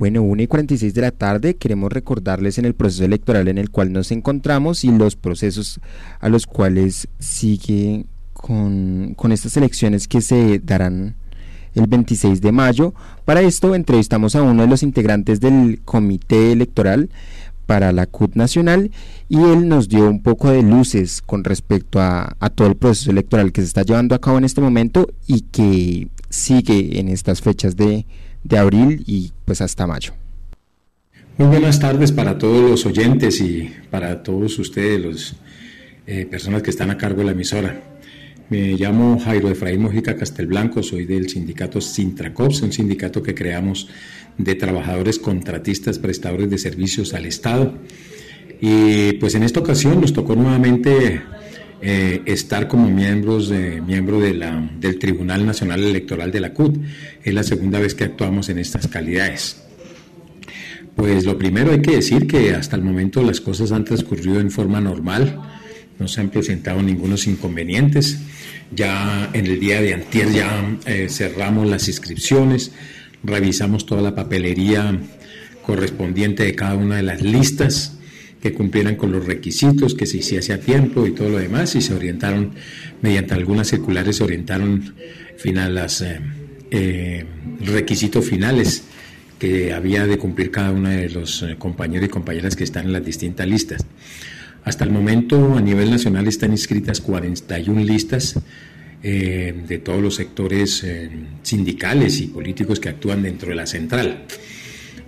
Bueno, 0.00 0.22
1 0.22 0.44
y 0.44 0.46
46 0.46 0.94
de 0.94 1.02
la 1.02 1.10
tarde 1.10 1.56
queremos 1.56 1.92
recordarles 1.92 2.56
en 2.56 2.64
el 2.64 2.72
proceso 2.72 3.04
electoral 3.04 3.48
en 3.48 3.58
el 3.58 3.68
cual 3.68 3.92
nos 3.92 4.12
encontramos 4.12 4.82
y 4.82 4.90
los 4.90 5.14
procesos 5.14 5.78
a 6.20 6.30
los 6.30 6.46
cuales 6.46 7.06
sigue 7.18 8.06
con, 8.32 9.14
estas 9.30 9.58
elecciones 9.58 10.08
que 10.08 10.22
se 10.22 10.58
darán 10.58 11.16
el 11.74 11.86
26 11.86 12.40
de 12.40 12.50
mayo. 12.50 12.94
Para 13.26 13.42
esto 13.42 13.74
entrevistamos 13.74 14.34
a 14.36 14.42
uno 14.42 14.62
de 14.62 14.68
los 14.68 14.82
integrantes 14.82 15.38
del 15.38 15.82
comité 15.84 16.50
electoral 16.52 17.10
para 17.66 17.92
la 17.92 18.06
CUT 18.06 18.36
Nacional 18.36 18.92
y 19.28 19.36
él 19.36 19.68
nos 19.68 19.90
dio 19.90 20.08
un 20.08 20.22
poco 20.22 20.50
de 20.50 20.62
luces 20.62 21.20
con 21.20 21.44
respecto 21.44 22.00
a, 22.00 22.34
todo 22.54 22.68
el 22.68 22.76
proceso 22.76 23.10
electoral 23.10 23.52
que 23.52 23.60
se 23.60 23.66
está 23.66 23.82
llevando 23.82 24.14
a 24.14 24.18
cabo 24.18 24.38
en 24.38 24.44
este 24.44 24.62
momento 24.62 25.10
y 25.26 25.42
que 25.42 26.08
sigue 26.30 26.98
en 26.98 27.10
estas 27.10 27.42
fechas 27.42 27.76
de, 27.76 28.06
de 28.44 28.58
abril 28.58 29.02
y 29.06 29.32
pues 29.44 29.60
hasta 29.60 29.86
mayo. 29.86 30.12
Muy 31.38 31.48
buenas 31.48 31.80
tardes 31.80 32.12
para 32.12 32.36
todos 32.38 32.68
los 32.68 32.84
oyentes 32.86 33.40
y 33.40 33.72
para 33.90 34.22
todos 34.22 34.58
ustedes, 34.58 35.00
las 35.00 35.36
eh, 36.06 36.26
personas 36.26 36.62
que 36.62 36.70
están 36.70 36.90
a 36.90 36.98
cargo 36.98 37.20
de 37.20 37.24
la 37.24 37.32
emisora. 37.32 37.80
Me 38.50 38.74
llamo 38.74 39.18
Jairo 39.18 39.48
Efraín 39.48 39.80
Mojica 39.80 40.16
Castelblanco, 40.16 40.82
soy 40.82 41.06
del 41.06 41.28
sindicato 41.28 41.80
Sintracops, 41.80 42.62
un 42.62 42.72
sindicato 42.72 43.22
que 43.22 43.34
creamos 43.34 43.88
de 44.36 44.54
trabajadores 44.54 45.18
contratistas 45.18 45.98
prestadores 45.98 46.50
de 46.50 46.58
servicios 46.58 47.14
al 47.14 47.26
Estado. 47.26 47.74
Y 48.60 49.12
pues 49.14 49.34
en 49.34 49.44
esta 49.44 49.60
ocasión 49.60 50.00
nos 50.00 50.12
tocó 50.12 50.34
nuevamente 50.34 51.22
eh, 51.82 52.22
estar 52.26 52.68
como 52.68 52.90
miembros 52.90 53.48
de, 53.48 53.80
miembro 53.80 54.20
del 54.20 54.98
Tribunal 54.98 55.46
Nacional 55.46 55.82
Electoral 55.82 56.30
de 56.30 56.40
la 56.40 56.52
CUT. 56.52 56.78
Es 57.24 57.32
la 57.32 57.42
segunda 57.42 57.78
vez 57.78 57.94
que 57.94 58.04
actuamos 58.04 58.48
en 58.50 58.58
estas 58.58 58.86
calidades. 58.88 59.62
Pues 60.94 61.24
lo 61.24 61.38
primero 61.38 61.72
hay 61.72 61.80
que 61.80 61.92
decir 61.92 62.26
que 62.26 62.54
hasta 62.54 62.76
el 62.76 62.82
momento 62.82 63.22
las 63.22 63.40
cosas 63.40 63.72
han 63.72 63.84
transcurrido 63.84 64.40
en 64.40 64.50
forma 64.50 64.80
normal, 64.80 65.40
no 65.98 66.08
se 66.08 66.20
han 66.20 66.28
presentado 66.28 66.82
ningunos 66.82 67.26
inconvenientes. 67.26 68.18
Ya 68.72 69.30
en 69.32 69.46
el 69.46 69.58
día 69.58 69.80
de 69.80 69.94
antier 69.94 70.30
ya 70.32 70.78
eh, 70.86 71.08
cerramos 71.08 71.68
las 71.68 71.88
inscripciones, 71.88 72.72
revisamos 73.22 73.86
toda 73.86 74.02
la 74.02 74.14
papelería 74.14 74.98
correspondiente 75.62 76.44
de 76.44 76.54
cada 76.54 76.74
una 76.74 76.96
de 76.96 77.02
las 77.02 77.22
listas 77.22 77.99
que 78.40 78.52
cumplieran 78.52 78.96
con 78.96 79.12
los 79.12 79.26
requisitos, 79.26 79.94
que 79.94 80.06
se 80.06 80.18
hiciese 80.18 80.52
a 80.52 80.60
tiempo 80.60 81.06
y 81.06 81.12
todo 81.12 81.28
lo 81.28 81.38
demás, 81.38 81.74
y 81.76 81.82
se 81.82 81.94
orientaron, 81.94 82.52
mediante 83.02 83.34
algunas 83.34 83.68
circulares, 83.68 84.16
se 84.16 84.24
orientaron 84.24 84.94
final 85.36 85.74
las 85.74 86.00
eh, 86.00 86.20
eh, 86.70 87.24
requisitos 87.60 88.24
finales 88.24 88.84
que 89.38 89.72
había 89.72 90.06
de 90.06 90.18
cumplir 90.18 90.50
cada 90.50 90.70
uno 90.70 90.88
de 90.88 91.08
los 91.10 91.42
eh, 91.42 91.56
compañeros 91.58 92.06
y 92.06 92.10
compañeras 92.10 92.56
que 92.56 92.64
están 92.64 92.86
en 92.86 92.92
las 92.92 93.04
distintas 93.04 93.46
listas. 93.46 93.84
Hasta 94.64 94.84
el 94.84 94.90
momento 94.90 95.56
a 95.56 95.60
nivel 95.60 95.90
nacional 95.90 96.26
están 96.28 96.52
inscritas 96.52 97.00
41 97.00 97.82
listas 97.82 98.38
de 99.02 99.80
todos 99.82 100.02
los 100.02 100.16
sectores 100.16 100.84
sindicales 101.42 102.20
y 102.20 102.26
políticos 102.26 102.78
que 102.78 102.90
actúan 102.90 103.22
dentro 103.22 103.48
de 103.48 103.54
la 103.54 103.66
central. 103.66 104.26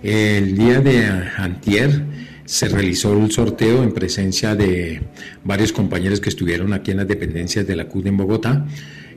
El 0.01 0.57
día 0.57 0.81
de 0.81 1.05
antier 1.37 2.03
se 2.45 2.67
realizó 2.67 3.13
el 3.13 3.31
sorteo 3.31 3.83
en 3.83 3.91
presencia 3.93 4.55
de 4.55 5.01
varios 5.43 5.71
compañeros 5.71 6.19
que 6.19 6.29
estuvieron 6.29 6.73
aquí 6.73 6.91
en 6.91 6.97
las 6.97 7.07
dependencias 7.07 7.65
de 7.65 7.75
la 7.75 7.87
CUD 7.87 8.07
en 8.07 8.17
Bogotá. 8.17 8.65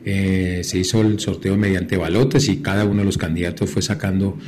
Eh, 0.05 0.61
se 0.63 0.79
hizo 0.79 1.01
el 1.01 1.19
sorteo 1.19 1.57
mediante 1.57 1.97
balotes 1.97 2.49
y 2.49 2.59
cada 2.59 2.85
uno 2.85 3.01
de 3.01 3.07
los 3.07 3.19
candidatos 3.19 3.69
fue 3.71 3.83
sacando 3.83 4.39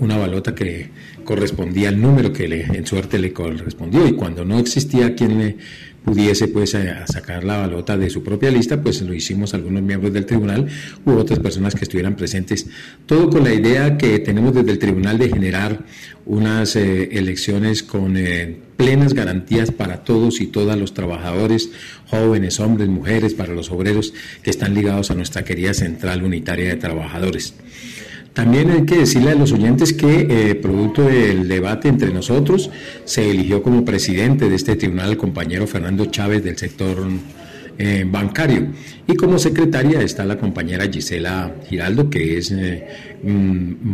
una 0.00 0.18
balota 0.18 0.54
que 0.54 0.90
correspondía 1.24 1.88
al 1.88 1.98
número 1.98 2.34
que 2.34 2.48
le, 2.48 2.64
en 2.64 2.86
suerte 2.86 3.18
le 3.18 3.32
correspondió 3.32 4.06
y 4.06 4.12
cuando 4.12 4.44
no 4.44 4.58
existía 4.58 5.14
quien 5.14 5.38
le 5.38 5.56
pudiese 6.08 6.48
pues 6.48 6.74
sacar 7.06 7.44
la 7.44 7.58
balota 7.58 7.98
de 7.98 8.08
su 8.08 8.22
propia 8.22 8.50
lista, 8.50 8.80
pues 8.80 9.02
lo 9.02 9.12
hicimos 9.12 9.52
algunos 9.52 9.82
miembros 9.82 10.12
del 10.12 10.24
tribunal 10.24 10.66
u 11.04 11.12
otras 11.12 11.38
personas 11.38 11.74
que 11.74 11.84
estuvieran 11.84 12.16
presentes, 12.16 12.66
todo 13.04 13.28
con 13.28 13.44
la 13.44 13.52
idea 13.52 13.98
que 13.98 14.18
tenemos 14.18 14.54
desde 14.54 14.70
el 14.70 14.78
tribunal 14.78 15.18
de 15.18 15.28
generar 15.28 15.84
unas 16.24 16.76
eh, 16.76 17.10
elecciones 17.12 17.82
con 17.82 18.16
eh, 18.16 18.56
plenas 18.78 19.12
garantías 19.12 19.70
para 19.70 20.02
todos 20.04 20.40
y 20.40 20.46
todas 20.46 20.78
los 20.78 20.94
trabajadores, 20.94 21.70
jóvenes, 22.06 22.58
hombres, 22.58 22.88
mujeres, 22.88 23.34
para 23.34 23.52
los 23.52 23.70
obreros 23.70 24.14
que 24.42 24.50
están 24.50 24.72
ligados 24.72 25.10
a 25.10 25.14
nuestra 25.14 25.44
querida 25.44 25.74
Central 25.74 26.22
Unitaria 26.22 26.70
de 26.70 26.76
Trabajadores. 26.76 27.54
También 28.38 28.70
hay 28.70 28.86
que 28.86 28.98
decirle 28.98 29.32
a 29.32 29.34
los 29.34 29.50
oyentes 29.50 29.92
que, 29.92 30.28
eh, 30.30 30.54
producto 30.54 31.02
del 31.02 31.48
debate 31.48 31.88
entre 31.88 32.12
nosotros, 32.12 32.70
se 33.04 33.28
eligió 33.28 33.64
como 33.64 33.84
presidente 33.84 34.48
de 34.48 34.54
este 34.54 34.76
tribunal 34.76 35.10
el 35.10 35.16
compañero 35.16 35.66
Fernando 35.66 36.06
Chávez 36.06 36.44
del 36.44 36.56
sector 36.56 36.98
eh, 37.78 38.06
bancario. 38.08 38.68
Y 39.08 39.16
como 39.16 39.40
secretaria 39.40 40.02
está 40.02 40.24
la 40.24 40.38
compañera 40.38 40.86
Gisela 40.88 41.52
Giraldo, 41.68 42.08
que 42.08 42.38
es 42.38 42.52
eh, 42.52 42.86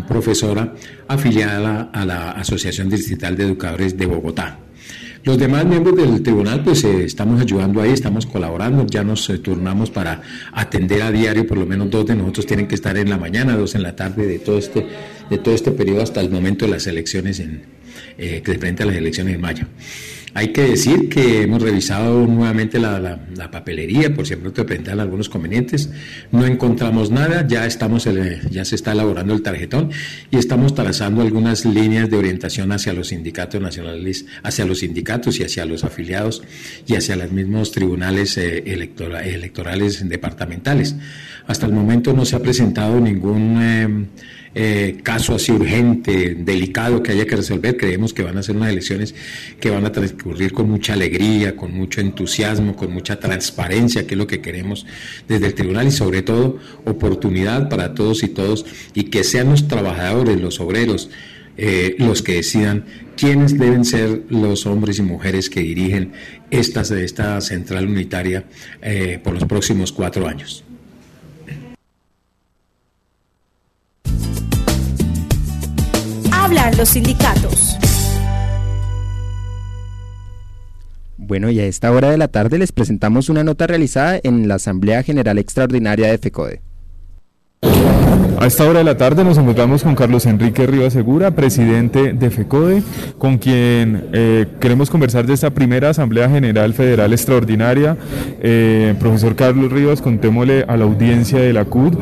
profesora 0.07 0.74
afiliada 1.09 1.88
a 1.90 2.05
la 2.05 2.32
Asociación 2.32 2.90
Distrital 2.90 3.38
de 3.38 3.45
Educadores 3.45 3.97
de 3.97 4.05
Bogotá. 4.05 4.59
Los 5.25 5.39
demás 5.39 5.64
miembros 5.64 5.97
del 5.97 6.22
tribunal, 6.22 6.62
pues 6.62 6.85
eh, 6.85 7.05
estamos 7.05 7.41
ayudando 7.41 7.81
ahí, 7.81 7.93
estamos 7.93 8.27
colaborando, 8.27 8.85
ya 8.85 9.03
nos 9.03 9.31
eh, 9.31 9.39
turnamos 9.39 9.91
para 9.91 10.20
atender 10.53 11.01
a 11.01 11.11
diario, 11.11 11.47
por 11.47 11.57
lo 11.57 11.64
menos 11.64 11.91
dos 11.91 12.05
de 12.05 12.14
nosotros 12.14 12.45
tienen 12.45 12.68
que 12.68 12.75
estar 12.75 12.95
en 12.99 13.09
la 13.09 13.16
mañana, 13.16 13.57
dos 13.57 13.75
en 13.75 13.83
la 13.83 13.97
tarde 13.97 14.27
de 14.27 14.39
todo 14.39 14.59
este, 14.59 14.87
de 15.31 15.39
todo 15.39 15.55
este 15.55 15.70
periodo 15.70 16.03
hasta 16.03 16.20
el 16.20 16.29
momento 16.29 16.66
de 16.66 16.72
las 16.72 16.87
elecciones 16.87 17.41
en, 17.41 17.62
eh, 18.18 18.43
frente 18.61 18.83
a 18.83 18.87
las 18.87 18.97
elecciones 18.97 19.37
en 19.37 19.41
mayo. 19.41 19.64
Hay 20.37 20.49
que 20.49 20.62
decir 20.62 21.09
que 21.09 21.43
hemos 21.43 21.62
revisado 21.62 22.26
nuevamente 22.26 22.80
la, 22.80 23.20
papelería 23.53 24.12
por 24.12 24.26
si 24.26 24.35
pronto 24.35 24.66
presentan 24.66 24.99
algunos 24.99 25.28
convenientes. 25.28 25.91
No 26.32 26.45
encontramos 26.45 27.12
nada, 27.12 27.47
ya, 27.47 27.66
estamos, 27.66 28.09
ya 28.51 28.64
se 28.64 28.74
está 28.74 28.93
elaborando 28.93 29.32
el 29.32 29.43
tarjetón 29.43 29.91
y 30.32 30.37
estamos 30.39 30.74
trazando 30.74 31.22
algunas 31.22 31.64
líneas 31.64 32.11
de 32.11 32.16
orientación 32.16 32.72
hacia 32.72 32.93
los 32.93 33.09
sindicatos 33.09 33.61
nacionales, 33.61 34.26
hacia 34.43 34.64
los 34.64 34.80
sindicatos 34.80 35.39
y 35.39 35.45
hacia 35.45 35.66
los 35.66 35.85
afiliados 35.85 36.43
y 36.85 36.97
hacia 36.97 37.14
los 37.14 37.30
mismos 37.30 37.70
tribunales 37.70 38.37
eh, 38.37 38.64
electorales 38.66 40.09
departamentales. 40.09 40.97
Hasta 41.47 41.66
el 41.66 41.72
momento 41.72 42.12
no 42.12 42.24
se 42.24 42.35
ha 42.35 42.41
presentado 42.41 43.01
ningún... 43.01 43.59
Eh, 43.62 44.07
eh, 44.57 45.01
caso 45.03 45.35
así 45.35 45.51
urgente, 45.51 46.37
delicado 46.39 47.03
que 47.03 47.11
haya 47.11 47.26
que 47.26 47.35
resolver. 47.35 47.76
Creemos 47.76 48.14
que 48.14 48.22
van 48.22 48.39
a 48.39 48.43
ser 48.43 48.57
unas 48.57 48.70
elecciones 48.70 49.14
que 49.59 49.70
van 49.70 49.85
a 49.85 49.91
con 50.53 50.70
mucha 50.70 50.95
alegría, 50.95 51.55
con 51.55 51.72
mucho 51.72 52.01
entusiasmo, 52.01 52.75
con 52.75 52.93
mucha 52.93 53.20
transparencia, 53.20 54.07
que 54.07 54.14
es 54.14 54.18
lo 54.18 54.27
que 54.27 54.41
queremos 54.41 54.87
desde 55.29 55.47
el 55.47 55.55
tribunal 55.55 55.87
y 55.87 55.91
sobre 55.91 56.22
todo 56.22 56.59
oportunidad 56.85 57.68
para 57.68 57.95
todos 57.95 58.22
y 58.22 58.29
todos 58.29 58.64
y 58.95 59.05
que 59.05 59.22
sean 59.22 59.51
los 59.51 59.68
trabajadores, 59.68 60.41
los 60.41 60.61
obreros, 60.61 61.11
eh, 61.57 61.95
los 61.99 62.22
que 62.22 62.37
decidan 62.37 62.85
quiénes 63.16 63.59
deben 63.59 63.85
ser 63.85 64.22
los 64.31 64.66
hombres 64.66 64.99
y 64.99 65.03
mujeres 65.03 65.51
que 65.51 65.61
dirigen 65.61 66.12
esta, 66.51 66.81
esta 66.81 67.41
central 67.41 67.87
unitaria 67.87 68.45
eh, 68.83 69.20
por 69.22 69.35
los 69.35 69.45
próximos 69.45 69.93
cuatro 69.93 70.27
años. 70.27 70.64
hablan 76.45 76.77
los 76.77 76.91
sindicatos. 76.91 77.79
Bueno, 81.27 81.51
y 81.51 81.59
a 81.59 81.64
esta 81.64 81.91
hora 81.91 82.11
de 82.11 82.18
la 82.18 82.29
tarde 82.29 82.59
les 82.59 82.72
presentamos 82.72 83.31
una 83.31 83.45
nota 83.45 83.66
realizada 83.66 84.20
en 84.22 84.47
la 84.47 84.57
Asamblea 84.57 85.03
General 85.03 85.39
Extraordinaria 85.39 86.09
de 86.09 86.18
FECODE. 86.18 86.61
A 88.45 88.47
esta 88.47 88.68
hora 88.68 88.80
de 88.80 88.84
la 88.84 88.99
tarde 88.99 89.24
nos 89.24 89.38
encontramos 89.38 89.82
con 89.82 89.95
Carlos 89.95 90.26
Enrique 90.26 90.66
Rivas 90.66 90.92
Segura, 90.92 91.30
presidente 91.30 92.12
de 92.12 92.28
FECODE, 92.28 92.82
con 93.16 93.38
quien 93.38 94.11
eh, 94.12 94.45
queremos 94.61 94.90
conversar 94.90 95.26
de 95.26 95.32
esta 95.32 95.49
primera 95.49 95.88
Asamblea 95.88 96.28
General 96.28 96.74
Federal 96.74 97.14
Extraordinaria. 97.14 97.97
Eh, 98.42 98.95
profesor 99.01 99.34
Carlos 99.34 99.72
Rivas, 99.72 100.03
contémosle 100.03 100.66
a 100.68 100.76
la 100.76 100.84
audiencia 100.84 101.38
de 101.38 101.55
la 101.55 101.64
CUD 101.64 101.95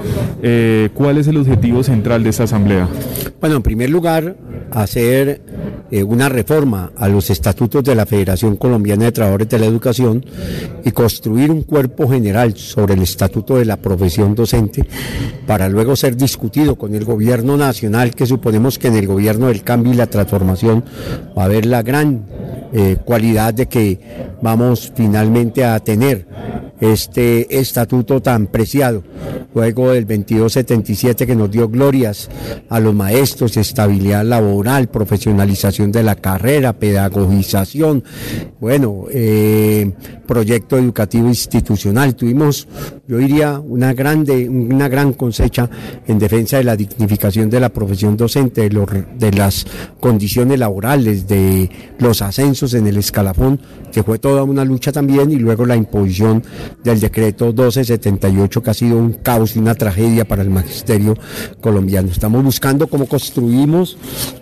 eh, 0.42 0.88
cuál 0.94 1.18
es 1.18 1.28
el 1.28 1.36
objetivo 1.36 1.84
central 1.84 2.24
de 2.24 2.30
esta 2.30 2.42
Asamblea. 2.42 2.88
Bueno, 3.40 3.54
en 3.54 3.62
primer 3.62 3.90
lugar, 3.90 4.34
hacer 4.72 5.42
una 6.06 6.28
reforma 6.28 6.90
a 6.96 7.06
los 7.08 7.28
estatutos 7.28 7.84
de 7.84 7.94
la 7.94 8.06
Federación 8.06 8.56
Colombiana 8.56 9.04
de 9.04 9.12
Trabajadores 9.12 9.48
de 9.48 9.58
la 9.58 9.66
Educación 9.66 10.24
y 10.84 10.90
construir 10.90 11.50
un 11.50 11.62
cuerpo 11.62 12.08
general 12.08 12.56
sobre 12.56 12.94
el 12.94 13.02
estatuto 13.02 13.58
de 13.58 13.66
la 13.66 13.76
profesión 13.76 14.34
docente 14.34 14.86
para 15.46 15.68
luego 15.68 15.94
ser 15.94 16.16
discutido 16.32 16.76
con 16.76 16.94
el 16.94 17.04
gobierno 17.04 17.58
nacional, 17.58 18.14
que 18.14 18.24
suponemos 18.24 18.78
que 18.78 18.88
en 18.88 18.96
el 18.96 19.06
gobierno 19.06 19.48
del 19.48 19.62
cambio 19.62 19.92
y 19.92 19.96
la 19.96 20.06
transformación 20.06 20.82
va 21.36 21.42
a 21.42 21.44
haber 21.44 21.66
la 21.66 21.82
gran 21.82 22.24
eh, 22.72 22.96
cualidad 23.04 23.52
de 23.52 23.66
que 23.66 24.00
vamos 24.40 24.90
finalmente 24.96 25.62
a 25.62 25.78
tener 25.80 26.26
este 26.80 27.60
estatuto 27.60 28.20
tan 28.20 28.48
preciado, 28.48 29.04
luego 29.54 29.92
del 29.92 30.04
2277 30.04 31.26
que 31.26 31.36
nos 31.36 31.50
dio 31.50 31.68
glorias 31.68 32.28
a 32.68 32.80
los 32.80 32.92
maestros, 32.92 33.56
estabilidad 33.56 34.24
laboral, 34.24 34.88
profesionalización 34.88 35.92
de 35.92 36.02
la 36.02 36.16
carrera, 36.16 36.72
pedagogización, 36.72 38.02
bueno, 38.58 39.04
eh, 39.12 39.92
proyecto 40.26 40.76
educativo 40.76 41.28
institucional. 41.28 42.16
Tuvimos, 42.16 42.66
yo 43.06 43.18
diría, 43.18 43.60
una 43.60 43.92
grande, 43.92 44.48
una 44.48 44.88
gran 44.88 45.12
cosecha 45.12 45.70
defensa 46.18 46.56
de 46.58 46.64
la 46.64 46.76
dignificación 46.76 47.50
de 47.50 47.60
la 47.60 47.68
profesión 47.68 48.16
docente, 48.16 48.68
de, 48.68 49.04
de 49.18 49.32
las 49.32 49.66
condiciones 50.00 50.58
laborales, 50.58 51.26
de 51.26 51.70
los 51.98 52.22
ascensos 52.22 52.74
en 52.74 52.86
el 52.86 52.96
escalafón, 52.96 53.60
que 53.92 54.02
fue 54.02 54.18
toda 54.18 54.42
una 54.42 54.64
lucha 54.64 54.92
también, 54.92 55.30
y 55.30 55.36
luego 55.36 55.66
la 55.66 55.76
imposición 55.76 56.42
del 56.82 57.00
decreto 57.00 57.46
1278 57.46 58.62
que 58.62 58.70
ha 58.70 58.74
sido 58.74 58.96
un 58.96 59.12
caos 59.14 59.56
y 59.56 59.58
una 59.58 59.74
tragedia 59.74 60.26
para 60.26 60.42
el 60.42 60.50
magisterio 60.50 61.16
colombiano. 61.60 62.10
Estamos 62.10 62.42
buscando 62.42 62.86
cómo 62.86 63.06
construimos 63.06 63.96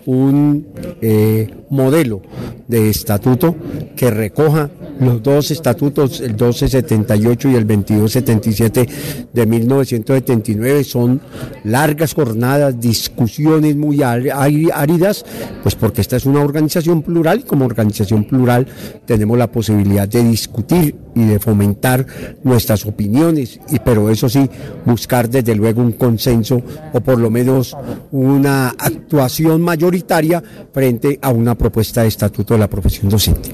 un 0.05 0.67
eh, 1.01 1.49
modelo 1.69 2.21
de 2.67 2.89
estatuto 2.89 3.55
que 3.95 4.11
recoja 4.11 4.69
los 4.99 5.23
dos 5.23 5.49
estatutos, 5.49 6.21
el 6.21 6.31
1278 6.31 7.49
y 7.49 7.55
el 7.55 7.67
2277 7.67 8.87
de 9.33 9.45
1979. 9.45 10.83
Son 10.83 11.19
largas 11.63 12.13
jornadas, 12.13 12.79
discusiones 12.79 13.75
muy 13.75 14.01
áridas, 14.03 15.25
pues 15.63 15.75
porque 15.75 16.01
esta 16.01 16.17
es 16.17 16.25
una 16.25 16.41
organización 16.41 17.01
plural 17.01 17.39
y 17.39 17.43
como 17.43 17.65
organización 17.65 18.23
plural 18.25 18.67
tenemos 19.05 19.37
la 19.37 19.51
posibilidad 19.51 20.07
de 20.07 20.23
discutir 20.23 20.95
y 21.15 21.25
de 21.25 21.39
fomentar 21.39 22.05
nuestras 22.43 22.85
opiniones, 22.85 23.59
y, 23.69 23.79
pero 23.79 24.09
eso 24.09 24.29
sí, 24.29 24.49
buscar 24.85 25.29
desde 25.29 25.55
luego 25.55 25.81
un 25.81 25.93
consenso 25.93 26.61
o 26.93 27.01
por 27.01 27.19
lo 27.19 27.29
menos 27.29 27.75
una 28.11 28.69
actuación 28.69 29.61
mayoritaria 29.61 30.41
frente 30.73 31.19
a 31.21 31.29
una 31.29 31.55
propuesta 31.55 32.03
de 32.03 32.07
estatuto 32.07 32.53
de 32.53 32.59
la 32.59 32.69
profesión 32.69 33.09
docente. 33.09 33.51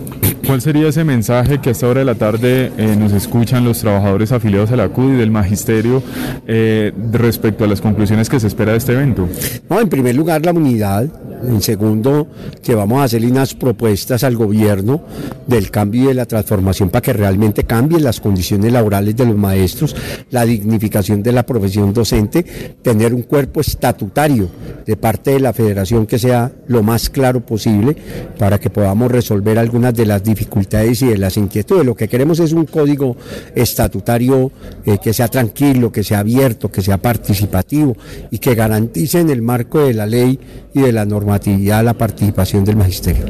¿Cuál 0.48 0.62
sería 0.62 0.88
ese 0.88 1.04
mensaje 1.04 1.60
que 1.60 1.68
a 1.68 1.72
esta 1.74 1.90
hora 1.90 2.00
de 2.00 2.06
la 2.06 2.16
tarde 2.16 2.72
eh, 2.78 2.96
nos 2.98 3.12
escuchan 3.12 3.66
los 3.66 3.80
trabajadores 3.80 4.32
afiliados 4.32 4.72
a 4.72 4.78
la 4.78 4.88
CUD 4.88 5.16
y 5.16 5.18
del 5.18 5.30
magisterio 5.30 6.02
eh, 6.48 6.94
respecto 7.12 7.66
a 7.66 7.68
las 7.68 7.82
conclusiones 7.82 8.30
que 8.30 8.40
se 8.40 8.48
espera 8.48 8.72
de 8.72 8.78
este 8.78 8.94
evento? 8.94 9.28
No, 9.70 9.82
en 9.82 9.90
primer 9.90 10.16
lugar 10.16 10.46
la 10.46 10.54
unidad, 10.54 11.06
en 11.44 11.62
segundo, 11.62 12.30
que 12.64 12.76
vamos 12.76 13.02
a 13.02 13.04
hacer 13.04 13.26
unas 13.26 13.56
propuestas 13.56 14.24
al 14.24 14.38
gobierno 14.38 15.02
del 15.48 15.70
cambio 15.70 16.04
y 16.04 16.08
de 16.08 16.14
la 16.14 16.26
transformación 16.26 16.92
para 16.92 17.02
que 17.02 17.12
realmente 17.12 17.66
cambien 17.66 18.06
las 18.06 18.22
condiciones 18.22 18.72
laborales 18.72 19.18
de 19.18 19.26
los 19.26 19.36
maestros, 19.36 19.98
la 20.32 20.46
dignificación 20.46 21.24
de 21.24 21.34
la 21.34 21.46
profesión 21.46 21.94
docente, 21.94 22.44
tener 22.82 23.14
un 23.14 23.24
cuerpo 23.24 23.60
estatutario 23.60 24.50
de 24.86 24.96
parte 24.96 25.32
de 25.32 25.42
la 25.42 25.52
federación 25.52 26.06
que 26.06 26.18
sea 26.18 26.54
lo 26.68 26.84
más 26.84 27.10
claro 27.10 27.46
posible 27.46 27.98
para 28.40 28.60
que 28.60 28.70
podamos 28.70 29.12
resolver 29.12 29.60
algunas 29.60 29.94
de 29.94 30.06
las 30.06 30.24
dificultades 30.38 31.02
y 31.02 31.08
de 31.08 31.18
las 31.18 31.36
inquietudes. 31.38 31.86
Lo 31.86 31.96
que 31.96 32.08
queremos 32.08 32.40
es 32.40 32.54
un 32.54 32.66
código 32.66 33.18
estatutario 33.56 34.52
eh, 34.86 34.98
que 35.02 35.14
sea 35.14 35.28
tranquilo, 35.28 35.92
que 35.92 36.04
sea 36.04 36.20
abierto, 36.20 36.70
que 36.70 36.82
sea 36.82 36.98
participativo 36.98 37.96
y 38.30 38.38
que 38.38 38.54
garantice 38.54 39.20
en 39.20 39.30
el 39.30 39.42
marco 39.42 39.80
de 39.80 39.94
la 39.94 40.06
ley 40.06 40.40
y 40.74 40.82
de 40.82 40.92
la 40.92 41.06
normatividad 41.06 41.84
la 41.84 41.96
participación 41.96 42.64
del 42.64 42.76
magisterio. 42.76 43.26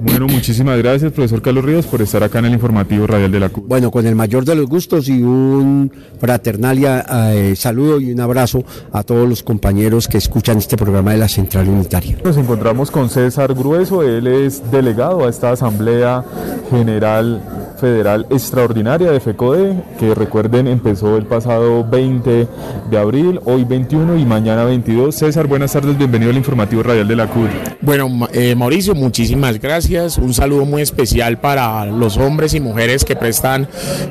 Bueno, 0.00 0.26
muchísimas 0.28 0.78
gracias, 0.78 1.12
profesor 1.12 1.42
Carlos 1.42 1.64
Ríos, 1.64 1.86
por 1.86 2.00
estar 2.02 2.22
acá 2.22 2.38
en 2.38 2.46
el 2.46 2.54
informativo 2.54 3.06
radial 3.06 3.32
de 3.32 3.40
la 3.40 3.48
CUT. 3.48 3.66
Bueno, 3.66 3.90
con 3.90 4.06
el 4.06 4.14
mayor 4.14 4.44
de 4.44 4.54
los 4.54 4.66
gustos 4.66 5.08
y 5.08 5.22
un 5.22 5.90
fraternal 6.20 6.78
eh, 6.78 7.54
saludo 7.56 8.00
y 8.00 8.12
un 8.12 8.20
abrazo 8.20 8.64
a 8.92 9.02
todos 9.02 9.28
los 9.28 9.42
compañeros 9.42 10.06
que 10.06 10.18
escuchan 10.18 10.58
este 10.58 10.76
programa 10.76 11.12
de 11.12 11.18
la 11.18 11.28
Central 11.28 11.68
Unitaria. 11.68 12.18
Nos 12.24 12.36
encontramos 12.36 12.90
con 12.90 13.10
César 13.10 13.54
Grueso, 13.54 14.02
él 14.02 14.26
es 14.26 14.70
delegado 14.70 15.26
a 15.26 15.30
esta 15.30 15.50
Asamblea 15.50 16.24
General 16.70 17.40
Federal 17.80 18.26
Extraordinaria 18.30 19.10
de 19.10 19.20
FECODE, 19.20 19.74
que 19.98 20.14
recuerden 20.14 20.68
empezó 20.68 21.16
el 21.16 21.26
pasado 21.26 21.84
20 21.84 22.48
de 22.90 22.98
abril, 22.98 23.40
hoy 23.44 23.64
21 23.64 24.16
y 24.16 24.24
mañana 24.24 24.64
22. 24.64 25.14
César, 25.14 25.46
buenas 25.46 25.72
tardes, 25.72 25.98
bienvenido 25.98 26.30
al 26.30 26.36
informativo 26.36 26.82
radial 26.82 27.08
de 27.08 27.16
la 27.16 27.26
CUD. 27.26 27.48
Bueno, 27.80 28.28
eh, 28.32 28.54
Mauricio, 28.54 28.94
muchísimas 28.94 29.60
gracias. 29.60 30.18
Un 30.18 30.32
saludo 30.32 30.64
muy 30.64 30.82
especial 30.82 31.38
para 31.38 31.84
los 31.86 32.16
hombres 32.16 32.54
y 32.54 32.60
mujeres 32.60 33.04
que 33.04 33.16
prestan 33.16 33.68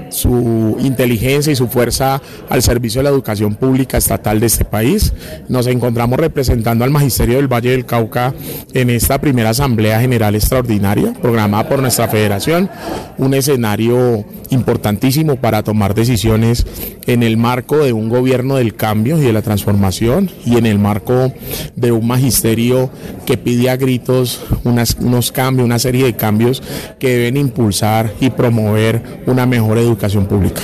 su 0.10 0.78
inteligencia 0.80 1.52
y 1.52 1.56
su 1.56 1.68
fuerza 1.68 2.22
al 2.50 2.62
servicio 2.62 3.00
de 3.00 3.04
la 3.06 3.10
educación 3.10 3.56
pública 3.56 3.98
estatal 3.98 4.40
de 4.40 4.46
este 4.46 4.66
país. 4.66 5.14
Nos 5.50 5.68
encontramos 5.68 6.20
representando 6.20 6.84
al 6.84 6.92
Magisterio 6.92 7.38
del 7.38 7.52
Valle 7.52 7.72
del 7.72 7.86
Cauca 7.86 8.34
en 8.74 8.90
esta 8.90 9.20
primera 9.20 9.50
Asamblea 9.50 10.00
General 10.00 10.36
Extraordinaria, 10.36 11.14
programada 11.22 11.68
por 11.68 11.82
nuestra 11.82 12.08
federación. 12.24 12.70
Un 13.18 13.34
escenario 13.34 14.24
importantísimo 14.50 15.36
para 15.36 15.64
tomar 15.64 15.94
decisiones 15.94 16.66
en 17.06 17.22
el 17.24 17.38
marco 17.38 17.78
de 17.80 17.92
un 17.92 18.08
gobierno 18.08 18.56
del 18.56 18.76
cambio 18.76 19.18
y 19.18 19.22
de 19.22 19.34
la 19.34 19.42
transformación 19.42 20.30
y 20.46 20.58
en 20.58 20.66
el 20.66 20.80
marco 20.80 21.34
de 21.76 21.92
un 21.92 22.08
magisterio 22.08 22.90
que 23.26 23.38
pide 23.38 23.70
a 23.70 23.76
gritos 23.76 24.42
unas, 24.64 24.96
unos 25.00 25.32
cambios, 25.32 25.66
una 25.66 25.80
serie 25.80 26.06
de 26.06 26.16
cambios 26.16 26.64
que 27.00 27.10
deben 27.10 27.38
impulsar 27.38 28.14
y 28.20 28.30
promover 28.30 29.02
una 29.26 29.46
mejor 29.46 29.78
educación 29.78 30.26
pública. 30.28 30.62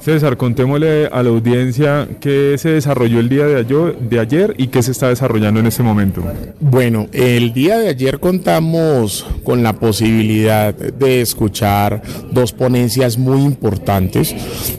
César, 0.00 0.36
contémosle 0.36 1.06
a 1.06 1.22
la 1.22 1.30
audiencia 1.30 2.08
qué 2.20 2.56
se 2.58 2.70
desarrolló 2.70 3.20
el 3.20 3.28
día 3.28 3.46
de 3.46 3.56
ayer, 3.56 3.98
de 3.98 4.20
ayer 4.20 4.54
y 4.56 4.68
qué 4.68 4.82
se 4.82 4.92
está 4.92 5.08
desarrollando 5.08 5.60
en 5.60 5.66
este 5.66 5.82
momento. 5.82 6.22
Bueno, 6.60 7.08
el 7.12 7.52
día 7.52 7.78
de 7.78 7.88
ayer 7.88 8.18
contamos 8.18 9.26
con 9.44 9.62
la 9.62 9.74
posibilidad 9.74 10.74
de 10.98 11.20
escuchar 11.20 12.02
dos 12.30 12.52
ponencias 12.52 13.18
muy 13.18 13.40
importantes. 13.42 14.34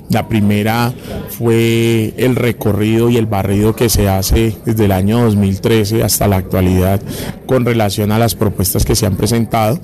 La 0.10 0.28
primera 0.28 0.94
fue 1.30 2.14
el 2.18 2.36
recorrido 2.36 3.10
y 3.10 3.18
el 3.18 3.26
barrido 3.26 3.76
que 3.76 3.90
se 3.90 4.10
hace 4.10 4.56
desde 4.66 4.86
el 4.86 4.92
año 4.92 5.22
2013 5.22 6.04
hasta 6.04 6.28
la 6.28 6.38
actualidad 6.38 7.02
con 7.46 7.66
relación 7.66 8.12
a 8.12 8.20
las 8.20 8.36
propuestas 8.36 8.86
que 8.86 8.96
se 8.96 9.06
han 9.06 9.16
presentado, 9.16 9.80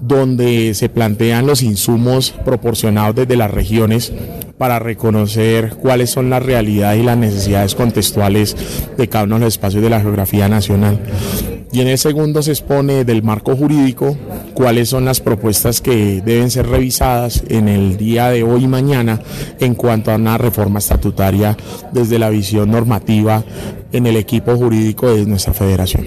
donde 0.00 0.74
se 0.74 0.88
plantean 0.88 1.46
los 1.46 1.62
insumos 1.62 2.32
proporcionados 2.44 3.14
desde 3.14 3.36
las 3.36 3.50
regiones 3.50 4.12
para 4.58 4.78
reconocer 4.78 5.76
cuáles 5.80 6.10
son 6.10 6.30
las 6.30 6.42
realidades 6.42 7.00
y 7.00 7.04
las 7.04 7.16
necesidades 7.16 7.74
contextuales 7.74 8.56
de 8.96 9.08
cada 9.08 9.24
uno 9.24 9.36
de 9.36 9.46
los 9.46 9.54
espacios 9.54 9.82
de 9.82 9.90
la 9.90 10.00
geografía 10.00 10.48
nacional. 10.48 11.00
Y 11.72 11.80
en 11.80 11.88
el 11.88 11.96
segundo 11.96 12.42
se 12.42 12.50
expone 12.50 13.04
del 13.04 13.22
marco 13.22 13.56
jurídico 13.56 14.14
cuáles 14.52 14.90
son 14.90 15.06
las 15.06 15.20
propuestas 15.20 15.80
que 15.80 16.20
deben 16.20 16.50
ser 16.50 16.68
revisadas 16.68 17.42
en 17.48 17.66
el 17.66 17.96
día 17.96 18.28
de 18.28 18.42
hoy 18.42 18.64
y 18.64 18.68
mañana 18.68 19.20
en 19.58 19.74
cuanto 19.74 20.12
a 20.12 20.16
una 20.16 20.36
reforma 20.36 20.80
estatutaria 20.80 21.56
desde 21.90 22.18
la 22.18 22.28
visión 22.28 22.70
normativa 22.70 23.42
en 23.90 24.06
el 24.06 24.16
equipo 24.16 24.54
jurídico 24.54 25.14
de 25.14 25.24
nuestra 25.24 25.54
federación. 25.54 26.06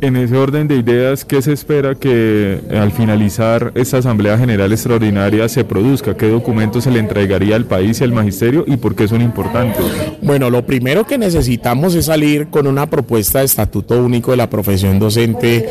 En 0.00 0.14
ese 0.14 0.36
orden 0.36 0.68
de 0.68 0.76
ideas, 0.76 1.24
¿qué 1.24 1.42
se 1.42 1.52
espera 1.52 1.96
que 1.96 2.60
eh, 2.70 2.78
al 2.78 2.92
finalizar 2.92 3.72
esta 3.74 3.98
Asamblea 3.98 4.38
General 4.38 4.70
Extraordinaria 4.70 5.48
se 5.48 5.64
produzca? 5.64 6.16
¿Qué 6.16 6.28
documentos 6.28 6.84
se 6.84 6.92
le 6.92 7.00
entregaría 7.00 7.56
al 7.56 7.64
país 7.64 8.00
y 8.00 8.04
al 8.04 8.12
magisterio 8.12 8.64
y 8.68 8.76
por 8.76 8.94
qué 8.94 9.08
son 9.08 9.22
importantes? 9.22 9.84
Bueno, 10.22 10.50
lo 10.50 10.64
primero 10.64 11.04
que 11.04 11.18
necesitamos 11.18 11.96
es 11.96 12.04
salir 12.04 12.46
con 12.46 12.68
una 12.68 12.86
propuesta 12.86 13.40
de 13.40 13.46
estatuto 13.46 14.00
único 14.00 14.30
de 14.30 14.36
la 14.36 14.48
profesión 14.48 15.00
docente 15.00 15.68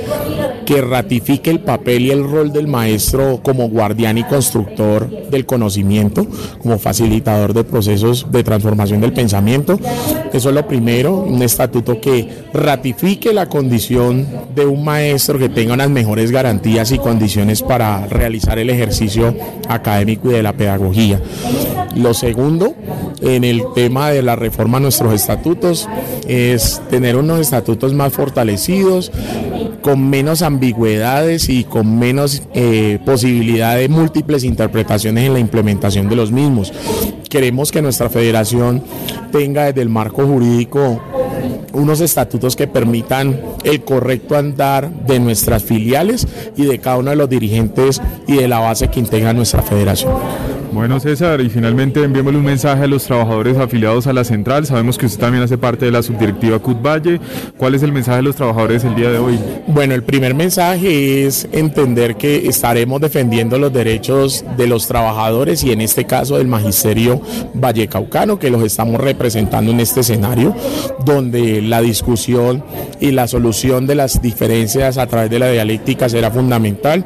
que 0.67 0.81
ratifique 0.81 1.49
el 1.49 1.61
papel 1.61 2.07
y 2.07 2.11
el 2.11 2.29
rol 2.29 2.51
del 2.51 2.67
maestro 2.67 3.39
como 3.41 3.69
guardián 3.69 4.17
y 4.17 4.25
constructor 4.25 5.09
del 5.29 5.45
conocimiento, 5.45 6.27
como 6.61 6.77
facilitador 6.77 7.53
de 7.53 7.63
procesos 7.63 8.27
de 8.29 8.43
transformación 8.43 8.99
del 8.99 9.13
pensamiento. 9.13 9.79
Eso 10.33 10.49
es 10.49 10.55
lo 10.55 10.67
primero, 10.67 11.15
un 11.15 11.41
estatuto 11.41 12.01
que 12.01 12.27
ratifique 12.53 13.31
la 13.31 13.47
condición 13.47 14.27
de 14.53 14.65
un 14.65 14.83
maestro 14.83 15.39
que 15.39 15.47
tenga 15.47 15.73
unas 15.73 15.89
mejores 15.89 16.31
garantías 16.31 16.91
y 16.91 16.97
condiciones 16.97 17.61
para 17.61 18.05
realizar 18.07 18.59
el 18.59 18.69
ejercicio 18.69 19.33
académico 19.69 20.29
y 20.31 20.33
de 20.33 20.43
la 20.43 20.51
pedagogía. 20.51 21.21
Lo 21.95 22.13
segundo, 22.13 22.75
en 23.21 23.45
el 23.45 23.63
tema 23.73 24.11
de 24.11 24.21
la 24.21 24.35
reforma 24.35 24.79
a 24.79 24.81
nuestros 24.81 25.13
estatutos, 25.13 25.87
es 26.27 26.81
tener 26.89 27.15
unos 27.15 27.39
estatutos 27.39 27.93
más 27.93 28.11
fortalecidos, 28.11 29.13
con 29.87 30.09
menos 30.09 30.41
ambigüedades 30.41 31.47
y 31.47 31.63
con 31.63 31.97
menos 31.97 32.43
eh, 32.53 32.99
posibilidad 33.05 33.77
de 33.77 33.87
múltiples 33.87 34.43
interpretaciones 34.43 35.23
en 35.23 35.31
la 35.31 35.39
implementación 35.39 36.09
de 36.09 36.17
los 36.17 36.29
mismos. 36.29 36.73
Queremos 37.29 37.71
que 37.71 37.81
nuestra 37.81 38.09
federación 38.09 38.83
tenga 39.31 39.63
desde 39.63 39.81
el 39.81 39.87
marco 39.87 40.27
jurídico 40.27 41.01
unos 41.71 42.01
estatutos 42.01 42.57
que 42.57 42.67
permitan 42.67 43.39
el 43.63 43.85
correcto 43.85 44.35
andar 44.35 44.91
de 44.91 45.21
nuestras 45.21 45.63
filiales 45.63 46.27
y 46.57 46.65
de 46.65 46.79
cada 46.79 46.97
uno 46.97 47.11
de 47.11 47.15
los 47.15 47.29
dirigentes 47.29 48.01
y 48.27 48.35
de 48.35 48.49
la 48.49 48.59
base 48.59 48.89
que 48.89 48.99
integra 48.99 49.31
nuestra 49.31 49.61
federación. 49.61 50.11
Bueno, 50.71 50.99
César, 50.99 51.41
y 51.41 51.49
finalmente 51.49 52.03
enviémosle 52.03 52.39
un 52.39 52.45
mensaje 52.45 52.83
a 52.83 52.87
los 52.87 53.05
trabajadores 53.05 53.57
afiliados 53.57 54.05
a 54.05 54.13
la 54.13 54.23
central. 54.23 54.65
Sabemos 54.65 54.97
que 54.97 55.05
usted 55.05 55.19
también 55.19 55.43
hace 55.43 55.57
parte 55.57 55.85
de 55.85 55.91
la 55.91 56.03
subdirectiva 56.03 56.59
CUT 56.59 56.85
Valle. 56.85 57.19
¿Cuál 57.57 57.75
es 57.75 57.83
el 57.83 57.91
mensaje 57.91 58.17
de 58.17 58.23
los 58.23 58.35
trabajadores 58.35 58.83
el 58.83 58.93
día 58.93 59.09
de 59.09 59.17
hoy? 59.17 59.39
Bueno, 59.67 59.95
el 59.95 60.03
primer 60.03 60.35
mensaje 60.35 61.25
es 61.25 61.47
entender 61.51 62.15
que 62.15 62.47
estaremos 62.47 63.01
defendiendo 63.01 63.57
los 63.57 63.71
derechos 63.71 64.43
de 64.57 64.67
los 64.67 64.87
trabajadores 64.87 65.63
y 65.63 65.71
en 65.71 65.81
este 65.81 66.05
caso 66.05 66.37
del 66.37 66.47
magisterio 66.47 67.21
vallecaucano, 67.53 68.37
que 68.37 68.49
los 68.49 68.61
estamos 68.61 68.99
representando 68.99 69.71
en 69.71 69.79
este 69.79 70.01
escenario, 70.01 70.53
donde 71.05 71.61
la 71.61 71.81
discusión 71.81 72.63
y 72.99 73.11
la 73.11 73.27
solución 73.27 73.87
de 73.87 73.95
las 73.95 74.21
diferencias 74.21 74.97
a 74.97 75.07
través 75.07 75.29
de 75.29 75.39
la 75.39 75.49
dialéctica 75.49 76.09
será 76.09 76.29
fundamental 76.29 77.05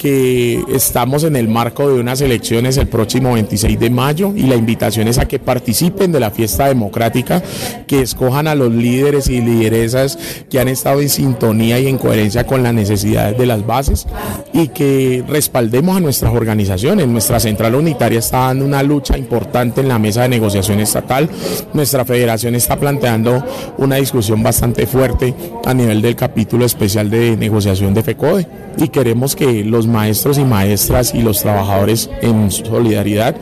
que 0.00 0.64
estamos 0.70 1.24
en 1.24 1.36
el 1.36 1.46
marco 1.46 1.86
de 1.86 2.00
unas 2.00 2.22
elecciones 2.22 2.78
el 2.78 2.88
próximo 2.88 3.34
26 3.34 3.78
de 3.78 3.90
mayo 3.90 4.32
y 4.34 4.44
la 4.44 4.56
invitación 4.56 5.08
es 5.08 5.18
a 5.18 5.28
que 5.28 5.38
participen 5.38 6.10
de 6.10 6.20
la 6.20 6.30
fiesta 6.30 6.68
democrática, 6.68 7.42
que 7.86 8.00
escojan 8.00 8.48
a 8.48 8.54
los 8.54 8.72
líderes 8.72 9.28
y 9.28 9.42
lideresas 9.42 10.18
que 10.48 10.58
han 10.58 10.68
estado 10.68 11.02
en 11.02 11.10
sintonía 11.10 11.78
y 11.80 11.86
en 11.86 11.98
coherencia 11.98 12.46
con 12.46 12.62
las 12.62 12.72
necesidades 12.72 13.36
de 13.36 13.44
las 13.44 13.66
bases 13.66 14.06
y 14.54 14.68
que 14.68 15.22
respaldemos 15.28 15.98
a 15.98 16.00
nuestras 16.00 16.32
organizaciones. 16.32 17.06
Nuestra 17.06 17.38
central 17.38 17.74
unitaria 17.74 18.20
está 18.20 18.46
dando 18.46 18.64
una 18.64 18.82
lucha 18.82 19.18
importante 19.18 19.82
en 19.82 19.88
la 19.88 19.98
mesa 19.98 20.22
de 20.22 20.30
negociación 20.30 20.80
estatal. 20.80 21.28
Nuestra 21.74 22.06
federación 22.06 22.54
está 22.54 22.80
planteando 22.80 23.44
una 23.76 23.96
discusión 23.96 24.42
bastante 24.42 24.86
fuerte 24.86 25.34
a 25.66 25.74
nivel 25.74 26.00
del 26.00 26.16
capítulo 26.16 26.64
especial 26.64 27.10
de 27.10 27.36
negociación 27.36 27.92
de 27.92 28.02
FECODE 28.02 28.46
y 28.78 28.88
queremos 28.88 29.36
que 29.36 29.64
los 29.64 29.86
maestros 29.90 30.38
y 30.38 30.44
maestras 30.44 31.14
y 31.14 31.22
los 31.22 31.40
trabajadores 31.40 32.10
en 32.22 32.50
solidaridad, 32.50 33.36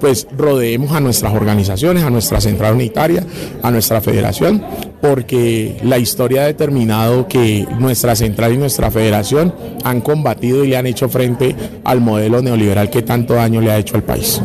pues 0.00 0.26
rodeemos 0.36 0.92
a 0.92 1.00
nuestras 1.00 1.34
organizaciones, 1.34 2.04
a 2.04 2.10
nuestra 2.10 2.40
central 2.40 2.74
unitaria, 2.74 3.24
a 3.62 3.70
nuestra 3.70 4.00
federación, 4.00 4.64
porque 5.00 5.78
la 5.82 5.98
historia 5.98 6.42
ha 6.42 6.46
determinado 6.46 7.26
que 7.28 7.66
nuestra 7.78 8.14
central 8.16 8.54
y 8.54 8.58
nuestra 8.58 8.90
federación 8.90 9.54
han 9.84 10.00
combatido 10.00 10.64
y 10.64 10.68
le 10.68 10.76
han 10.76 10.86
hecho 10.86 11.08
frente 11.08 11.54
al 11.84 12.00
modelo 12.00 12.42
neoliberal 12.42 12.90
que 12.90 13.02
tanto 13.02 13.34
daño 13.34 13.60
le 13.60 13.70
ha 13.70 13.78
hecho 13.78 13.96
al 13.96 14.02
país. 14.02 14.40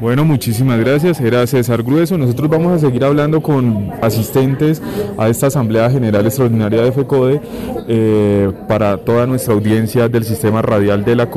Bueno, 0.00 0.24
muchísimas 0.24 0.78
gracias. 0.80 1.20
Era 1.20 1.46
César 1.46 1.82
Grueso. 1.82 2.18
Nosotros 2.18 2.50
vamos 2.50 2.72
a 2.72 2.78
seguir 2.78 3.04
hablando 3.04 3.42
con 3.42 3.92
asistentes 4.02 4.82
a 5.16 5.28
esta 5.28 5.46
Asamblea 5.46 5.90
General 5.90 6.24
Extraordinaria 6.26 6.82
de 6.82 6.92
FECODE 6.92 7.40
eh, 7.88 8.52
para 8.68 8.98
toda 8.98 9.26
nuestra 9.26 9.54
audiencia 9.54 10.08
del 10.08 10.24
sistema 10.24 10.60
de 10.84 11.16
la. 11.16 11.28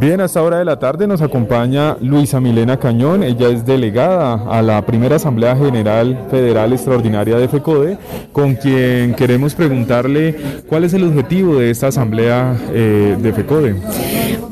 Bien, 0.00 0.20
a 0.20 0.24
esta 0.24 0.42
hora 0.42 0.58
de 0.58 0.64
la 0.64 0.78
tarde 0.78 1.06
nos 1.06 1.20
acompaña 1.20 1.96
Luisa 2.00 2.40
Milena 2.40 2.78
Cañón. 2.78 3.22
Ella 3.22 3.48
es 3.48 3.66
delegada 3.66 4.34
a 4.50 4.62
la 4.62 4.84
primera 4.86 5.16
Asamblea 5.16 5.54
General 5.54 6.26
Federal 6.30 6.72
Extraordinaria 6.72 7.36
de 7.36 7.46
FECODE, 7.46 7.98
con 8.32 8.54
quien 8.54 9.14
queremos 9.14 9.54
preguntarle 9.54 10.36
cuál 10.66 10.84
es 10.84 10.94
el 10.94 11.04
objetivo 11.04 11.56
de 11.56 11.70
esta 11.70 11.88
Asamblea 11.88 12.56
eh, 12.72 13.16
de 13.20 13.32
FECODE. 13.32 13.76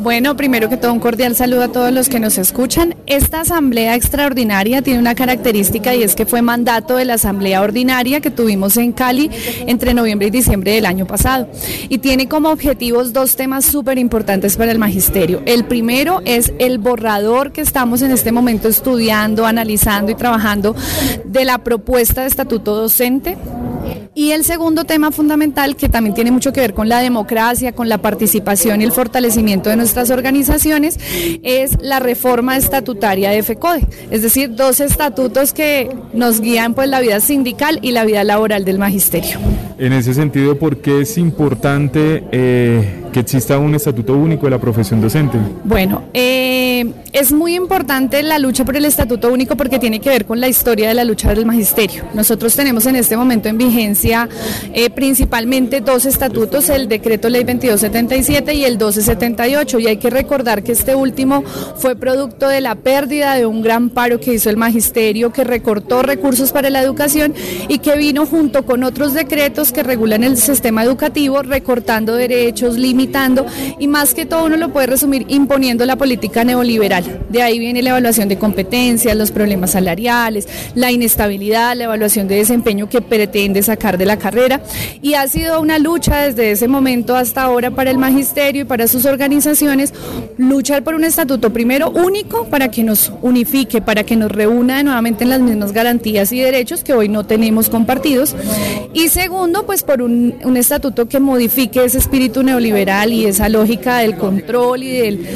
Bueno, 0.02 0.36
primero 0.36 0.68
que 0.68 0.76
todo 0.76 0.92
un 0.92 0.98
cordial 0.98 1.36
saludo 1.36 1.62
a 1.62 1.68
todos 1.68 1.92
los 1.92 2.08
que 2.08 2.18
nos 2.18 2.36
escuchan. 2.36 2.96
Esta 3.06 3.42
asamblea 3.42 3.94
extraordinaria 3.94 4.82
tiene 4.82 4.98
una 4.98 5.14
característica 5.14 5.94
y 5.94 6.02
es 6.02 6.16
que 6.16 6.26
fue 6.26 6.42
mandato 6.42 6.96
de 6.96 7.04
la 7.04 7.14
asamblea 7.14 7.62
ordinaria 7.62 8.20
que 8.20 8.32
tuvimos 8.32 8.76
en 8.78 8.90
Cali 8.90 9.30
entre 9.68 9.94
noviembre 9.94 10.26
y 10.26 10.30
diciembre 10.32 10.72
del 10.72 10.86
año 10.86 11.06
pasado. 11.06 11.48
Y 11.88 11.98
tiene 11.98 12.26
como 12.26 12.48
objetivos 12.50 13.12
dos 13.12 13.36
temas 13.36 13.64
súper 13.64 13.96
importantes 13.96 14.56
para 14.56 14.72
el 14.72 14.78
magisterio. 14.80 15.40
El 15.46 15.66
primero 15.66 16.20
es 16.24 16.52
el 16.58 16.78
borrador 16.78 17.52
que 17.52 17.60
estamos 17.60 18.02
en 18.02 18.10
este 18.10 18.32
momento 18.32 18.66
estudiando, 18.66 19.46
analizando 19.46 20.10
y 20.10 20.16
trabajando 20.16 20.74
de 21.24 21.44
la 21.44 21.58
propuesta 21.58 22.22
de 22.22 22.26
estatuto 22.26 22.74
docente 22.74 23.38
y 24.14 24.32
el 24.32 24.44
segundo 24.44 24.84
tema 24.84 25.10
fundamental, 25.10 25.76
que 25.76 25.88
también 25.88 26.14
tiene 26.14 26.30
mucho 26.30 26.52
que 26.52 26.60
ver 26.60 26.74
con 26.74 26.88
la 26.88 27.00
democracia, 27.00 27.72
con 27.72 27.88
la 27.88 27.98
participación 27.98 28.80
y 28.80 28.84
el 28.84 28.92
fortalecimiento 28.92 29.70
de 29.70 29.76
nuestras 29.76 30.10
organizaciones, 30.10 30.98
es 31.42 31.78
la 31.80 32.00
reforma 32.00 32.56
estatutaria 32.56 33.30
de 33.30 33.42
FECODE. 33.42 33.86
Es 34.10 34.22
decir, 34.22 34.54
dos 34.54 34.80
estatutos 34.80 35.52
que 35.52 35.90
nos 36.12 36.40
guían 36.40 36.74
pues 36.74 36.88
la 36.88 37.00
vida 37.00 37.20
sindical 37.20 37.78
y 37.82 37.92
la 37.92 38.04
vida 38.04 38.24
laboral 38.24 38.64
del 38.64 38.78
magisterio. 38.78 39.38
En 39.78 39.92
ese 39.92 40.14
sentido, 40.14 40.58
¿por 40.58 40.78
qué 40.78 41.00
es 41.00 41.18
importante 41.18 42.24
eh, 42.32 43.01
que 43.12 43.20
exista 43.20 43.58
un 43.58 43.74
estatuto 43.74 44.14
único 44.14 44.46
de 44.46 44.50
la 44.50 44.58
profesión 44.58 45.00
docente? 45.00 45.38
Bueno, 45.64 46.04
eh, 46.14 46.92
es 47.12 47.30
muy 47.30 47.54
importante 47.54 48.22
la 48.22 48.38
lucha 48.38 48.64
por 48.64 48.76
el 48.76 48.84
estatuto 48.84 49.30
único 49.30 49.56
porque 49.56 49.78
tiene 49.78 50.00
que 50.00 50.08
ver 50.08 50.24
con 50.24 50.40
la 50.40 50.48
historia 50.48 50.88
de 50.88 50.94
la 50.94 51.04
lucha 51.04 51.32
del 51.32 51.46
magisterio. 51.46 52.04
Nosotros 52.14 52.56
tenemos 52.56 52.86
en 52.86 52.96
este 52.96 53.16
momento 53.16 53.48
en 53.48 53.58
vigencia 53.58 54.28
eh, 54.74 54.90
principalmente 54.90 55.80
dos 55.80 56.06
estatutos, 56.06 56.68
el 56.70 56.88
decreto 56.88 57.28
ley 57.28 57.44
2277 57.44 58.54
y 58.54 58.64
el 58.64 58.72
1278, 58.72 59.78
y 59.78 59.86
hay 59.86 59.96
que 59.98 60.10
recordar 60.10 60.62
que 60.62 60.72
este 60.72 60.94
último 60.94 61.44
fue 61.76 61.94
producto 61.94 62.48
de 62.48 62.60
la 62.60 62.74
pérdida 62.74 63.34
de 63.34 63.46
un 63.46 63.62
gran 63.62 63.90
paro 63.90 64.18
que 64.18 64.34
hizo 64.34 64.50
el 64.50 64.56
magisterio, 64.56 65.32
que 65.32 65.44
recortó 65.44 66.02
recursos 66.02 66.52
para 66.52 66.70
la 66.70 66.80
educación 66.80 67.34
y 67.68 67.78
que 67.78 67.96
vino 67.96 68.26
junto 68.26 68.64
con 68.64 68.84
otros 68.84 69.12
decretos 69.12 69.72
que 69.72 69.82
regulan 69.82 70.24
el 70.24 70.38
sistema 70.38 70.82
educativo, 70.82 71.42
recortando 71.42 72.14
derechos, 72.14 72.78
y 73.78 73.88
más 73.88 74.14
que 74.14 74.26
todo 74.26 74.44
uno 74.44 74.56
lo 74.56 74.72
puede 74.72 74.86
resumir 74.86 75.24
imponiendo 75.28 75.84
la 75.86 75.96
política 75.96 76.44
neoliberal. 76.44 77.20
De 77.28 77.42
ahí 77.42 77.58
viene 77.58 77.82
la 77.82 77.90
evaluación 77.90 78.28
de 78.28 78.38
competencias, 78.38 79.16
los 79.16 79.30
problemas 79.30 79.72
salariales, 79.72 80.46
la 80.74 80.90
inestabilidad, 80.90 81.76
la 81.76 81.84
evaluación 81.84 82.28
de 82.28 82.36
desempeño 82.36 82.88
que 82.88 83.00
pretende 83.00 83.62
sacar 83.62 83.98
de 83.98 84.06
la 84.06 84.18
carrera 84.18 84.62
y 85.00 85.14
ha 85.14 85.26
sido 85.28 85.60
una 85.60 85.78
lucha 85.78 86.22
desde 86.22 86.52
ese 86.52 86.68
momento 86.68 87.16
hasta 87.16 87.42
ahora 87.42 87.70
para 87.70 87.90
el 87.90 87.98
magisterio 87.98 88.62
y 88.62 88.64
para 88.64 88.86
sus 88.86 89.04
organizaciones 89.04 89.92
luchar 90.38 90.82
por 90.82 90.94
un 90.94 91.04
estatuto 91.04 91.52
primero 91.52 91.90
único 91.90 92.46
para 92.46 92.70
que 92.70 92.82
nos 92.82 93.12
unifique, 93.22 93.80
para 93.80 94.04
que 94.04 94.16
nos 94.16 94.30
reúna 94.30 94.82
nuevamente 94.82 95.24
en 95.24 95.30
las 95.30 95.40
mismas 95.40 95.72
garantías 95.72 96.32
y 96.32 96.40
derechos 96.40 96.84
que 96.84 96.92
hoy 96.92 97.08
no 97.08 97.24
tenemos 97.24 97.68
compartidos 97.68 98.34
y 98.94 99.08
segundo 99.08 99.66
pues 99.66 99.82
por 99.82 100.02
un 100.02 100.56
estatuto 100.56 101.08
que 101.08 101.20
modifique 101.20 101.84
ese 101.84 101.98
espíritu 101.98 102.42
neoliberal 102.42 102.91
y 103.12 103.26
esa 103.26 103.48
lógica 103.48 103.98
del 103.98 104.16
control 104.16 104.82
y 104.82 104.98
del, 104.98 105.26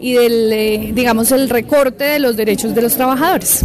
y 0.00 0.12
del 0.12 0.52
eh, 0.52 0.90
digamos, 0.94 1.32
el 1.32 1.48
recorte 1.48 2.04
de 2.04 2.18
los 2.18 2.36
derechos 2.36 2.74
de 2.74 2.82
los 2.82 2.94
trabajadores. 2.94 3.64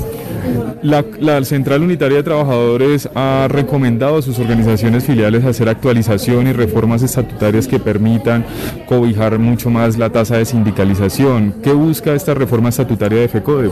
La, 0.83 1.05
la, 1.21 1.41
Central 1.45 1.81
Unitaria 1.81 2.17
de 2.17 2.23
Trabajadores 2.23 3.07
ha 3.15 3.47
recomendado 3.49 4.17
a 4.17 4.21
sus 4.21 4.37
organizaciones 4.37 5.05
filiales 5.05 5.45
hacer 5.45 5.69
actualización 5.69 6.47
y 6.47 6.51
reformas 6.51 7.01
estatutarias 7.03 7.69
que 7.69 7.79
permitan 7.79 8.45
cobijar 8.85 9.39
mucho 9.39 9.69
más 9.69 9.97
la 9.97 10.09
tasa 10.09 10.35
de 10.35 10.43
sindicalización. 10.43 11.55
¿Qué 11.63 11.71
busca 11.71 12.13
esta 12.13 12.33
reforma 12.33 12.67
estatutaria 12.67 13.21
de 13.21 13.29
FECODE? 13.29 13.69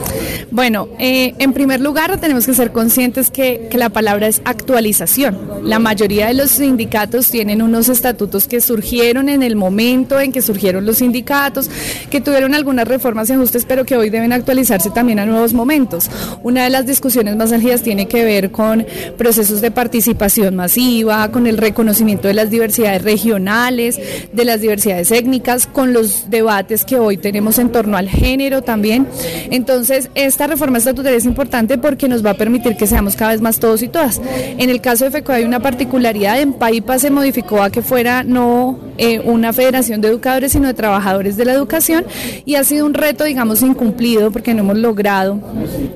Bueno, 0.52 0.88
eh, 1.00 1.36
en 1.38 1.52
primer 1.52 1.82
lugar 1.82 2.18
tenemos 2.22 2.46
que 2.46 2.54
ser 2.54 2.72
conscientes 2.72 3.30
que, 3.30 3.68
que 3.70 3.78
la 3.78 3.90
palabra 3.90 4.28
es 4.28 4.42
actualización. 4.46 5.38
La 5.64 5.80
mayoría 5.80 6.28
de 6.28 6.34
los 6.34 6.52
sindicatos 6.52 7.30
tienen 7.30 7.62
unos 7.62 7.90
estatutos 7.90 8.48
que 8.48 8.62
surgieron 8.62 9.28
en 9.28 9.44
el 9.44 9.58
momento 9.58 10.18
en 10.22 10.32
que 10.32 10.42
surgieron 10.42 10.86
los 10.86 11.00
sindicatos, 11.00 11.70
que 12.10 12.22
tuvieron 12.22 12.54
algunas 12.54 12.88
reformas 12.88 13.30
y 13.30 13.34
ajustes, 13.34 13.66
pero 13.66 13.84
que 13.84 13.98
hoy 13.98 14.10
deben 14.10 14.32
actualizarse 14.32 14.90
también 14.92 15.20
a 15.20 15.26
nuevos 15.26 15.52
momentos. 15.54 16.10
Una 16.42 16.64
de 16.64 16.70
las 16.70 16.86
discusiones 17.02 17.36
más 17.36 17.52
álgidas 17.52 17.82
tiene 17.82 18.08
que 18.08 18.24
ver 18.24 18.52
con 18.52 18.86
procesos 19.18 19.60
de 19.60 19.72
participación 19.72 20.56
masiva, 20.56 21.32
con 21.32 21.48
el 21.48 21.58
reconocimiento 21.58 22.28
de 22.28 22.36
las 22.36 22.52
diversidades 22.52 23.02
regionales, 23.02 24.00
de 24.32 24.46
las 24.46 24.62
diversidades 24.62 25.12
étnicas, 25.12 25.66
con 25.66 25.94
los 25.94 26.30
debates 26.30 26.86
que 26.86 27.00
hoy 27.00 27.18
tenemos 27.18 27.58
en 27.58 27.70
torno 27.70 27.98
al 27.98 28.08
género 28.08 28.62
también. 28.62 29.08
Entonces, 29.50 30.12
esta 30.14 30.46
reforma 30.46 30.78
estatutaria 30.78 31.18
es 31.18 31.26
importante 31.26 31.80
porque 31.80 32.08
nos 32.08 32.24
va 32.24 32.32
a 32.32 32.34
permitir 32.36 32.78
que 32.78 32.86
seamos 32.86 33.16
cada 33.16 33.32
vez 33.32 33.42
más 33.42 33.58
todos 33.58 33.82
y 33.82 33.88
todas. 33.88 34.22
En 34.60 34.70
el 34.70 34.80
caso 34.80 35.06
de 35.06 35.10
FECO 35.10 35.32
hay 35.32 35.44
una 35.44 35.60
particularidad, 35.60 36.40
en 36.40 36.54
PAIPA 36.54 37.00
se 37.00 37.10
modificó 37.10 37.64
a 37.64 37.72
que 37.72 37.82
fuera 37.82 38.24
no 38.24 38.78
eh, 39.00 39.20
una 39.22 39.54
federación 39.54 40.02
de 40.02 40.10
educadores, 40.10 40.52
sino 40.52 40.68
de 40.68 40.76
trabajadores 40.76 41.36
de 41.36 41.46
la 41.46 41.54
educación 41.54 42.06
y 42.46 42.54
ha 42.54 42.64
sido 42.64 42.86
un 42.86 42.94
reto, 42.94 43.24
digamos, 43.24 43.64
incumplido 43.64 44.30
porque 44.30 44.54
no 44.54 44.60
hemos 44.60 44.78
logrado 44.78 45.40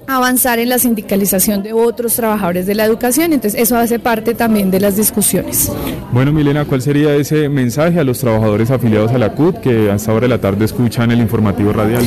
avanzar 0.07 0.57
en 0.57 0.69
la 0.69 0.79
sindicalización 0.95 1.61
de 1.61 1.73
otros 1.73 2.15
trabajadores 2.15 2.65
de 2.65 2.73
la 2.73 2.85
educación, 2.85 3.33
entonces 3.33 3.59
eso 3.59 3.77
hace 3.77 3.99
parte 3.99 4.33
también 4.33 4.71
de 4.71 4.79
las 4.79 4.95
discusiones. 4.95 5.69
Bueno, 6.13 6.31
Milena, 6.31 6.63
¿cuál 6.63 6.81
sería 6.81 7.13
ese 7.15 7.49
mensaje 7.49 7.99
a 7.99 8.03
los 8.05 8.19
trabajadores 8.19 8.71
afiliados 8.71 9.11
a 9.11 9.17
la 9.17 9.33
CUT 9.33 9.57
que 9.57 9.91
hasta 9.91 10.11
ahora 10.11 10.25
de 10.25 10.29
la 10.29 10.37
tarde 10.39 10.63
escuchan 10.63 11.11
el 11.11 11.19
informativo 11.19 11.73
radial? 11.73 12.03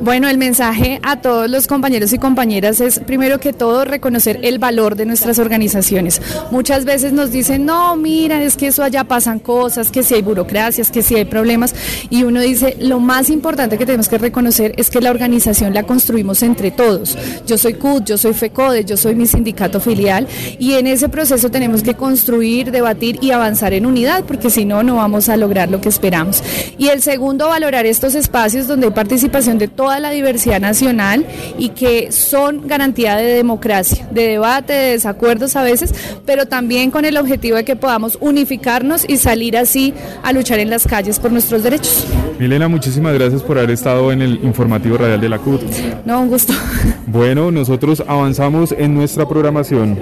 Bueno, 0.00 0.28
el 0.28 0.38
mensaje 0.38 0.98
a 1.04 1.20
todos 1.20 1.48
los 1.48 1.68
compañeros 1.68 2.12
y 2.12 2.18
compañeras 2.18 2.80
es 2.80 2.98
primero 2.98 3.38
que 3.38 3.52
todo 3.52 3.84
reconocer 3.84 4.40
el 4.42 4.58
valor 4.58 4.96
de 4.96 5.06
nuestras 5.06 5.38
organizaciones. 5.38 6.20
Muchas 6.50 6.84
veces 6.84 7.12
nos 7.12 7.30
dicen, 7.30 7.64
no, 7.64 7.94
mira, 7.94 8.42
es 8.42 8.56
que 8.56 8.66
eso 8.68 8.82
allá 8.82 9.04
pasan 9.04 9.38
cosas, 9.38 9.92
que 9.92 10.02
si 10.02 10.14
hay 10.14 10.22
burocracias, 10.22 10.90
que 10.90 11.02
si 11.02 11.14
hay 11.14 11.26
problemas, 11.26 11.74
y 12.10 12.24
uno 12.24 12.40
dice, 12.40 12.76
lo 12.80 12.98
más 12.98 13.30
importante 13.30 13.78
que 13.78 13.86
tenemos 13.86 14.08
que 14.08 14.18
reconocer 14.18 14.74
es 14.76 14.90
que 14.90 15.00
la 15.00 15.10
organización 15.10 15.72
la 15.72 15.84
construimos 15.84 16.42
entre 16.42 16.72
todos. 16.72 17.16
Yo 17.46 17.56
soy 17.56 17.74
CUT, 17.74 18.06
yo 18.06 18.18
soy 18.18 18.31
FECODE, 18.34 18.84
yo 18.84 18.96
soy 18.96 19.14
mi 19.14 19.26
sindicato 19.26 19.80
filial, 19.80 20.26
y 20.58 20.74
en 20.74 20.86
ese 20.86 21.08
proceso 21.08 21.50
tenemos 21.50 21.82
que 21.82 21.94
construir, 21.94 22.70
debatir 22.70 23.18
y 23.20 23.30
avanzar 23.30 23.72
en 23.72 23.86
unidad, 23.86 24.24
porque 24.24 24.50
si 24.50 24.64
no, 24.64 24.82
no 24.82 24.96
vamos 24.96 25.28
a 25.28 25.36
lograr 25.36 25.70
lo 25.70 25.80
que 25.80 25.88
esperamos. 25.88 26.42
Y 26.78 26.88
el 26.88 27.02
segundo, 27.02 27.48
valorar 27.48 27.86
estos 27.86 28.14
espacios 28.14 28.66
donde 28.66 28.86
hay 28.86 28.92
participación 28.92 29.58
de 29.58 29.68
toda 29.68 29.98
la 30.00 30.10
diversidad 30.10 30.60
nacional 30.60 31.26
y 31.58 31.70
que 31.70 32.12
son 32.12 32.66
garantía 32.66 33.16
de 33.16 33.24
democracia, 33.34 34.06
de 34.10 34.28
debate, 34.28 34.72
de 34.72 34.90
desacuerdos 34.92 35.56
a 35.56 35.62
veces, 35.62 35.94
pero 36.26 36.46
también 36.46 36.90
con 36.90 37.04
el 37.04 37.16
objetivo 37.16 37.56
de 37.56 37.64
que 37.64 37.76
podamos 37.76 38.18
unificarnos 38.20 39.04
y 39.08 39.16
salir 39.16 39.56
así 39.56 39.94
a 40.22 40.32
luchar 40.32 40.58
en 40.58 40.70
las 40.70 40.86
calles 40.86 41.18
por 41.18 41.32
nuestros 41.32 41.62
derechos. 41.62 42.06
Milena, 42.38 42.68
muchísimas 42.68 43.14
gracias 43.14 43.42
por 43.42 43.58
haber 43.58 43.70
estado 43.70 44.12
en 44.12 44.22
el 44.22 44.40
informativo 44.42 44.96
radial 44.98 45.20
de 45.20 45.28
la 45.28 45.38
CUT. 45.38 45.62
No, 46.04 46.20
un 46.20 46.28
gusto. 46.28 46.52
Bueno, 47.06 47.50
nosotros 47.50 48.02
avanzamos 48.06 48.72
en 48.72 48.94
nuestra 48.94 49.28
programación. 49.28 49.98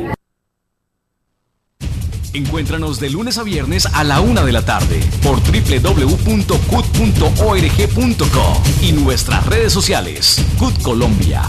Encuéntranos 2.32 3.00
de 3.00 3.10
lunes 3.10 3.38
a 3.38 3.42
viernes 3.42 3.86
a 3.86 4.04
la 4.04 4.20
una 4.20 4.44
de 4.44 4.52
la 4.52 4.64
tarde 4.64 5.00
por 5.22 5.40
www.cut.org.co 5.40 6.22
y 8.82 8.92
nuestras 8.92 9.44
redes 9.46 9.72
sociales. 9.72 10.44
CUT 10.58 10.80
Colombia. 10.80 11.42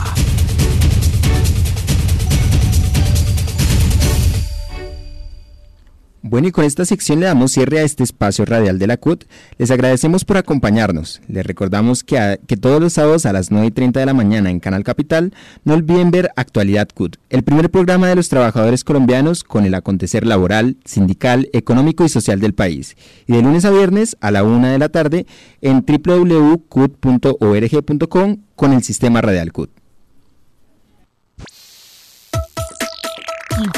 Bueno, 6.24 6.50
y 6.50 6.52
con 6.52 6.66
esta 6.66 6.86
sección 6.86 7.20
le 7.20 7.26
damos 7.26 7.52
cierre 7.52 7.80
a 7.80 7.84
este 7.84 8.04
espacio 8.04 8.46
radial 8.46 8.78
de 8.78 8.86
la 8.86 8.98
CUT. 8.98 9.24
Les 9.58 9.72
agradecemos 9.72 10.24
por 10.24 10.38
acompañarnos. 10.38 11.20
Les 11.28 11.44
recordamos 11.44 12.04
que, 12.04 12.38
todos 12.62 12.80
los 12.80 12.94
sábados 12.94 13.26
a 13.26 13.34
las 13.34 13.50
9 13.50 13.66
y 13.66 13.72
30 13.72 14.02
de 14.02 14.06
la 14.06 14.14
mañana 14.14 14.52
en 14.52 14.60
Canal 14.60 14.84
Capital 14.84 15.34
no 15.64 15.74
olviden 15.74 16.12
ver 16.12 16.30
Actualidad 16.36 16.90
CUT, 16.94 17.18
el 17.32 17.42
primer 17.42 17.72
programa 17.72 18.08
de 18.08 18.16
los 18.16 18.30
trabajadores 18.30 18.84
colombianos 18.84 19.44
con 19.44 19.66
el 19.66 19.74
acontecer 19.74 20.28
laboral, 20.28 20.78
sindical, 20.86 21.50
económico 21.54 22.06
y 22.06 22.10
social 22.10 22.40
del 22.40 22.54
país. 22.54 22.96
Y 23.26 23.34
de 23.34 23.42
lunes 23.42 23.66
a 23.66 23.72
viernes 23.72 24.16
a 24.22 24.30
la 24.30 24.44
1 24.44 24.68
de 24.68 24.78
la 24.78 24.90
tarde 24.90 25.26
en 25.62 25.84
www.cut.org.com 25.84 26.58
con 28.56 28.74
el 28.74 28.84
sistema 28.84 29.22
radial 29.22 29.52
CUT. 29.52 29.81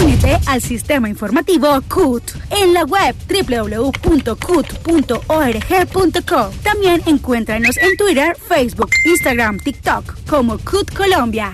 Únete 0.00 0.38
al 0.46 0.60
sistema 0.60 1.08
informativo 1.08 1.80
CUT 1.88 2.22
en 2.50 2.74
la 2.74 2.84
web 2.84 3.14
www.cut.org.co. 3.28 4.32
También 6.62 7.02
encuéntranos 7.06 7.76
en 7.76 7.96
Twitter, 7.96 8.36
Facebook, 8.48 8.90
Instagram, 9.04 9.58
TikTok 9.58 10.16
como 10.28 10.58
CUT 10.58 10.92
Colombia. 10.94 11.52